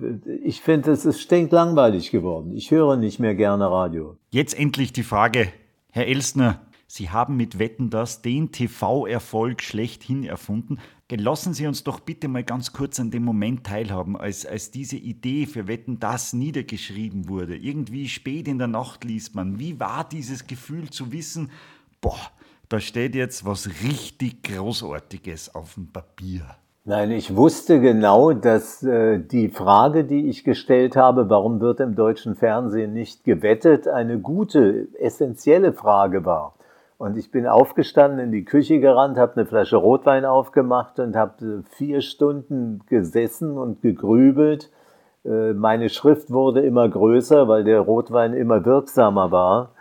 ich 0.44 0.60
finde, 0.60 0.92
es 0.92 1.06
ist 1.06 1.22
stinklangweilig 1.22 2.12
geworden. 2.12 2.52
Ich 2.58 2.72
höre 2.72 2.98
nicht 2.98 3.20
mehr 3.20 3.36
gerne 3.36 3.72
Radio. 3.72 4.18
Jetzt 4.32 4.60
endlich 4.60 4.92
die 4.92 5.04
Frage, 5.04 5.48
Herr 5.92 6.08
Elstner. 6.08 6.60
Sie 6.88 7.10
haben 7.10 7.38
mit 7.38 7.58
Wetten 7.58 7.90
das 7.90 8.22
den 8.22 8.52
TV-Erfolg 8.52 9.62
schlechthin 9.62 10.26
erfunden. 10.26 10.80
Lassen 11.10 11.54
Sie 11.54 11.68
uns 11.68 11.86
doch 11.86 12.02
bitte 12.02 12.28
mal 12.28 12.44
ganz 12.44 12.74
kurz 12.74 13.00
an 13.00 13.10
dem 13.10 13.24
Moment 13.24 13.66
teilhaben, 13.66 14.18
als, 14.18 14.46
als 14.46 14.72
diese 14.72 14.98
Idee 14.98 15.46
für 15.46 15.68
Wetten 15.68 16.02
das 16.02 16.34
niedergeschrieben 16.34 17.30
wurde. 17.30 17.56
Irgendwie 17.56 18.10
spät 18.10 18.50
in 18.50 18.58
der 18.58 18.68
Nacht 18.68 19.06
liest 19.06 19.36
man. 19.36 19.58
Wie 19.58 19.80
war 19.80 20.08
dieses 20.08 20.48
Gefühl 20.48 20.90
zu 20.90 21.14
wissen, 21.14 21.50
boah, 22.02 22.20
da 22.68 22.82
steht 22.82 23.16
jetzt 23.16 23.46
was 23.46 23.70
richtig 23.84 24.44
Großartiges 24.44 25.56
auf 25.56 25.76
dem 25.76 25.88
Papier. 25.88 26.58
Nein, 26.90 27.12
ich 27.12 27.36
wusste 27.36 27.82
genau, 27.82 28.32
dass 28.32 28.82
äh, 28.82 29.20
die 29.20 29.50
Frage, 29.50 30.06
die 30.06 30.30
ich 30.30 30.46
gestellt 30.46 30.96
habe, 30.96 31.30
warum 31.30 31.60
wird 31.60 31.82
im 31.82 31.96
deutschen 31.96 32.38
Fernsehen 32.38 32.94
nicht 32.94 33.26
gewettet, 33.26 33.90
eine 33.90 34.20
gute, 34.20 34.88
essentielle 34.98 35.74
Frage 35.74 36.24
war. 36.24 36.54
Und 36.98 37.18
ich 37.18 37.30
bin 37.30 37.46
aufgestanden, 37.46 38.20
in 38.20 38.32
die 38.32 38.46
Küche 38.46 38.80
gerannt, 38.80 39.18
habe 39.18 39.34
eine 39.36 39.46
Flasche 39.46 39.76
Rotwein 39.76 40.24
aufgemacht 40.24 40.98
und 41.02 41.18
habe 41.18 41.46
äh, 41.46 41.76
vier 41.76 42.00
Stunden 42.00 42.80
gesessen 42.88 43.58
und 43.58 43.82
gegrübelt. 43.82 44.72
Äh, 45.26 45.52
meine 45.52 45.90
Schrift 45.90 46.32
wurde 46.32 46.62
immer 46.62 46.88
größer, 46.88 47.50
weil 47.50 47.66
der 47.66 47.82
Rotwein 47.82 48.34
immer 48.34 48.64
wirksamer 48.64 49.30
war. 49.30 49.72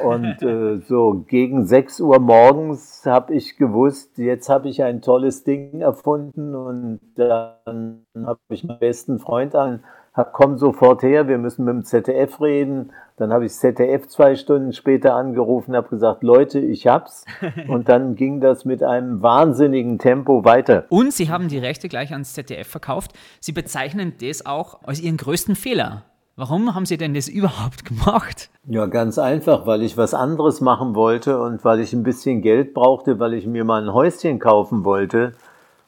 Und 0.00 0.42
äh, 0.42 0.80
so 0.80 1.24
gegen 1.28 1.66
6 1.66 2.00
Uhr 2.00 2.18
morgens 2.18 3.06
habe 3.06 3.34
ich 3.34 3.56
gewusst, 3.56 4.18
jetzt 4.18 4.48
habe 4.48 4.68
ich 4.68 4.82
ein 4.82 5.02
tolles 5.02 5.44
Ding 5.44 5.80
erfunden 5.80 6.54
und 6.56 7.00
dann 7.14 8.04
habe 8.16 8.40
ich 8.48 8.64
meinen 8.64 8.80
besten 8.80 9.20
Freund 9.20 9.54
an, 9.54 9.84
hab, 10.14 10.32
komm 10.32 10.58
sofort 10.58 11.02
her, 11.02 11.28
wir 11.28 11.38
müssen 11.38 11.64
mit 11.64 11.74
dem 11.74 11.84
ZDF 11.84 12.40
reden. 12.40 12.92
Dann 13.16 13.32
habe 13.32 13.46
ich 13.46 13.52
ZDF 13.52 14.06
zwei 14.08 14.36
Stunden 14.36 14.72
später 14.72 15.14
angerufen, 15.14 15.76
habe 15.76 15.88
gesagt, 15.88 16.22
Leute, 16.22 16.60
ich 16.60 16.86
hab's. 16.86 17.24
Und 17.68 17.88
dann 17.88 18.14
ging 18.14 18.40
das 18.40 18.64
mit 18.64 18.82
einem 18.82 19.22
wahnsinnigen 19.22 19.98
Tempo 19.98 20.44
weiter. 20.44 20.86
Und 20.88 21.12
Sie 21.12 21.30
haben 21.30 21.48
die 21.48 21.58
Rechte 21.58 21.88
gleich 21.88 22.12
ans 22.12 22.32
ZDF 22.32 22.68
verkauft. 22.68 23.12
Sie 23.40 23.52
bezeichnen 23.52 24.14
das 24.20 24.46
auch 24.46 24.82
als 24.84 25.00
Ihren 25.00 25.16
größten 25.16 25.56
Fehler. 25.56 26.04
Warum 26.36 26.74
haben 26.74 26.84
Sie 26.84 26.96
denn 26.96 27.14
das 27.14 27.28
überhaupt 27.28 27.84
gemacht? 27.84 28.50
Ja, 28.66 28.86
ganz 28.86 29.18
einfach, 29.18 29.66
weil 29.66 29.82
ich 29.82 29.96
was 29.96 30.14
anderes 30.14 30.60
machen 30.60 30.96
wollte 30.96 31.40
und 31.40 31.64
weil 31.64 31.78
ich 31.78 31.92
ein 31.92 32.02
bisschen 32.02 32.42
Geld 32.42 32.74
brauchte, 32.74 33.20
weil 33.20 33.34
ich 33.34 33.46
mir 33.46 33.64
mal 33.64 33.82
ein 33.82 33.94
Häuschen 33.94 34.40
kaufen 34.40 34.84
wollte. 34.84 35.32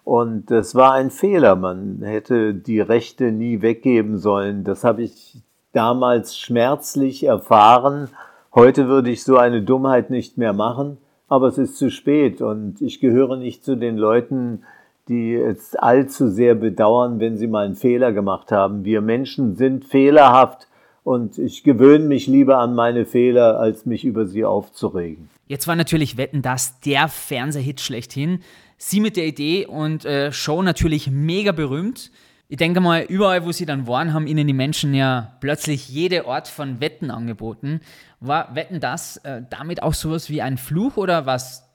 Und 0.05 0.53
das 0.53 0.77
war 0.77 0.93
ein 0.93 1.11
Fehler. 1.11 1.57
Man 1.57 2.01
hätte 2.03 2.55
die 2.55 2.81
Rechte 2.81 3.33
nie 3.33 3.61
weggeben 3.61 4.19
sollen. 4.19 4.63
Das 4.63 4.85
habe 4.85 5.03
ich 5.03 5.43
damals 5.73 6.39
schmerzlich 6.39 7.25
erfahren. 7.25 8.09
Heute 8.55 8.87
würde 8.87 9.11
ich 9.11 9.25
so 9.25 9.39
eine 9.39 9.63
Dummheit 9.63 10.11
nicht 10.11 10.39
mehr 10.39 10.53
machen, 10.53 10.99
aber 11.29 11.49
es 11.49 11.59
ist 11.59 11.77
zu 11.77 11.91
spät 11.91 12.41
und 12.41 12.81
ich 12.81 13.01
gehöre 13.01 13.37
nicht 13.37 13.65
zu 13.65 13.77
den 13.77 13.97
Leuten, 13.97 14.63
die 15.09 15.33
jetzt 15.33 15.81
allzu 15.81 16.29
sehr 16.29 16.55
bedauern, 16.55 17.21
wenn 17.21 17.37
sie 17.37 17.47
mal 17.47 17.65
einen 17.65 17.77
Fehler 17.77 18.13
gemacht 18.13 18.51
haben. 18.51 18.85
Wir 18.85 19.01
Menschen 19.01 19.57
sind 19.57 19.85
fehlerhaft 19.85 20.69
und 21.05 21.39
ich 21.39 21.63
gewöhne 21.63 22.05
mich 22.05 22.27
lieber 22.27 22.59
an 22.59 22.75
meine 22.75 23.07
Fehler, 23.07 23.61
als 23.61 23.87
mich 23.87 24.05
über 24.05 24.27
sie 24.27 24.45
aufzuregen. 24.45 25.31
Jetzt 25.47 25.69
war 25.69 25.77
natürlich 25.77 26.17
Wetten 26.17 26.43
das 26.43 26.81
der 26.81 27.07
Fernsehhit 27.09 27.81
schlechthin. 27.81 28.41
Sie 28.79 29.01
mit 29.01 29.17
der 29.17 29.27
Idee 29.27 29.67
und 29.67 30.05
äh, 30.05 30.33
Show 30.33 30.63
natürlich 30.63 31.11
mega 31.11 31.53
berühmt. 31.53 32.11
Ich 32.49 32.57
denke 32.59 32.81
mal, 32.81 33.03
überall, 33.03 33.45
wo 33.45 33.53
sie 33.53 33.67
dann 33.67 33.87
waren, 33.87 34.13
haben 34.13 34.27
ihnen 34.27 34.47
die 34.47 34.53
Menschen 34.53 34.95
ja 34.95 35.37
plötzlich 35.41 35.89
jede 35.89 36.27
Art 36.27 36.47
von 36.47 36.81
Wetten 36.81 37.11
angeboten. 37.11 37.81
War 38.21 38.55
Wetten 38.55 38.81
das 38.81 39.17
äh, 39.19 39.43
damit 39.51 39.83
auch 39.83 39.95
sowas 39.95 40.31
wie 40.31 40.43
ein 40.43 40.59
Fluch 40.59 40.97
oder 40.97 41.27
was 41.27 41.66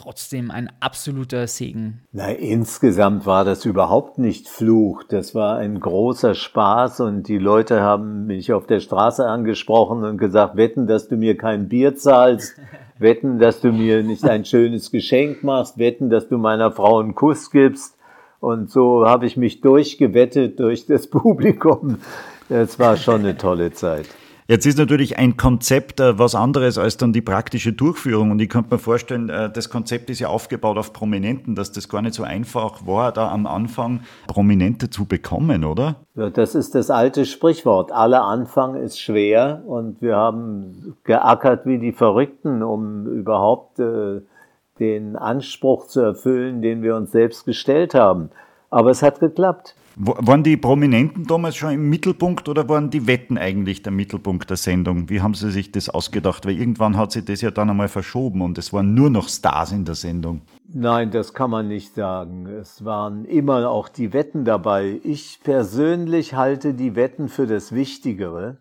trotzdem 0.00 0.50
ein 0.50 0.70
absoluter 0.80 1.46
Segen. 1.46 2.00
Na, 2.12 2.30
insgesamt 2.30 3.26
war 3.26 3.44
das 3.44 3.66
überhaupt 3.66 4.18
nicht 4.18 4.48
Fluch. 4.48 5.04
Das 5.04 5.34
war 5.34 5.56
ein 5.56 5.78
großer 5.78 6.34
Spaß 6.34 7.00
und 7.00 7.28
die 7.28 7.38
Leute 7.38 7.82
haben 7.82 8.26
mich 8.26 8.52
auf 8.52 8.66
der 8.66 8.80
Straße 8.80 9.26
angesprochen 9.26 10.04
und 10.04 10.16
gesagt, 10.16 10.56
wetten, 10.56 10.86
dass 10.86 11.08
du 11.08 11.16
mir 11.16 11.36
kein 11.36 11.68
Bier 11.68 11.96
zahlst, 11.96 12.56
wetten, 12.98 13.38
dass 13.38 13.60
du 13.60 13.72
mir 13.72 14.02
nicht 14.02 14.24
ein 14.24 14.44
schönes 14.44 14.90
Geschenk 14.90 15.44
machst, 15.44 15.76
wetten, 15.78 16.08
dass 16.08 16.28
du 16.28 16.38
meiner 16.38 16.72
Frau 16.72 17.00
einen 17.00 17.14
Kuss 17.14 17.50
gibst. 17.50 17.96
Und 18.40 18.70
so 18.70 19.06
habe 19.06 19.26
ich 19.26 19.36
mich 19.36 19.60
durchgewettet 19.60 20.58
durch 20.60 20.86
das 20.86 21.06
Publikum. 21.10 21.98
Es 22.48 22.78
war 22.78 22.96
schon 22.96 23.20
eine 23.20 23.36
tolle 23.36 23.72
Zeit. 23.72 24.06
Jetzt 24.50 24.66
ist 24.66 24.78
natürlich 24.78 25.16
ein 25.16 25.36
Konzept 25.36 26.00
äh, 26.00 26.18
was 26.18 26.34
anderes 26.34 26.76
als 26.76 26.96
dann 26.96 27.12
die 27.12 27.20
praktische 27.20 27.72
Durchführung. 27.72 28.32
Und 28.32 28.42
ich 28.42 28.48
könnte 28.48 28.74
mir 28.74 28.80
vorstellen, 28.80 29.28
äh, 29.28 29.48
das 29.48 29.70
Konzept 29.70 30.10
ist 30.10 30.18
ja 30.18 30.26
aufgebaut 30.26 30.76
auf 30.76 30.92
Prominenten, 30.92 31.54
dass 31.54 31.70
das 31.70 31.88
gar 31.88 32.02
nicht 32.02 32.14
so 32.14 32.24
einfach 32.24 32.84
war, 32.84 33.12
da 33.12 33.30
am 33.30 33.46
Anfang 33.46 34.00
Prominente 34.26 34.90
zu 34.90 35.04
bekommen, 35.04 35.64
oder? 35.64 35.94
Ja, 36.16 36.30
das 36.30 36.56
ist 36.56 36.74
das 36.74 36.90
alte 36.90 37.26
Sprichwort. 37.26 37.92
Aller 37.92 38.24
Anfang 38.24 38.74
ist 38.74 39.00
schwer 39.00 39.62
und 39.66 40.02
wir 40.02 40.16
haben 40.16 40.96
geackert 41.04 41.64
wie 41.64 41.78
die 41.78 41.92
Verrückten, 41.92 42.64
um 42.64 43.06
überhaupt 43.06 43.78
äh, 43.78 44.20
den 44.80 45.14
Anspruch 45.14 45.86
zu 45.86 46.00
erfüllen, 46.00 46.60
den 46.60 46.82
wir 46.82 46.96
uns 46.96 47.12
selbst 47.12 47.44
gestellt 47.44 47.94
haben. 47.94 48.30
Aber 48.70 48.90
es 48.90 49.02
hat 49.02 49.20
geklappt. 49.20 49.74
Waren 49.96 50.44
die 50.44 50.56
Prominenten 50.56 51.26
damals 51.26 51.56
schon 51.56 51.72
im 51.72 51.90
Mittelpunkt 51.90 52.48
oder 52.48 52.68
waren 52.68 52.90
die 52.90 53.06
Wetten 53.06 53.36
eigentlich 53.36 53.82
der 53.82 53.92
Mittelpunkt 53.92 54.48
der 54.48 54.56
Sendung? 54.56 55.10
Wie 55.10 55.20
haben 55.20 55.34
Sie 55.34 55.50
sich 55.50 55.72
das 55.72 55.88
ausgedacht? 55.88 56.46
Weil 56.46 56.56
irgendwann 56.58 56.96
hat 56.96 57.12
sich 57.12 57.24
das 57.24 57.40
ja 57.40 57.50
dann 57.50 57.68
einmal 57.68 57.88
verschoben 57.88 58.40
und 58.40 58.56
es 58.56 58.72
waren 58.72 58.94
nur 58.94 59.10
noch 59.10 59.28
Stars 59.28 59.72
in 59.72 59.84
der 59.84 59.96
Sendung. 59.96 60.42
Nein, 60.72 61.10
das 61.10 61.34
kann 61.34 61.50
man 61.50 61.66
nicht 61.68 61.94
sagen. 61.96 62.46
Es 62.46 62.84
waren 62.84 63.24
immer 63.24 63.68
auch 63.68 63.88
die 63.88 64.12
Wetten 64.12 64.44
dabei. 64.44 65.00
Ich 65.02 65.40
persönlich 65.42 66.34
halte 66.34 66.72
die 66.72 66.94
Wetten 66.94 67.28
für 67.28 67.48
das 67.48 67.72
Wichtigere. 67.72 68.58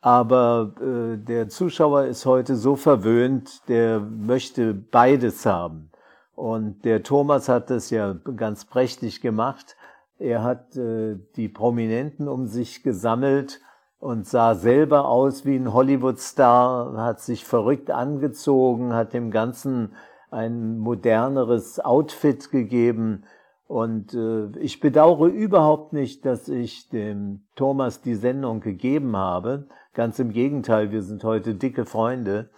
Aber 0.00 0.74
äh, 0.82 1.16
der 1.16 1.48
Zuschauer 1.48 2.04
ist 2.04 2.26
heute 2.26 2.56
so 2.56 2.76
verwöhnt, 2.76 3.66
der 3.68 4.00
möchte 4.00 4.74
beides 4.74 5.46
haben. 5.46 5.88
Und 6.34 6.84
der 6.84 7.02
Thomas 7.02 7.48
hat 7.48 7.70
das 7.70 7.90
ja 7.90 8.14
ganz 8.36 8.64
prächtig 8.64 9.20
gemacht. 9.20 9.76
Er 10.18 10.42
hat 10.42 10.76
äh, 10.76 11.16
die 11.36 11.48
Prominenten 11.48 12.28
um 12.28 12.46
sich 12.46 12.82
gesammelt 12.82 13.60
und 13.98 14.26
sah 14.26 14.54
selber 14.54 15.08
aus 15.08 15.44
wie 15.44 15.56
ein 15.56 15.72
Hollywood-Star, 15.72 16.96
hat 16.96 17.20
sich 17.20 17.44
verrückt 17.44 17.90
angezogen, 17.90 18.92
hat 18.92 19.12
dem 19.12 19.30
Ganzen 19.30 19.92
ein 20.30 20.78
moderneres 20.78 21.80
Outfit 21.80 22.50
gegeben. 22.50 23.24
Und 23.66 24.12
äh, 24.14 24.48
ich 24.58 24.80
bedauere 24.80 25.28
überhaupt 25.28 25.92
nicht, 25.92 26.26
dass 26.26 26.48
ich 26.48 26.88
dem 26.90 27.44
Thomas 27.56 28.02
die 28.02 28.14
Sendung 28.14 28.60
gegeben 28.60 29.16
habe. 29.16 29.68
Ganz 29.94 30.18
im 30.18 30.32
Gegenteil, 30.32 30.90
wir 30.90 31.02
sind 31.02 31.24
heute 31.24 31.54
dicke 31.54 31.86
Freunde. 31.86 32.50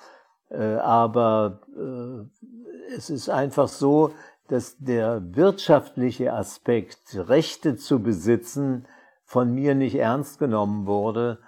Äh, 0.49 0.77
aber 0.77 1.61
äh, 1.77 2.47
es 2.95 3.11
ist 3.11 3.29
einfach 3.29 3.69
so, 3.69 4.13
dass 4.49 4.77
der 4.79 5.35
wirtschaftliche 5.35 6.33
Aspekt, 6.33 7.17
Rechte 7.29 7.77
zu 7.77 8.01
besitzen, 8.01 8.87
von 9.25 9.53
mir 9.53 9.75
nicht 9.75 9.97
ernst 9.97 10.39
genommen 10.39 10.87
wurde. 10.87 11.39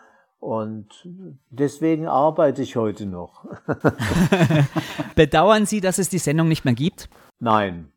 Und 0.40 1.09
deswegen 1.51 2.07
arbeite 2.07 2.62
ich 2.62 2.77
heute 2.77 3.07
noch. 3.07 3.44
Bedauern 5.14 5.66
Sie, 5.66 5.81
dass 5.81 5.98
es 5.98 6.09
die 6.09 6.18
Sendung 6.18 6.48
nicht 6.48 6.64
mehr 6.64 6.74
gibt? 6.74 7.09
Nein, 7.40 7.92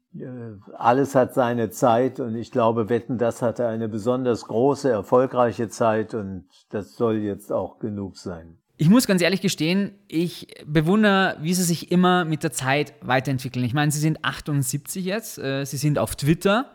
alles 0.73 1.15
hat 1.15 1.33
seine 1.33 1.69
Zeit 1.69 2.19
und 2.19 2.35
ich 2.35 2.51
glaube, 2.51 2.89
Wetten, 2.89 3.17
das 3.17 3.41
hatte 3.41 3.67
eine 3.67 3.87
besonders 3.87 4.45
große, 4.45 4.89
erfolgreiche 4.89 5.69
Zeit 5.69 6.13
und 6.13 6.45
das 6.69 6.95
soll 6.95 7.17
jetzt 7.17 7.51
auch 7.51 7.79
genug 7.79 8.17
sein. 8.17 8.57
Ich 8.81 8.89
muss 8.89 9.05
ganz 9.05 9.21
ehrlich 9.21 9.41
gestehen, 9.41 9.91
ich 10.07 10.47
bewundere, 10.65 11.37
wie 11.39 11.53
sie 11.53 11.61
sich 11.61 11.91
immer 11.91 12.25
mit 12.25 12.41
der 12.41 12.51
Zeit 12.51 12.95
weiterentwickeln. 13.01 13.63
Ich 13.63 13.75
meine, 13.75 13.91
sie 13.91 13.99
sind 13.99 14.25
78 14.25 15.05
jetzt, 15.05 15.37
äh, 15.37 15.65
sie 15.65 15.77
sind 15.77 15.99
auf 15.99 16.15
Twitter. 16.15 16.71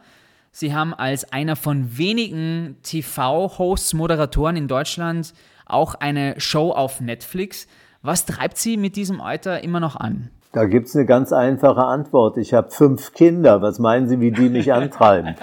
Sie 0.52 0.72
haben 0.72 0.94
als 0.94 1.32
einer 1.32 1.56
von 1.56 1.98
wenigen 1.98 2.76
TV-Hosts, 2.84 3.94
Moderatoren 3.94 4.54
in 4.54 4.68
Deutschland 4.68 5.34
auch 5.64 5.96
eine 5.96 6.40
Show 6.40 6.70
auf 6.70 7.00
Netflix. 7.00 7.66
Was 8.02 8.24
treibt 8.24 8.56
sie 8.56 8.76
mit 8.76 8.94
diesem 8.94 9.20
Alter 9.20 9.64
immer 9.64 9.80
noch 9.80 9.96
an? 9.96 10.30
Da 10.52 10.64
gibt 10.64 10.88
es 10.88 10.96
eine 10.96 11.04
ganz 11.04 11.32
einfache 11.32 11.84
Antwort. 11.84 12.36
Ich 12.38 12.54
habe 12.54 12.70
fünf 12.70 13.12
Kinder. 13.12 13.60
Was 13.62 13.78
meinen 13.78 14.08
Sie, 14.08 14.20
wie 14.20 14.30
die 14.30 14.48
mich 14.48 14.72
antreiben? 14.72 15.34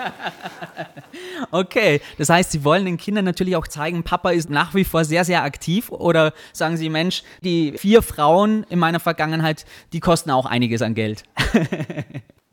okay, 1.52 2.02
das 2.18 2.30
heißt, 2.30 2.52
Sie 2.52 2.63
wollen 2.63 2.86
den 2.86 2.98
Kindern 2.98 3.26
natürlich 3.26 3.56
auch 3.56 3.68
zeigen, 3.68 4.04
Papa 4.04 4.32
ist 4.32 4.50
nach 4.50 4.74
wie 4.74 4.84
vor 4.84 5.06
sehr, 5.06 5.24
sehr 5.24 5.44
aktiv. 5.44 5.92
Oder 5.92 6.34
sagen 6.52 6.78
Sie, 6.78 6.89
Mensch, 6.89 7.24
die 7.44 7.78
vier 7.78 8.02
Frauen 8.02 8.66
in 8.70 8.80
meiner 8.80 9.00
Vergangenheit, 9.00 9.66
die 9.94 10.00
kosten 10.00 10.32
auch 10.32 10.46
einiges 10.46 10.82
an 10.82 10.94
Geld. 10.96 11.24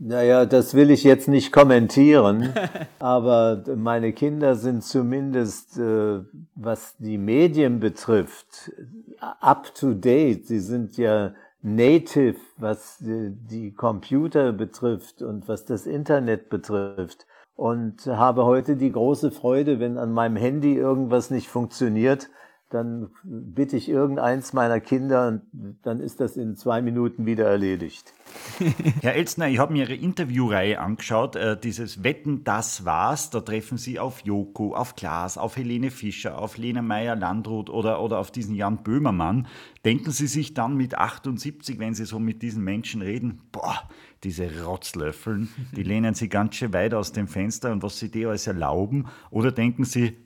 Naja, 0.03 0.47
das 0.47 0.73
will 0.73 0.91
ich 0.91 1.05
jetzt 1.05 1.29
nicht 1.29 1.53
kommentieren, 1.53 2.55
aber 2.99 3.63
meine 3.77 4.15
Kinder 4.15 4.57
sind 4.57 4.83
zumindest, 4.83 5.77
äh, 5.79 6.21
was 6.55 6.97
die 6.97 7.19
Medien 7.19 7.81
betrifft, 7.81 8.73
up 9.19 9.75
to 9.75 9.93
date. 9.93 10.47
Sie 10.47 10.61
sind 10.61 10.97
ja 10.97 11.35
native, 11.63 12.39
was 12.57 12.97
die 13.01 13.73
Computer 13.73 14.53
betrifft 14.53 15.23
und 15.23 15.49
was 15.49 15.65
das 15.65 15.87
Internet 15.87 16.49
betrifft. 16.49 17.27
Und 17.55 18.07
habe 18.07 18.45
heute 18.45 18.77
die 18.77 18.91
große 18.91 19.31
Freude, 19.31 19.81
wenn 19.81 19.99
an 19.99 20.13
meinem 20.13 20.37
Handy 20.37 20.75
irgendwas 20.75 21.31
nicht 21.31 21.49
funktioniert, 21.49 22.31
dann 22.71 23.11
bitte 23.25 23.77
ich 23.77 23.89
irgendeins 23.89 24.53
meiner 24.53 24.79
Kinder 24.79 25.27
und 25.27 25.77
dann 25.83 25.99
ist 25.99 26.21
das 26.21 26.37
in 26.37 26.55
zwei 26.55 26.81
Minuten 26.81 27.27
wieder 27.27 27.47
erledigt. 27.47 28.15
Herr 29.03 29.15
Elstner, 29.15 29.49
ich 29.49 29.59
habe 29.59 29.73
mir 29.73 29.91
Ihre 29.91 29.95
Interviewreihe 29.95 30.79
angeschaut, 30.79 31.35
äh, 31.35 31.59
dieses 31.59 32.05
Wetten, 32.05 32.45
das 32.45 32.85
war's. 32.85 33.31
Da 33.31 33.41
treffen 33.41 33.77
Sie 33.77 33.99
auf 33.99 34.21
Joko, 34.21 34.73
auf 34.75 34.95
Klaas, 34.95 35.37
auf 35.37 35.57
Helene 35.57 35.91
Fischer, 35.91 36.39
auf 36.39 36.59
Lena 36.59 36.81
Meyer-Landrut 36.81 37.71
oder, 37.71 38.01
oder 38.01 38.19
auf 38.19 38.31
diesen 38.31 38.55
Jan 38.55 38.85
Böhmermann. 38.85 39.49
Denken 39.85 40.13
Sie 40.13 40.29
sich 40.29 40.55
dann 40.55 40.77
mit 40.77 40.97
78, 40.97 41.81
wenn 41.81 41.95
Sie 41.95 42.05
so 42.05 42.21
mit 42.21 42.41
diesen 42.41 42.63
Menschen 42.63 43.03
reden, 43.03 43.41
boah, 43.51 43.89
diese 44.23 44.65
Rotzlöffeln, 44.65 45.49
die 45.75 45.83
lehnen 45.83 46.15
Sie 46.15 46.29
ganz 46.29 46.55
schön 46.55 46.73
weit 46.73 46.95
aus 46.95 47.13
dem 47.13 47.27
Fenster 47.27 47.73
und 47.73 47.83
was 47.83 47.99
Sie 47.99 48.11
dir 48.11 48.29
alles 48.29 48.47
erlauben? 48.47 49.07
Oder 49.31 49.51
denken 49.51 49.85
Sie, 49.85 50.17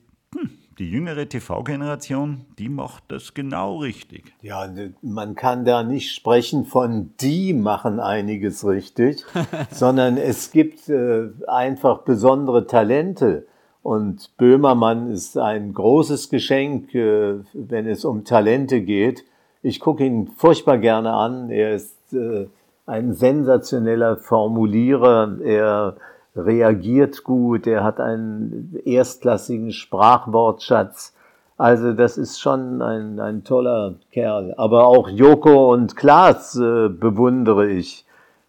die 0.79 0.91
jüngere 0.91 1.29
TV-Generation, 1.29 2.47
die 2.59 2.69
macht 2.69 3.05
das 3.09 3.35
genau 3.35 3.79
richtig. 3.79 4.33
Ja, 4.43 4.69
man 5.03 5.35
kann 5.35 5.65
da 5.65 5.83
nicht 5.83 6.13
sprechen 6.13 6.65
von 6.65 7.11
die 7.21 7.53
machen 7.53 8.01
einiges 8.01 8.67
richtig, 8.67 9.25
sondern 9.71 10.17
es 10.17 10.51
gibt 10.51 10.89
äh, 10.89 11.29
einfach 11.47 12.01
besondere 12.01 12.67
Talente. 12.67 13.47
Und 13.83 14.31
Böhmermann 14.39 15.11
ist 15.11 15.37
ein 15.37 15.75
großes 15.75 16.31
Geschenk, 16.31 16.95
äh, 16.95 17.35
wenn 17.53 17.87
es 17.87 18.05
um 18.05 18.25
Talente 18.25 18.81
geht. 18.81 19.25
Ich 19.63 19.79
gucke 19.79 20.05
ihn 20.05 20.29
furchtbar 20.29 20.79
gerne 20.79 21.13
an. 21.13 21.51
Er 21.51 21.75
ist 21.75 22.13
äh, 22.13 22.47
ein 22.87 23.13
sensationeller 23.13 24.17
Formulierer. 24.17 25.39
Er 25.43 25.97
reagiert 26.37 27.25
gut, 27.25 27.67
er 27.67 27.85
hat 27.85 28.01
einen 28.01 28.79
erstklassigen 28.85 29.73
Sprachwortschatz. 29.73 31.15
Also 31.57 31.93
das 31.93 32.19
ist 32.19 32.41
schon 32.41 32.83
ein, 32.83 33.21
ein 33.21 33.45
toller 33.45 33.95
Kerl. 34.11 34.55
Aber 34.57 34.87
auch 34.87 35.09
Joko 35.09 35.73
und 35.73 35.97
Klaas 35.97 36.57
äh, 36.57 36.89
bewundere 36.89 37.69
ich. 37.71 38.05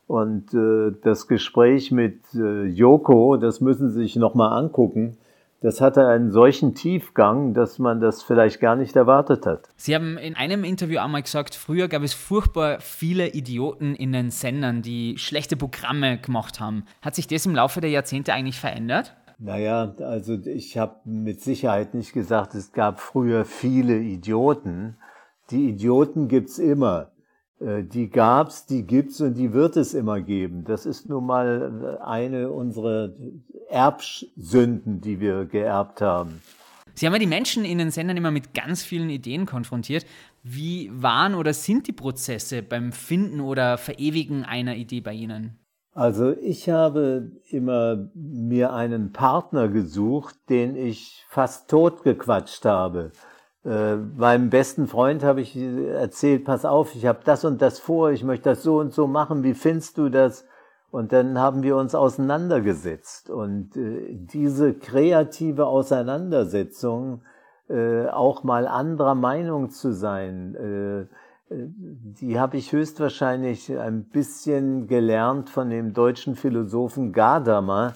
Und 0.07 0.53
äh, 0.53 0.93
das 1.03 1.27
Gespräch 1.27 1.91
mit 1.91 2.19
äh, 2.33 2.65
Joko, 2.65 3.37
das 3.37 3.61
müssen 3.61 3.89
Sie 3.89 4.01
sich 4.01 4.15
nochmal 4.15 4.57
angucken 4.57 5.17
das 5.65 5.81
hatte 5.81 6.05
einen 6.05 6.29
solchen 6.29 6.75
Tiefgang, 6.75 7.55
dass 7.55 7.79
man 7.79 7.99
das 7.99 8.21
vielleicht 8.21 8.59
gar 8.59 8.75
nicht 8.75 8.95
erwartet 8.95 9.47
hat. 9.47 9.67
Sie 9.75 9.95
haben 9.95 10.15
in 10.15 10.35
einem 10.35 10.63
Interview 10.63 10.99
einmal 10.99 11.23
gesagt, 11.23 11.55
früher 11.55 11.87
gab 11.87 12.03
es 12.03 12.13
furchtbar 12.13 12.79
viele 12.79 13.29
Idioten 13.29 13.95
in 13.95 14.11
den 14.11 14.29
Sendern, 14.29 14.83
die 14.83 15.17
schlechte 15.17 15.57
Programme 15.57 16.19
gemacht 16.19 16.59
haben. 16.59 16.85
Hat 17.01 17.15
sich 17.15 17.25
das 17.25 17.47
im 17.47 17.55
Laufe 17.55 17.81
der 17.81 17.89
Jahrzehnte 17.89 18.31
eigentlich 18.31 18.59
verändert? 18.59 19.15
Naja, 19.39 19.95
also 20.01 20.37
ich 20.45 20.77
habe 20.77 20.97
mit 21.03 21.41
Sicherheit 21.41 21.95
nicht 21.95 22.13
gesagt, 22.13 22.53
es 22.53 22.71
gab 22.71 22.99
früher 22.99 23.43
viele 23.43 23.97
Idioten. 23.97 24.97
Die 25.49 25.69
Idioten 25.69 26.27
gibt's 26.27 26.59
immer. 26.59 27.09
Äh, 27.59 27.83
die 27.83 28.09
gab's, 28.09 28.65
die 28.65 28.83
gibt's 28.83 29.21
und 29.21 29.35
die 29.35 29.53
wird 29.53 29.77
es 29.77 29.93
immer 29.93 30.21
geben. 30.21 30.63
Das 30.65 30.85
ist 30.85 31.09
nun 31.09 31.25
mal 31.25 31.99
eine 32.03 32.49
unserer 32.51 33.13
Erbsünden, 33.69 35.01
die 35.01 35.19
wir 35.19 35.45
geerbt 35.45 36.01
haben. 36.01 36.41
Sie 36.93 37.05
haben 37.05 37.13
ja 37.13 37.19
die 37.19 37.27
Menschen 37.27 37.65
in 37.65 37.77
den 37.77 37.91
Sendern 37.91 38.15
immer 38.15 38.31
mit 38.31 38.53
ganz 38.53 38.81
vielen 38.81 39.09
Ideen 39.09 39.45
konfrontiert. 39.45 40.05
Wie 40.43 40.89
waren 40.93 41.35
oder 41.35 41.53
sind 41.53 41.87
die 41.87 41.91
Prozesse 41.91 42.63
beim 42.63 42.93
Finden 42.93 43.41
oder 43.41 43.77
Verewigen 43.77 44.45
einer 44.45 44.75
Idee 44.75 45.01
bei 45.01 45.13
Ihnen? 45.13 45.59
Also 45.91 46.31
ich 46.31 46.69
habe 46.69 47.31
immer 47.49 48.09
mir 48.13 48.73
einen 48.73 49.11
Partner 49.11 49.69
gesucht, 49.69 50.35
den 50.49 50.75
ich 50.75 51.25
fast 51.29 51.69
totgequatscht 51.69 52.65
habe. 52.65 53.11
Äh, 53.65 53.95
meinem 53.95 54.49
besten 54.51 54.87
Freund 54.87 55.23
habe 55.23 55.41
ich 55.41 55.57
erzählt, 55.57 56.45
pass 56.45 56.65
auf, 56.65 56.93
ich 56.95 57.07
habe 57.07 57.19
das 57.23 57.45
und 57.45 57.61
das 57.61 57.79
vor, 57.79 58.11
ich 58.11 58.23
möchte 58.23 58.49
das 58.49 58.61
so 58.61 58.79
und 58.79 58.93
so 58.93 59.07
machen, 59.07 59.43
wie 59.43 59.55
findest 59.55 59.97
du 59.97 60.09
das? 60.09 60.45
Und 60.91 61.11
dann 61.11 61.39
haben 61.39 61.63
wir 61.63 61.75
uns 61.75 61.95
auseinandergesetzt. 61.95 63.29
Und 63.29 63.75
äh, 63.75 64.07
diese 64.11 64.75
kreative 64.75 65.65
Auseinandersetzung, 65.65 67.23
äh, 67.67 68.05
auch 68.07 68.43
mal 68.43 68.67
anderer 68.67 69.15
Meinung 69.15 69.71
zu 69.71 69.91
sein, 69.91 70.55
äh, 70.55 71.01
äh, 71.01 71.07
die 71.49 72.39
habe 72.39 72.57
ich 72.57 72.71
höchstwahrscheinlich 72.71 73.77
ein 73.77 74.05
bisschen 74.05 74.87
gelernt 74.87 75.49
von 75.49 75.69
dem 75.69 75.93
deutschen 75.93 76.35
Philosophen 76.35 77.13
Gadamer. 77.13 77.93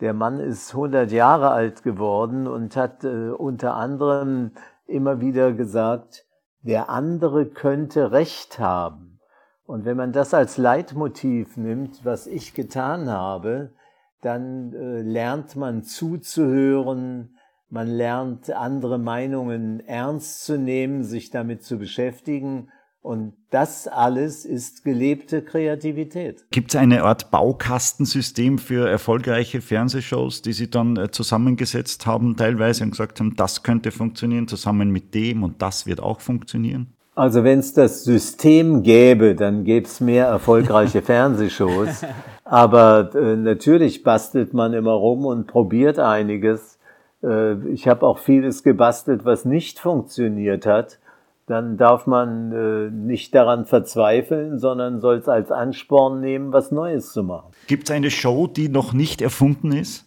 Der 0.00 0.14
Mann 0.14 0.40
ist 0.40 0.74
100 0.74 1.12
Jahre 1.12 1.50
alt 1.50 1.82
geworden 1.82 2.48
und 2.48 2.76
hat 2.76 3.04
äh, 3.04 3.28
unter 3.28 3.76
anderem 3.76 4.52
immer 4.86 5.20
wieder 5.20 5.52
gesagt, 5.52 6.26
der 6.62 6.88
andere 6.88 7.46
könnte 7.46 8.12
Recht 8.12 8.58
haben. 8.58 9.20
Und 9.64 9.84
wenn 9.84 9.96
man 9.96 10.12
das 10.12 10.34
als 10.34 10.58
Leitmotiv 10.58 11.56
nimmt, 11.56 12.04
was 12.04 12.26
ich 12.26 12.54
getan 12.54 13.08
habe, 13.10 13.72
dann 14.20 14.72
äh, 14.72 15.02
lernt 15.02 15.56
man 15.56 15.82
zuzuhören, 15.82 17.36
man 17.68 17.88
lernt 17.88 18.50
andere 18.50 18.98
Meinungen 18.98 19.80
ernst 19.80 20.44
zu 20.44 20.58
nehmen, 20.58 21.04
sich 21.04 21.30
damit 21.30 21.64
zu 21.64 21.78
beschäftigen. 21.78 22.70
Und 23.02 23.32
das 23.50 23.88
alles 23.88 24.44
ist 24.44 24.84
gelebte 24.84 25.42
Kreativität. 25.42 26.44
Gibt 26.52 26.72
es 26.72 26.76
eine 26.76 27.02
Art 27.02 27.32
Baukastensystem 27.32 28.58
für 28.58 28.88
erfolgreiche 28.88 29.60
Fernsehshows, 29.60 30.40
die 30.42 30.52
Sie 30.52 30.70
dann 30.70 30.96
äh, 30.96 31.10
zusammengesetzt 31.10 32.06
haben, 32.06 32.36
teilweise 32.36 32.84
und 32.84 32.90
gesagt 32.90 33.18
haben, 33.18 33.34
das 33.34 33.64
könnte 33.64 33.90
funktionieren 33.90 34.46
zusammen 34.46 34.90
mit 34.90 35.14
dem 35.14 35.42
und 35.42 35.60
das 35.60 35.84
wird 35.84 36.00
auch 36.00 36.20
funktionieren? 36.20 36.92
Also 37.16 37.42
wenn 37.42 37.58
es 37.58 37.74
das 37.74 38.04
System 38.04 38.84
gäbe, 38.84 39.34
dann 39.34 39.64
gäbe 39.64 39.86
es 39.86 40.00
mehr 40.00 40.26
erfolgreiche 40.26 41.02
Fernsehshows. 41.02 42.02
Aber 42.44 43.10
äh, 43.16 43.36
natürlich 43.36 44.04
bastelt 44.04 44.54
man 44.54 44.74
immer 44.74 44.92
rum 44.92 45.26
und 45.26 45.48
probiert 45.48 45.98
einiges. 45.98 46.78
Äh, 47.24 47.54
ich 47.68 47.88
habe 47.88 48.06
auch 48.06 48.18
vieles 48.18 48.62
gebastelt, 48.62 49.24
was 49.24 49.44
nicht 49.44 49.80
funktioniert 49.80 50.66
hat. 50.66 51.00
Dann 51.46 51.76
darf 51.76 52.06
man 52.06 52.52
äh, 52.52 52.90
nicht 52.90 53.34
daran 53.34 53.66
verzweifeln, 53.66 54.58
sondern 54.58 55.00
soll 55.00 55.16
es 55.16 55.28
als 55.28 55.50
Ansporn 55.50 56.20
nehmen, 56.20 56.52
was 56.52 56.70
Neues 56.70 57.12
zu 57.12 57.24
machen. 57.24 57.52
Gibt 57.66 57.88
es 57.88 57.90
eine 57.90 58.10
Show, 58.10 58.46
die 58.46 58.68
noch 58.68 58.92
nicht 58.92 59.20
erfunden 59.20 59.72
ist? 59.72 60.06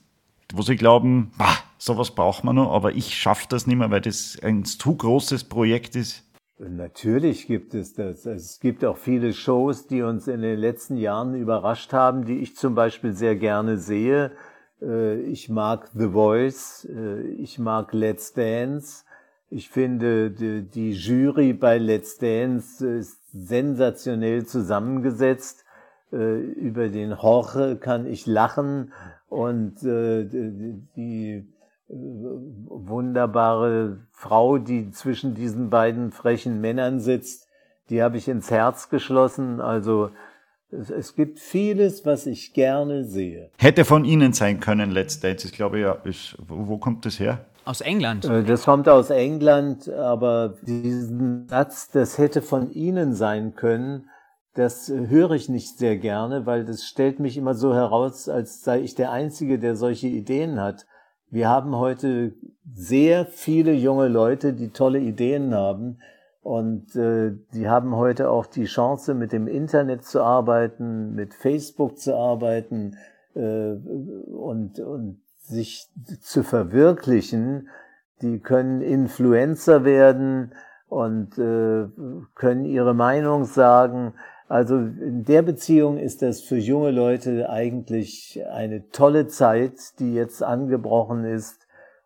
Wo 0.53 0.61
Sie 0.61 0.75
glauben, 0.75 1.31
bah, 1.37 1.57
sowas 1.77 2.11
braucht 2.11 2.43
man 2.43 2.55
noch, 2.55 2.71
aber 2.71 2.93
ich 2.93 3.15
schaffe 3.17 3.47
das 3.49 3.67
nicht 3.67 3.77
mehr, 3.77 3.91
weil 3.91 4.01
das 4.01 4.37
ein 4.41 4.63
zu 4.63 4.95
großes 4.95 5.45
Projekt 5.45 5.95
ist? 5.95 6.23
Natürlich 6.57 7.47
gibt 7.47 7.73
es 7.73 7.93
das. 7.93 8.25
Es 8.25 8.61
gibt 8.61 8.85
auch 8.85 8.97
viele 8.97 9.33
Shows, 9.33 9.87
die 9.87 10.01
uns 10.01 10.27
in 10.27 10.41
den 10.41 10.57
letzten 10.57 10.95
Jahren 10.95 11.35
überrascht 11.35 11.91
haben, 11.91 12.25
die 12.25 12.39
ich 12.39 12.55
zum 12.55 12.75
Beispiel 12.75 13.13
sehr 13.13 13.35
gerne 13.35 13.77
sehe. 13.77 14.31
Äh, 14.81 15.19
ich 15.21 15.49
mag 15.49 15.89
The 15.93 16.09
Voice, 16.09 16.87
äh, 16.89 17.21
ich 17.27 17.59
mag 17.59 17.91
Let's 17.93 18.33
Dance. 18.33 19.04
Ich 19.49 19.69
finde, 19.69 20.31
die 20.31 20.91
Jury 20.91 21.53
bei 21.53 21.77
Let's 21.77 22.17
Dance 22.17 22.85
ist 22.85 23.21
sensationell 23.31 24.45
zusammengesetzt. 24.45 25.63
Äh, 26.11 26.39
über 26.39 26.89
den 26.89 27.21
Horche 27.21 27.77
kann 27.77 28.05
ich 28.05 28.25
lachen 28.25 28.91
und 29.29 29.81
die 29.81 31.47
wunderbare 31.87 34.07
Frau, 34.11 34.57
die 34.57 34.91
zwischen 34.91 35.35
diesen 35.35 35.69
beiden 35.69 36.11
frechen 36.11 36.61
Männern 36.61 36.99
sitzt, 36.99 37.47
die 37.89 38.01
habe 38.01 38.17
ich 38.17 38.27
ins 38.27 38.49
Herz 38.49 38.89
geschlossen. 38.89 39.61
Also 39.61 40.09
es, 40.71 41.15
gibt 41.15 41.39
vieles, 41.39 42.05
was 42.05 42.25
ich 42.25 42.53
gerne 42.53 43.05
sehe. 43.05 43.51
Hätte 43.57 43.85
von 43.85 44.03
Ihnen 44.03 44.33
sein 44.33 44.59
können, 44.59 44.91
Let's 44.91 45.19
Dance. 45.19 45.47
Ich 45.47 45.53
glaube 45.53 45.79
ja, 45.79 45.91
ist, 45.91 46.35
wo 46.47 46.77
kommt 46.77 47.05
das 47.05 47.19
her? 47.19 47.45
Aus 47.65 47.81
England. 47.81 48.25
Äh, 48.25 48.43
das 48.43 48.65
kommt 48.65 48.87
aus 48.87 49.09
England, 49.09 49.89
aber 49.89 50.55
diesen 50.61 51.47
Satz, 51.47 51.89
das 51.89 52.17
hätte 52.17 52.41
von 52.41 52.71
Ihnen 52.71 53.13
sein 53.13 53.55
können, 53.55 54.09
das 54.53 54.89
höre 54.89 55.31
ich 55.31 55.49
nicht 55.49 55.77
sehr 55.77 55.97
gerne, 55.97 56.45
weil 56.45 56.63
das 56.63 56.85
stellt 56.85 57.19
mich 57.19 57.37
immer 57.37 57.55
so 57.55 57.75
heraus, 57.75 58.29
als 58.29 58.63
sei 58.63 58.81
ich 58.81 58.95
der 58.95 59.11
Einzige, 59.11 59.59
der 59.59 59.75
solche 59.75 60.07
Ideen 60.07 60.61
hat. 60.61 60.85
Wir 61.29 61.49
haben 61.49 61.75
heute 61.75 62.33
sehr 62.73 63.25
viele 63.25 63.73
junge 63.73 64.07
Leute, 64.07 64.53
die 64.53 64.69
tolle 64.69 64.99
Ideen 64.99 65.53
haben. 65.53 65.99
Und 66.41 66.95
äh, 66.95 67.33
die 67.53 67.67
haben 67.67 67.95
heute 67.95 68.29
auch 68.29 68.45
die 68.45 68.65
Chance, 68.65 69.13
mit 69.15 69.33
dem 69.33 69.47
Internet 69.47 70.05
zu 70.05 70.21
arbeiten, 70.21 71.13
mit 71.15 71.33
Facebook 71.33 71.97
zu 71.97 72.15
arbeiten 72.15 72.95
äh, 73.33 73.71
und, 73.71 74.79
und 74.79 75.21
sich 75.47 75.89
zu 76.21 76.43
verwirklichen. 76.43 77.69
Die 78.21 78.39
können 78.39 78.81
Influencer 78.81 79.83
werden 79.83 80.53
und 80.87 81.37
äh, 81.37 81.87
können 82.35 82.65
ihre 82.65 82.93
Meinung 82.93 83.45
sagen. 83.45 84.13
Also 84.47 84.77
in 84.77 85.23
der 85.23 85.41
Beziehung 85.41 85.97
ist 85.97 86.21
das 86.21 86.41
für 86.41 86.57
junge 86.57 86.91
Leute 86.91 87.49
eigentlich 87.49 88.41
eine 88.51 88.89
tolle 88.89 89.27
Zeit, 89.27 89.99
die 89.99 90.13
jetzt 90.13 90.43
angebrochen 90.43 91.25
ist. 91.25 91.64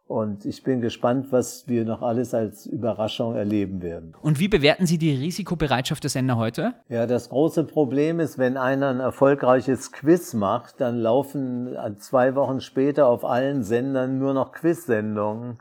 Und 0.10 0.43
ich 0.43 0.63
bin 0.63 0.82
gespannt, 0.82 1.28
was 1.30 1.67
wir 1.67 1.86
noch 1.86 2.02
alles 2.02 2.34
als 2.34 2.65
Überraschung 2.65 3.36
erleben 3.36 3.84
werden. 3.84 4.15
Und 4.24 4.39
wie 4.39 4.48
bewerten 4.48 4.88
Sie 4.88 4.98
die 4.98 5.13
Risikobereitschaft 5.13 6.02
der 6.02 6.10
Sender 6.10 6.36
heute? 6.36 6.74
Ja, 6.89 7.06
das 7.06 7.30
große 7.30 7.63
Problem 7.65 8.19
ist, 8.19 8.39
wenn 8.39 8.58
einer 8.58 8.89
ein 8.89 9.02
erfolgreiches 9.02 9.91
Quiz 9.91 10.34
macht, 10.34 10.82
dann 10.82 10.98
laufen 10.98 11.78
zwei 12.00 12.34
Wochen 12.34 12.60
später 12.60 13.06
auf 13.06 13.24
allen 13.24 13.62
Sendern 13.62 14.17
nur 14.17 14.34
noch 14.34 14.52
Quiz-Sendungen. 14.52 15.60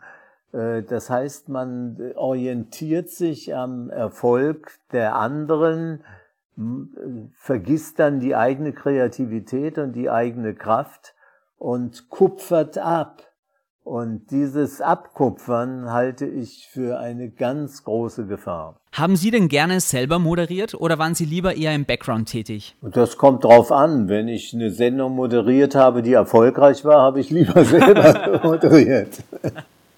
Äh, 0.54 0.82
das 0.82 1.10
heißt, 1.10 1.50
man 1.50 1.98
orientiert 2.14 3.10
sich 3.10 3.54
am 3.54 3.90
Erfolg 3.90 4.78
der 4.92 5.16
anderen, 5.16 6.00
vergisst 7.34 7.98
dann 7.98 8.18
die 8.18 8.34
eigene 8.34 8.72
Kreativität 8.72 9.76
und 9.76 9.92
die 9.92 10.08
eigene 10.08 10.54
Kraft 10.54 11.14
und 11.58 12.08
kupfert 12.08 12.78
ab. 12.78 13.27
Und 13.84 14.30
dieses 14.30 14.82
Abkupfern 14.82 15.90
halte 15.90 16.26
ich 16.26 16.68
für 16.70 16.98
eine 16.98 17.30
ganz 17.30 17.84
große 17.84 18.26
Gefahr. 18.26 18.76
Haben 18.92 19.16
Sie 19.16 19.30
denn 19.30 19.48
gerne 19.48 19.80
selber 19.80 20.18
moderiert 20.18 20.74
oder 20.74 20.98
waren 20.98 21.14
Sie 21.14 21.24
lieber 21.24 21.56
eher 21.56 21.74
im 21.74 21.86
Background 21.86 22.28
tätig? 22.28 22.76
Das 22.82 23.16
kommt 23.16 23.44
drauf 23.44 23.72
an. 23.72 24.08
Wenn 24.08 24.28
ich 24.28 24.52
eine 24.52 24.70
Sendung 24.70 25.14
moderiert 25.14 25.74
habe, 25.74 26.02
die 26.02 26.12
erfolgreich 26.12 26.84
war, 26.84 27.00
habe 27.00 27.20
ich 27.20 27.30
lieber 27.30 27.64
selber 27.66 28.40
moderiert. 28.44 29.22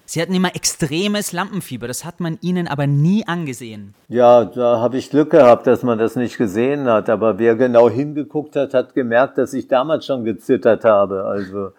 Sie 0.05 0.21
hatten 0.21 0.33
immer 0.33 0.53
extremes 0.55 1.31
Lampenfieber, 1.31 1.87
das 1.87 2.03
hat 2.03 2.19
man 2.19 2.37
Ihnen 2.41 2.67
aber 2.67 2.85
nie 2.85 3.25
angesehen. 3.27 3.93
Ja, 4.09 4.43
da 4.43 4.81
habe 4.81 4.97
ich 4.97 5.09
Glück 5.09 5.29
gehabt, 5.29 5.67
dass 5.67 5.83
man 5.83 5.97
das 5.97 6.17
nicht 6.17 6.37
gesehen 6.37 6.83
hat. 6.85 7.09
Aber 7.09 7.39
wer 7.39 7.55
genau 7.55 7.89
hingeguckt 7.89 8.57
hat, 8.57 8.73
hat 8.73 8.93
gemerkt, 8.93 9.37
dass 9.37 9.53
ich 9.53 9.69
damals 9.69 10.05
schon 10.05 10.25
gezittert 10.25 10.83
habe. 10.83 11.23
Also 11.23 11.71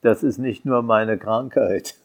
das 0.00 0.22
ist 0.22 0.38
nicht 0.38 0.64
nur 0.64 0.82
meine 0.82 1.18
Krankheit. 1.18 1.96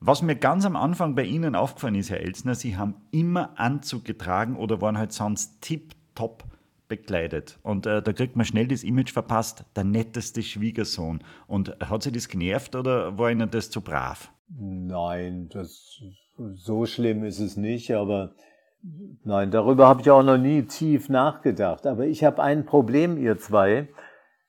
Was 0.00 0.22
mir 0.22 0.36
ganz 0.36 0.64
am 0.64 0.76
Anfang 0.76 1.14
bei 1.14 1.24
Ihnen 1.24 1.54
aufgefallen 1.54 1.94
ist, 1.94 2.10
Herr 2.10 2.20
Elsner, 2.20 2.54
Sie 2.54 2.76
haben 2.76 2.94
immer 3.10 3.58
Anzug 3.58 4.04
getragen 4.04 4.56
oder 4.56 4.80
waren 4.80 4.98
halt 4.98 5.12
sonst 5.12 5.60
tipptopp 5.60 6.44
bekleidet. 6.88 7.58
Und 7.62 7.86
äh, 7.86 8.02
da 8.02 8.12
kriegt 8.12 8.36
man 8.36 8.44
schnell 8.44 8.68
das 8.68 8.84
Image 8.84 9.12
verpasst, 9.12 9.64
der 9.76 9.84
netteste 9.84 10.42
Schwiegersohn. 10.42 11.22
Und 11.46 11.76
hat 11.80 12.02
Sie 12.02 12.12
das 12.12 12.28
genervt 12.28 12.76
oder 12.76 13.16
war 13.18 13.30
Ihnen 13.30 13.50
das 13.50 13.70
zu 13.70 13.80
brav? 13.80 14.30
Nein, 14.58 15.48
das, 15.50 16.02
so 16.54 16.84
schlimm 16.84 17.24
ist 17.24 17.38
es 17.38 17.56
nicht, 17.56 17.92
aber 17.92 18.34
nein, 19.24 19.50
darüber 19.50 19.88
habe 19.88 20.02
ich 20.02 20.10
auch 20.10 20.22
noch 20.22 20.36
nie 20.36 20.62
tief 20.62 21.08
nachgedacht. 21.08 21.86
Aber 21.86 22.06
ich 22.06 22.24
habe 22.24 22.42
ein 22.42 22.66
Problem, 22.66 23.16
ihr 23.16 23.38
zwei. 23.38 23.88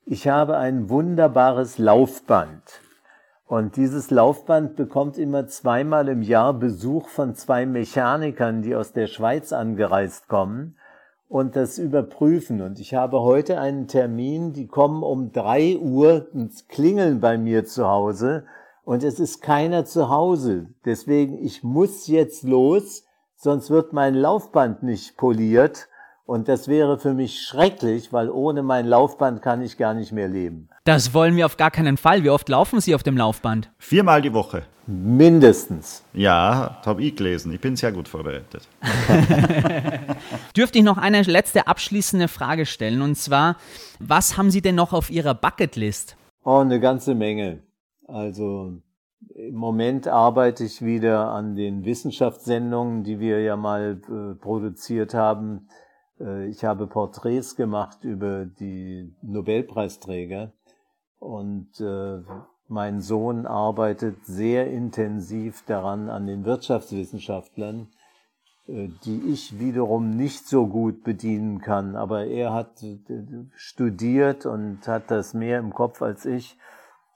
Ich 0.06 0.28
habe 0.28 0.58
ein 0.58 0.90
wunderbares 0.90 1.78
Laufband. 1.78 2.82
Und 3.54 3.76
dieses 3.76 4.10
Laufband 4.10 4.76
bekommt 4.76 5.20
immer 5.20 5.46
zweimal 5.46 6.08
im 6.08 6.24
Jahr 6.24 6.56
Besuch 6.56 7.08
von 7.08 7.36
zwei 7.36 7.68
Mechanikern, 7.68 8.64
die 8.64 8.76
aus 8.76 8.94
der 8.94 9.06
Schweiz 9.06 9.54
angereist 9.54 10.28
kommen 10.28 10.76
und 11.30 11.56
das 11.56 11.78
überprüfen. 11.78 12.62
Und 12.62 12.80
ich 12.80 12.96
habe 12.96 13.22
heute 13.22 13.60
einen 13.60 13.88
Termin, 13.88 14.54
die 14.54 14.66
kommen 14.66 15.04
um 15.04 15.32
drei 15.32 15.78
Uhr 15.78 16.30
und 16.34 16.68
klingeln 16.68 17.20
bei 17.20 17.38
mir 17.38 17.64
zu 17.64 17.88
Hause 17.88 18.46
und 18.86 19.04
es 19.04 19.20
ist 19.20 19.44
keiner 19.44 19.86
zu 19.86 20.10
Hause. 20.10 20.66
Deswegen, 20.84 21.38
ich 21.38 21.64
muss 21.64 22.08
jetzt 22.08 22.42
los, 22.42 23.06
sonst 23.36 23.70
wird 23.70 23.94
mein 23.94 24.16
Laufband 24.16 24.82
nicht 24.82 25.16
poliert 25.16 25.90
und 26.26 26.48
das 26.48 26.68
wäre 26.68 26.98
für 26.98 27.14
mich 27.14 27.40
schrecklich, 27.44 28.12
weil 28.12 28.32
ohne 28.32 28.64
mein 28.64 28.88
Laufband 28.88 29.44
kann 29.44 29.62
ich 29.62 29.78
gar 29.78 29.94
nicht 29.94 30.12
mehr 30.12 30.28
leben. 30.28 30.70
Das 30.86 31.14
wollen 31.14 31.38
wir 31.38 31.46
auf 31.46 31.56
gar 31.56 31.72
keinen 31.72 31.96
Fall. 31.96 32.26
Wie 32.26 32.30
oft 32.30 32.50
laufen 32.50 32.82
Sie 32.82 32.94
auf 32.94 33.04
dem 33.04 33.16
Laufband? 33.16 33.72
Viermal 33.78 34.22
die 34.22 34.34
Woche. 34.34 34.64
Mindestens. 34.86 36.04
Ja, 36.14 36.82
habe 36.86 37.04
ich 37.04 37.16
gelesen. 37.16 37.54
Ich 37.54 37.62
bin 37.62 37.78
sehr 37.78 37.94
gut 37.94 38.10
vorbereitet. 38.10 38.68
Dürfte 40.58 40.80
ich 40.80 40.84
noch 40.84 40.98
eine 40.98 41.22
letzte 41.22 41.68
abschließende 41.68 42.28
Frage 42.28 42.66
stellen? 42.66 43.02
Und 43.02 43.16
zwar, 43.16 43.56
was 44.02 44.38
haben 44.38 44.52
Sie 44.52 44.62
denn 44.62 44.76
noch 44.76 44.92
auf 44.92 45.10
Ihrer 45.10 45.34
Bucketlist? 45.34 46.18
Oh, 46.44 46.58
eine 46.58 46.82
ganze 46.82 47.16
Menge. 47.16 47.64
Also 48.06 48.74
im 49.36 49.56
Moment 49.56 50.10
arbeite 50.10 50.66
ich 50.66 50.82
wieder 50.82 51.30
an 51.30 51.56
den 51.56 51.86
Wissenschaftssendungen, 51.86 53.06
die 53.06 53.22
wir 53.22 53.40
ja 53.40 53.56
mal 53.56 54.02
äh, 54.10 54.36
produziert 54.36 55.14
haben. 55.14 55.70
Äh, 56.20 56.50
ich 56.50 56.66
habe 56.66 56.88
Porträts 56.88 57.56
gemacht 57.56 58.04
über 58.04 58.44
die 58.44 59.16
Nobelpreisträger 59.22 60.52
und 61.24 61.80
äh, 61.80 62.22
mein 62.68 63.00
Sohn 63.02 63.46
arbeitet 63.46 64.26
sehr 64.26 64.70
intensiv 64.70 65.64
daran 65.66 66.10
an 66.10 66.28
den 66.28 66.44
Wirtschaftswissenschaftlern, 66.44 67.88
äh, 68.68 68.90
die 69.06 69.22
ich 69.32 69.58
wiederum 69.58 70.18
nicht 70.18 70.48
so 70.48 70.68
gut 70.68 71.04
bedienen 71.04 71.60
kann. 71.60 71.96
Aber 71.96 72.26
er 72.26 72.54
hat 72.54 72.84
studiert 73.56 74.46
und 74.46 74.86
hat 74.88 75.10
das 75.12 75.34
mehr 75.34 75.60
im 75.60 75.74
Kopf 75.74 76.02
als 76.02 76.26
ich. 76.26 76.58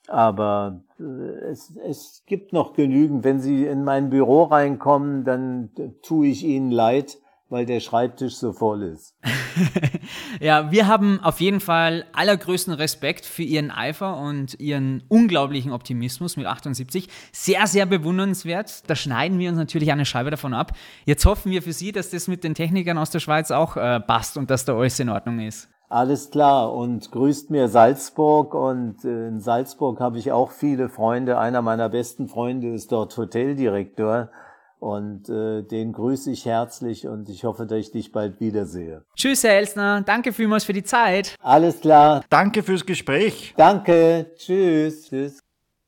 Aber 0.08 0.80
es, 0.98 1.76
es 1.76 2.24
gibt 2.26 2.54
noch 2.54 2.72
genügend. 2.72 3.26
Wenn 3.26 3.42
Sie 3.42 3.66
in 3.66 3.84
mein 3.84 4.10
Büro 4.10 4.44
reinkommen, 4.44 5.26
dann 5.26 5.72
tue 6.02 6.28
ich 6.28 6.46
Ihnen 6.46 6.72
leid 6.72 7.18
weil 7.50 7.66
der 7.66 7.80
Schreibtisch 7.80 8.36
so 8.36 8.54
voll 8.54 8.84
ist. 8.84 9.16
ja, 10.42 10.72
wir 10.72 10.88
haben 10.88 11.20
auf 11.22 11.40
jeden 11.40 11.60
Fall 11.60 12.06
allergrößten 12.14 12.74
Respekt 12.74 13.26
für 13.26 13.44
Ihren 13.44 13.72
Eifer 13.72 14.18
und 14.18 14.60
Ihren 14.60 15.04
unglaublichen 15.08 15.72
Optimismus 15.72 16.38
mit 16.38 16.46
78. 16.46 17.08
Sehr, 17.32 17.68
sehr 17.68 17.86
bewundernswert. 17.86 18.90
Da 18.90 18.96
schneiden 18.96 19.40
wir 19.40 19.50
uns 19.50 19.58
natürlich 19.58 19.92
eine 19.92 20.06
Scheibe 20.06 20.32
davon 20.32 20.54
ab. 20.54 20.74
Jetzt 21.06 21.26
hoffen 21.26 21.52
wir 21.52 21.62
für 21.62 21.74
Sie, 21.74 21.92
dass 21.92 22.10
das 22.10 22.28
mit 22.28 22.44
den 22.44 22.56
Technikern 22.56 22.98
aus 22.98 23.12
der 23.12 23.20
Schweiz 23.20 23.52
auch 23.52 23.78
äh, 23.78 24.00
passt 24.00 24.38
und 24.38 24.50
dass 24.50 24.66
da 24.66 24.78
alles 24.78 25.00
in 25.00 25.10
Ordnung 25.10 25.40
ist. 25.40 25.70
Alles 25.90 26.32
klar 26.32 26.74
und 26.74 27.12
grüßt 27.12 27.50
mir 27.50 27.70
Salzburg 27.70 28.54
und 28.54 29.06
in 29.06 29.40
Salzburg 29.40 30.02
habe 30.02 30.18
ich 30.18 30.34
auch 30.34 30.52
viele 30.52 30.90
Freunde. 30.90 31.38
Einer 31.38 31.62
meiner 31.62 31.88
besten 31.88 32.28
Freunde 32.28 32.74
ist 32.74 32.92
dort 32.92 33.18
Hoteldirektor. 33.18 34.30
Und 34.80 35.28
äh, 35.30 35.64
den 35.64 35.92
grüße 35.92 36.32
ich 36.32 36.46
herzlich 36.46 37.08
und 37.08 37.30
ich 37.30 37.44
hoffe, 37.44 37.66
dass 37.66 37.80
ich 37.80 37.92
dich 37.92 38.12
bald 38.12 38.40
wiedersehe. 38.40 39.04
Tschüss, 39.16 39.44
Herr 39.44 39.56
Elsner. 39.56 40.02
Danke 40.02 40.34
vielmals 40.34 40.66
für 40.66 40.74
die 40.74 40.84
Zeit. 40.84 41.36
Alles 41.42 41.82
klar. 41.82 42.24
Danke 42.30 42.62
fürs 42.62 42.86
Gespräch. 42.86 43.54
Danke. 43.58 44.32
Tschüss. 44.36 45.10
Tschüss. 45.10 45.40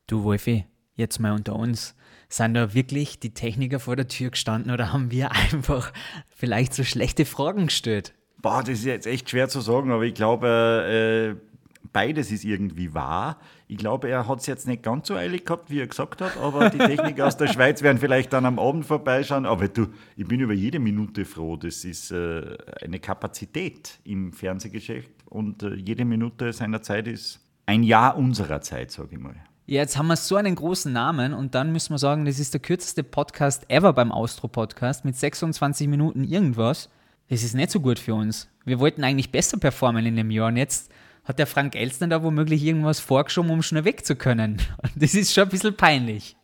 Du, 0.07 0.23
Wolfi, 0.23 0.65
jetzt 0.95 1.19
mal 1.19 1.33
unter 1.33 1.55
uns. 1.55 1.95
Sind 2.29 2.55
da 2.55 2.73
wirklich 2.73 3.19
die 3.19 3.33
Techniker 3.33 3.79
vor 3.79 3.95
der 3.95 4.07
Tür 4.07 4.31
gestanden 4.31 4.71
oder 4.71 4.91
haben 4.91 5.11
wir 5.11 5.31
einfach 5.51 5.93
vielleicht 6.35 6.73
so 6.73 6.83
schlechte 6.83 7.25
Fragen 7.25 7.67
gestellt? 7.67 8.13
Boah, 8.41 8.61
das 8.61 8.79
ist 8.79 8.85
jetzt 8.85 9.05
echt 9.05 9.29
schwer 9.29 9.49
zu 9.49 9.59
sagen, 9.59 9.91
aber 9.91 10.03
ich 10.03 10.13
glaube, 10.13 11.37
äh, 11.37 11.48
beides 11.91 12.31
ist 12.31 12.43
irgendwie 12.43 12.93
wahr. 12.93 13.39
Ich 13.67 13.77
glaube, 13.77 14.09
er 14.09 14.27
hat 14.27 14.39
es 14.39 14.45
jetzt 14.45 14.67
nicht 14.67 14.83
ganz 14.83 15.07
so 15.07 15.15
eilig 15.15 15.45
gehabt, 15.45 15.69
wie 15.69 15.79
er 15.79 15.87
gesagt 15.87 16.21
hat, 16.21 16.37
aber 16.37 16.69
die 16.69 16.77
Techniker 16.79 17.27
aus 17.27 17.37
der 17.37 17.47
Schweiz 17.47 17.81
werden 17.81 17.97
vielleicht 17.97 18.33
dann 18.33 18.45
am 18.45 18.59
Abend 18.59 18.85
vorbeischauen. 18.85 19.45
Aber 19.45 19.67
du, 19.67 19.87
ich 20.15 20.27
bin 20.27 20.39
über 20.39 20.53
jede 20.53 20.79
Minute 20.79 21.25
froh. 21.25 21.55
Das 21.55 21.85
ist 21.85 22.11
äh, 22.11 22.57
eine 22.83 22.99
Kapazität 22.99 23.99
im 24.03 24.33
Fernsehgeschäft 24.33 25.11
und 25.25 25.63
äh, 25.63 25.75
jede 25.75 26.05
Minute 26.05 26.53
seiner 26.53 26.81
Zeit 26.81 27.07
ist 27.07 27.39
ein 27.65 27.83
Jahr 27.83 28.17
unserer 28.17 28.61
Zeit, 28.61 28.91
sage 28.91 29.09
ich 29.11 29.19
mal. 29.19 29.35
jetzt 29.67 29.97
haben 29.97 30.07
wir 30.07 30.15
so 30.15 30.35
einen 30.35 30.55
großen 30.55 30.91
Namen 30.91 31.33
und 31.33 31.53
dann 31.53 31.71
müssen 31.71 31.93
wir 31.93 31.99
sagen, 31.99 32.25
das 32.25 32.39
ist 32.39 32.53
der 32.53 32.61
kürzeste 32.61 33.03
Podcast 33.03 33.69
ever 33.69 33.93
beim 33.93 34.11
Austro-Podcast 34.11 35.05
mit 35.05 35.15
26 35.15 35.87
Minuten 35.87 36.23
irgendwas. 36.23 36.89
Das 37.29 37.43
ist 37.43 37.53
nicht 37.53 37.69
so 37.69 37.79
gut 37.79 37.99
für 37.99 38.15
uns. 38.15 38.49
Wir 38.65 38.79
wollten 38.79 39.03
eigentlich 39.03 39.31
besser 39.31 39.57
performen 39.59 40.05
in 40.07 40.15
dem 40.15 40.31
Jahr 40.31 40.47
und 40.47 40.57
jetzt 40.57 40.91
hat 41.29 41.37
der 41.37 41.45
Frank 41.45 41.75
Elstner 41.75 42.07
da 42.07 42.23
womöglich 42.23 42.63
irgendwas 42.63 42.99
vorgeschoben, 42.99 43.51
um 43.51 43.61
schnell 43.61 43.85
weg 43.85 44.03
zu 44.03 44.15
können. 44.15 44.57
Das 44.95 45.13
ist 45.13 45.31
schon 45.31 45.43
ein 45.43 45.49
bisschen 45.49 45.75
peinlich. 45.75 46.35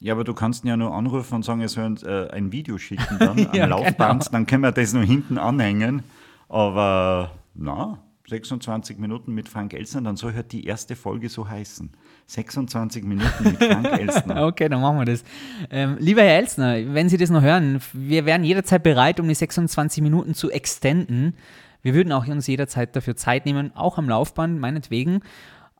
Ja, 0.00 0.12
aber 0.12 0.22
du 0.22 0.34
kannst 0.34 0.64
ihn 0.64 0.68
ja 0.68 0.76
nur 0.76 0.94
anrufen 0.94 1.36
und 1.36 1.44
sagen, 1.44 1.62
er 1.62 1.68
soll 1.68 1.94
äh, 2.04 2.30
ein 2.30 2.52
Video 2.52 2.76
schicken 2.76 3.18
dann 3.18 3.38
ja, 3.54 3.64
am 3.64 3.70
Laufband, 3.70 4.24
genau. 4.24 4.32
dann 4.32 4.46
können 4.46 4.62
wir 4.62 4.72
das 4.72 4.92
nur 4.92 5.02
hinten 5.02 5.38
anhängen. 5.38 6.02
Aber 6.50 7.32
na, 7.54 7.98
26 8.28 8.98
Minuten 8.98 9.32
mit 9.32 9.48
Frank 9.48 9.72
Elsner, 9.72 10.02
dann 10.02 10.16
soll 10.16 10.34
halt 10.34 10.52
die 10.52 10.66
erste 10.66 10.94
Folge 10.94 11.30
so 11.30 11.48
heißen. 11.48 11.90
26 12.26 13.02
Minuten 13.02 13.44
mit 13.44 13.56
Frank 13.56 13.86
Elsner. 13.98 14.46
okay, 14.46 14.68
dann 14.68 14.82
machen 14.82 14.98
wir 14.98 15.06
das. 15.06 15.24
Ähm, 15.70 15.96
lieber 15.98 16.22
Herr 16.22 16.36
Elsner, 16.36 16.92
wenn 16.92 17.08
Sie 17.08 17.16
das 17.16 17.30
noch 17.30 17.42
hören, 17.42 17.80
wir 17.94 18.26
wären 18.26 18.44
jederzeit 18.44 18.82
bereit, 18.82 19.20
um 19.20 19.28
die 19.28 19.34
26 19.34 20.02
Minuten 20.02 20.34
zu 20.34 20.50
extenden. 20.50 21.34
Wir 21.84 21.94
würden 21.94 22.12
auch 22.12 22.26
uns 22.26 22.46
jederzeit 22.46 22.96
dafür 22.96 23.14
Zeit 23.14 23.44
nehmen, 23.44 23.70
auch 23.76 23.98
am 23.98 24.08
Laufband, 24.08 24.58
meinetwegen. 24.58 25.20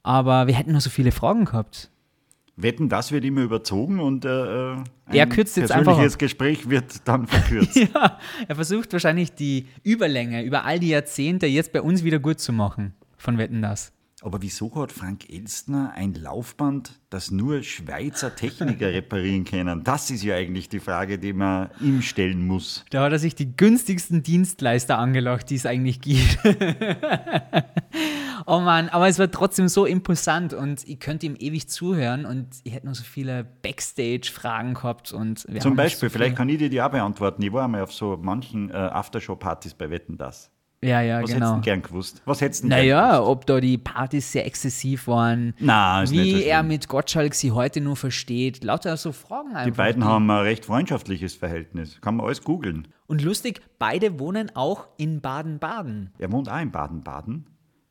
Aber 0.02 0.46
wir 0.46 0.54
hätten 0.54 0.72
noch 0.72 0.82
so 0.82 0.90
viele 0.90 1.12
Fragen 1.12 1.46
gehabt. 1.46 1.90
Wetten, 2.56 2.90
das 2.90 3.10
wird 3.10 3.24
immer 3.24 3.40
überzogen 3.40 3.98
und 3.98 4.26
äh, 4.26 4.28
ein 4.28 4.84
er 5.10 5.26
kürzt 5.26 5.56
jetzt 5.56 5.72
persönliches 5.72 6.04
einfach. 6.04 6.18
Gespräch 6.18 6.68
wird 6.68 7.08
dann 7.08 7.26
verkürzt. 7.26 7.74
ja, 7.74 8.18
er 8.46 8.54
versucht 8.54 8.92
wahrscheinlich 8.92 9.32
die 9.32 9.66
Überlänge 9.82 10.44
über 10.44 10.64
all 10.64 10.78
die 10.78 10.90
Jahrzehnte 10.90 11.46
jetzt 11.46 11.72
bei 11.72 11.80
uns 11.80 12.04
wieder 12.04 12.18
gut 12.18 12.38
zu 12.38 12.52
machen 12.52 12.94
von 13.16 13.38
Wetten 13.38 13.62
das. 13.62 13.93
Aber 14.24 14.40
wieso 14.40 14.74
hat 14.76 14.90
Frank 14.90 15.28
Elstner 15.28 15.92
ein 15.94 16.14
Laufband, 16.14 16.98
das 17.10 17.30
nur 17.30 17.62
Schweizer 17.62 18.34
Techniker 18.34 18.86
reparieren 18.92 19.44
können? 19.44 19.84
Das 19.84 20.08
ist 20.10 20.24
ja 20.24 20.34
eigentlich 20.34 20.70
die 20.70 20.80
Frage, 20.80 21.18
die 21.18 21.34
man 21.34 21.68
ihm 21.78 22.00
stellen 22.00 22.46
muss. 22.46 22.86
Da 22.88 23.02
hat 23.04 23.12
er 23.12 23.18
sich 23.18 23.34
die 23.34 23.54
günstigsten 23.54 24.22
Dienstleister 24.22 24.98
angelacht, 24.98 25.50
die 25.50 25.56
es 25.56 25.66
eigentlich 25.66 26.00
gibt. 26.00 26.38
oh 28.46 28.60
Mann, 28.60 28.88
aber 28.88 29.08
es 29.08 29.18
war 29.18 29.30
trotzdem 29.30 29.68
so 29.68 29.84
imposant 29.84 30.54
und 30.54 30.88
ich 30.88 31.00
könnte 31.00 31.26
ihm 31.26 31.36
ewig 31.38 31.68
zuhören 31.68 32.24
und 32.24 32.48
ich 32.64 32.72
hätte 32.72 32.86
noch 32.86 32.94
so 32.94 33.04
viele 33.04 33.44
Backstage-Fragen 33.44 34.72
gehabt. 34.72 35.12
Und 35.12 35.40
Zum 35.60 35.76
Beispiel, 35.76 36.08
so 36.08 36.12
vielleicht 36.12 36.30
viel- 36.30 36.36
kann 36.38 36.48
ich 36.48 36.56
dir 36.56 36.70
die 36.70 36.80
auch 36.80 36.90
beantworten. 36.90 37.42
Ich 37.42 37.52
war 37.52 37.64
einmal 37.64 37.82
auf 37.82 37.92
so 37.92 38.18
manchen 38.20 38.70
äh, 38.70 38.74
Aftershow-Partys 38.74 39.74
bei 39.74 39.90
Wetten, 39.90 40.16
das. 40.16 40.50
Ja, 40.84 41.00
ja, 41.00 41.22
Was 41.22 41.30
genau. 41.32 41.46
hättest 41.46 41.56
du 41.56 41.60
gern 41.62 41.82
gewusst? 41.82 42.22
Was 42.26 42.40
hättest 42.40 42.64
du 42.64 42.68
denn 42.68 42.78
Naja, 42.78 43.22
ob 43.22 43.46
da 43.46 43.58
die 43.60 43.78
Partys 43.78 44.30
sehr 44.32 44.44
exzessiv 44.46 45.06
waren, 45.08 45.54
Na, 45.58 46.02
ist 46.02 46.10
nicht 46.10 46.20
wie 46.22 46.32
so 46.32 46.38
er 46.38 46.58
schlimm. 46.58 46.68
mit 46.68 46.88
Gottschalk 46.88 47.34
sie 47.34 47.52
heute 47.52 47.80
nur 47.80 47.96
versteht. 47.96 48.62
Lauter 48.64 48.96
so 48.96 49.12
Fragen 49.12 49.48
einfach. 49.50 49.64
Die 49.64 49.70
beiden 49.70 50.04
haben 50.04 50.30
ein 50.30 50.42
recht 50.42 50.66
freundschaftliches 50.66 51.34
Verhältnis. 51.34 52.00
Kann 52.02 52.16
man 52.16 52.26
alles 52.26 52.42
googeln. 52.42 52.88
Und 53.06 53.22
lustig, 53.22 53.60
beide 53.78 54.18
wohnen 54.18 54.54
auch 54.54 54.86
in 54.96 55.20
Baden-Baden. 55.20 56.12
Er 56.18 56.32
wohnt 56.32 56.48
auch 56.50 56.60
in 56.60 56.70
Baden-Baden. 56.70 57.46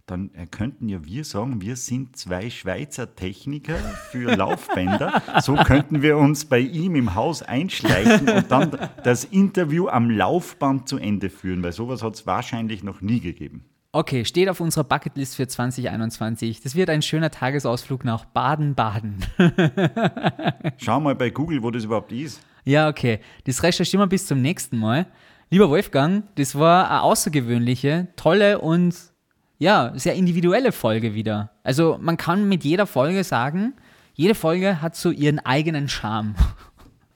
Dann 0.06 0.32
äh, 0.34 0.48
könnten 0.48 0.90
ja 0.90 1.06
wir 1.06 1.24
sagen, 1.24 1.62
wir 1.62 1.78
sind 1.78 2.18
zwei 2.18 2.50
Schweizer 2.50 3.16
Techniker 3.16 3.78
für 4.12 4.36
Laufbänder. 4.36 5.22
So 5.42 5.56
könnten 5.56 6.02
wir 6.02 6.18
uns 6.18 6.44
bei 6.44 6.60
ihm 6.60 6.96
im 6.96 7.16
Haus 7.16 7.42
einschleichen 7.42 8.28
und 8.28 8.52
dann 8.52 8.78
das 9.04 9.24
Interview 9.24 9.88
am 9.88 10.10
Laufband 10.10 10.90
zu 10.90 10.98
Ende 10.98 11.30
führen, 11.30 11.64
weil 11.64 11.72
sowas 11.72 12.04
hat 12.04 12.16
es 12.16 12.28
wahrscheinlich 12.28 12.84
noch 12.84 13.00
nie 13.00 13.22
gegeben. 13.22 13.64
Okay, 13.94 14.26
steht 14.26 14.50
auf 14.50 14.60
unserer 14.60 14.84
Bucketlist 14.84 15.38
für 15.38 15.48
2021. 15.48 16.60
Das 16.60 16.76
wird 16.76 16.90
ein 16.90 17.02
schöner 17.02 17.32
Tagesausflug 17.32 18.04
nach 18.04 18.26
Baden-Baden. 18.26 19.24
Schau 20.78 21.00
mal 21.00 21.16
bei 21.16 21.30
Google, 21.30 21.64
wo 21.64 21.72
das 21.72 21.86
überhaupt 21.86 22.12
ist. 22.12 22.42
Ja, 22.66 22.90
okay. 22.90 23.20
Das 23.46 23.64
recherchieren 23.64 24.02
wir 24.02 24.08
bis 24.08 24.26
zum 24.26 24.42
nächsten 24.42 24.78
Mal. 24.80 25.06
Lieber 25.50 25.70
Wolfgang, 25.70 26.24
das 26.36 26.56
war 26.56 26.90
eine 26.90 27.04
außergewöhnliche, 27.04 28.08
tolle 28.16 28.60
und 28.60 29.13
ja, 29.58 29.94
sehr 29.96 30.16
individuelle 30.16 30.72
Folge 30.72 31.14
wieder. 31.14 31.52
Also 31.64 31.98
man 32.02 32.18
kann 32.18 32.48
mit 32.50 32.64
jeder 32.64 32.86
Folge 32.88 33.24
sagen, 33.24 33.74
jede 34.14 34.36
Folge 34.36 34.82
hat 34.82 34.96
so 34.96 35.12
ihren 35.12 35.40
eigenen 35.40 35.88
Charme. 35.90 36.36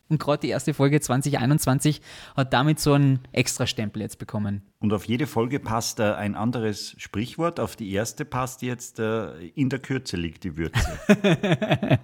Und 0.10 0.20
gerade 0.20 0.40
die 0.40 0.50
erste 0.50 0.74
Folge 0.74 1.02
2021 1.02 2.02
hat 2.38 2.54
damit 2.54 2.80
so 2.80 2.94
einen 2.94 3.20
Extra-Stempel 3.34 4.02
jetzt 4.02 4.20
bekommen. 4.20 4.62
Und 4.80 4.94
auf 4.94 5.04
jede 5.04 5.28
Folge 5.28 5.60
passt 5.60 6.00
äh, 6.00 6.14
ein 6.14 6.36
anderes 6.36 6.96
Sprichwort. 6.98 7.60
Auf 7.60 7.76
die 7.76 7.92
erste 7.92 8.24
passt 8.24 8.62
jetzt, 8.62 9.00
äh, 9.00 9.38
in 9.48 9.70
der 9.70 9.80
Kürze 9.80 10.16
liegt 10.16 10.46
die 10.46 10.56
Würze. 10.56 10.98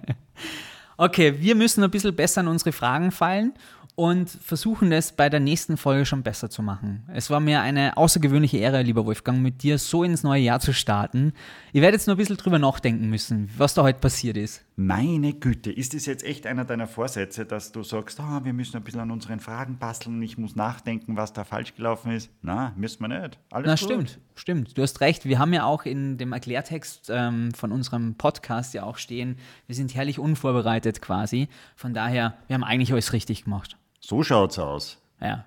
Okay, 0.96 1.40
wir 1.40 1.54
müssen 1.54 1.82
ein 1.82 1.90
bisschen 1.90 2.14
besser 2.14 2.40
an 2.40 2.48
unsere 2.48 2.72
Fragen 2.72 3.10
fallen 3.10 3.52
und 3.96 4.28
versuchen 4.28 4.90
es 4.90 5.12
bei 5.12 5.28
der 5.28 5.38
nächsten 5.40 5.76
Folge 5.76 6.04
schon 6.04 6.22
besser 6.22 6.50
zu 6.50 6.62
machen. 6.62 7.04
Es 7.12 7.30
war 7.30 7.38
mir 7.38 7.60
eine 7.60 7.96
außergewöhnliche 7.96 8.58
Ehre, 8.58 8.82
lieber 8.82 9.06
Wolfgang, 9.06 9.40
mit 9.40 9.62
dir 9.62 9.78
so 9.78 10.02
ins 10.02 10.24
neue 10.24 10.42
Jahr 10.42 10.58
zu 10.58 10.72
starten. 10.72 11.32
Ihr 11.72 11.82
werdet 11.82 12.00
jetzt 12.00 12.06
nur 12.08 12.16
ein 12.16 12.18
bisschen 12.18 12.36
drüber 12.36 12.58
nachdenken 12.58 13.08
müssen, 13.08 13.50
was 13.56 13.74
da 13.74 13.82
heute 13.82 14.00
passiert 14.00 14.36
ist. 14.36 14.64
Meine 14.76 15.32
Güte, 15.32 15.70
ist 15.70 15.94
das 15.94 16.06
jetzt 16.06 16.24
echt 16.24 16.46
einer 16.46 16.64
deiner 16.64 16.88
Vorsätze, 16.88 17.46
dass 17.46 17.70
du 17.70 17.84
sagst, 17.84 18.18
ah, 18.18 18.40
wir 18.42 18.52
müssen 18.52 18.76
ein 18.76 18.82
bisschen 18.82 19.00
an 19.00 19.12
unseren 19.12 19.38
Fragen 19.38 19.78
basteln, 19.78 20.20
ich 20.22 20.38
muss 20.38 20.56
nachdenken, 20.56 21.16
was 21.16 21.32
da 21.32 21.44
falsch 21.44 21.76
gelaufen 21.76 22.10
ist? 22.10 22.30
Na, 22.42 22.72
müssen 22.76 23.00
wir 23.00 23.08
nicht. 23.20 23.38
Alles 23.52 23.66
Na, 23.68 23.74
gut. 23.74 23.78
stimmt, 23.78 24.18
stimmt. 24.34 24.76
Du 24.76 24.82
hast 24.82 25.00
recht. 25.00 25.24
Wir 25.26 25.38
haben 25.38 25.52
ja 25.52 25.64
auch 25.64 25.84
in 25.84 26.18
dem 26.18 26.32
Erklärtext 26.32 27.10
ähm, 27.14 27.52
von 27.54 27.70
unserem 27.70 28.16
Podcast 28.16 28.74
ja 28.74 28.82
auch 28.82 28.98
stehen, 28.98 29.36
wir 29.68 29.76
sind 29.76 29.94
herrlich 29.94 30.18
unvorbereitet 30.18 31.00
quasi. 31.00 31.48
Von 31.76 31.94
daher, 31.94 32.34
wir 32.48 32.54
haben 32.54 32.64
eigentlich 32.64 32.92
alles 32.92 33.12
richtig 33.12 33.44
gemacht. 33.44 33.76
So 34.06 34.22
schaut's 34.22 34.58
aus. 34.58 34.98
Ja. 35.20 35.46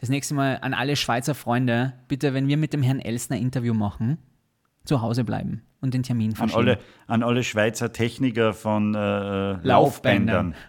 Das 0.00 0.08
nächste 0.08 0.32
Mal 0.32 0.58
an 0.62 0.72
alle 0.72 0.96
Schweizer 0.96 1.34
Freunde, 1.34 1.92
bitte, 2.06 2.32
wenn 2.32 2.48
wir 2.48 2.56
mit 2.56 2.72
dem 2.72 2.82
Herrn 2.82 3.00
Elsner 3.00 3.36
Interview 3.36 3.74
machen, 3.74 4.16
zu 4.84 5.02
Hause 5.02 5.24
bleiben 5.24 5.62
und 5.82 5.92
den 5.92 6.02
Termin 6.02 6.30
An 6.30 6.36
verschieben. 6.36 6.58
alle, 6.60 6.78
an 7.06 7.22
alle 7.22 7.44
Schweizer 7.44 7.92
Techniker 7.92 8.54
von 8.54 8.94
äh, 8.94 8.98
Laufbändern. 8.98 9.64
Laufbändern. 9.64 10.54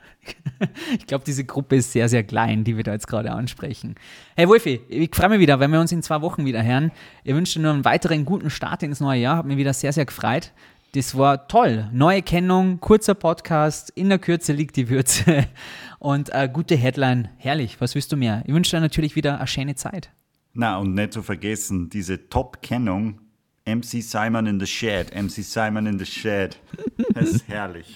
Ich 0.94 1.08
glaube, 1.08 1.24
diese 1.26 1.44
Gruppe 1.46 1.78
ist 1.78 1.92
sehr, 1.94 2.08
sehr 2.10 2.24
klein, 2.24 2.64
die 2.64 2.76
wir 2.76 2.84
da 2.84 2.92
jetzt 2.92 3.08
gerade 3.08 3.32
ansprechen. 3.32 3.96
Hey 4.36 4.48
Wolfi, 4.48 4.82
ich 4.90 5.16
freue 5.16 5.30
mich 5.30 5.40
wieder, 5.40 5.60
wenn 5.60 5.72
wir 5.72 5.80
uns 5.80 5.92
in 5.92 6.04
zwei 6.04 6.22
Wochen 6.22 6.46
wieder 6.46 6.62
hören. 6.62 6.92
Ich 7.24 7.34
wünsche 7.34 7.58
dir 7.58 7.64
nur 7.64 7.74
einen 7.74 7.86
weiteren 7.86 8.26
guten 8.26 8.50
Start 8.52 8.84
ins 8.84 9.00
neue 9.00 9.22
Jahr. 9.22 9.38
Hat 9.38 9.46
mich 9.46 9.58
wieder 9.58 9.74
sehr, 9.74 9.92
sehr 9.94 10.06
gefreut. 10.06 10.52
Das 10.94 11.16
war 11.16 11.48
toll. 11.48 11.88
Neue 11.94 12.24
Kennung, 12.24 12.80
kurzer 12.80 13.14
Podcast, 13.14 13.92
in 13.92 14.10
der 14.10 14.18
Kürze 14.18 14.54
liegt 14.54 14.76
die 14.76 14.90
Würze 14.90 15.46
und 16.00 16.34
eine 16.34 16.52
gute 16.52 16.76
Headline. 16.76 17.30
Herrlich, 17.38 17.80
was 17.80 17.94
willst 17.94 18.12
du 18.12 18.18
mehr? 18.18 18.42
Ich 18.48 18.54
wünsche 18.56 18.76
dir 18.76 18.82
natürlich 18.82 19.16
wieder 19.16 19.38
eine 19.38 19.46
schöne 19.46 19.76
Zeit. 19.76 20.10
Na, 20.54 20.80
und 20.80 20.96
nicht 20.96 21.14
zu 21.14 21.22
vergessen, 21.22 21.92
diese 21.92 22.28
Top-Kennung, 22.30 23.20
MC 23.68 24.02
Simon 24.02 24.48
in 24.48 24.60
the 24.60 24.66
Shed, 24.66 25.14
MC 25.14 25.44
Simon 25.44 25.86
in 25.86 26.00
the 26.00 26.06
Shed. 26.08 26.58
Das 27.14 27.30
ist 27.30 27.48
herrlich. 27.48 27.96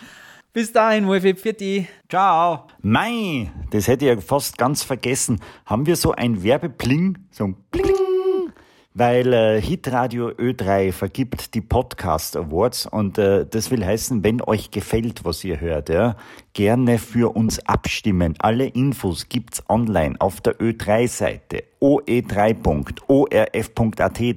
Bis 0.53 0.71
dahin, 0.71 1.07
Wolfi, 1.07 1.33
Pfitti. 1.33 1.87
Ciao. 2.07 2.67
Mei, 2.83 3.51
das 3.71 3.87
hätte 3.87 4.05
ich 4.05 4.15
ja 4.15 4.21
fast 4.21 4.57
ganz 4.59 4.83
vergessen. 4.83 5.39
Haben 5.65 5.87
wir 5.87 5.95
so 5.95 6.11
ein 6.11 6.43
Werbepling? 6.43 7.17
So 7.31 7.45
ein 7.45 7.55
Bling. 7.71 8.12
Weil 8.95 9.33
äh, 9.33 9.59
Hitradio 9.59 10.29
Ö3 10.29 10.91
vergibt 10.91 11.55
die 11.55 11.61
Podcast 11.61 12.37
Awards 12.37 12.85
und 12.85 13.17
äh, 13.17 13.43
das 13.49 13.71
will 13.71 13.83
heißen, 13.83 14.23
wenn 14.23 14.39
euch 14.41 14.69
gefällt, 14.69 15.25
was 15.25 15.43
ihr 15.43 15.59
hört, 15.59 15.89
ja, 15.89 16.15
gerne 16.53 16.99
für 16.99 17.35
uns 17.35 17.57
abstimmen. 17.65 18.35
Alle 18.37 18.67
Infos 18.67 19.29
gibt's 19.29 19.63
online 19.67 20.15
auf 20.19 20.41
der 20.41 20.59
Ö3-Seite 20.59 21.63
oe3.orf.at. 21.81 22.39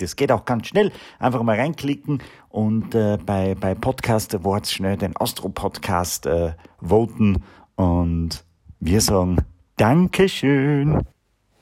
Das 0.03 0.17
geht 0.17 0.33
auch 0.33 0.47
ganz 0.47 0.69
schnell. 0.69 0.91
Einfach 1.19 1.43
mal 1.43 1.57
reinklicken 1.57 2.23
und 2.49 2.95
äh, 2.95 3.19
bei, 3.25 3.55
bei 3.55 3.75
Podcast 3.75 4.35
Awards 4.35 4.73
schnell 4.73 4.97
den 4.97 5.15
Astro-Podcast 5.17 6.25
äh, 6.25 6.53
voten 6.81 7.43
und 7.75 8.43
wir 8.81 9.03
sagen 9.03 9.37
Dankeschön. 9.77 11.03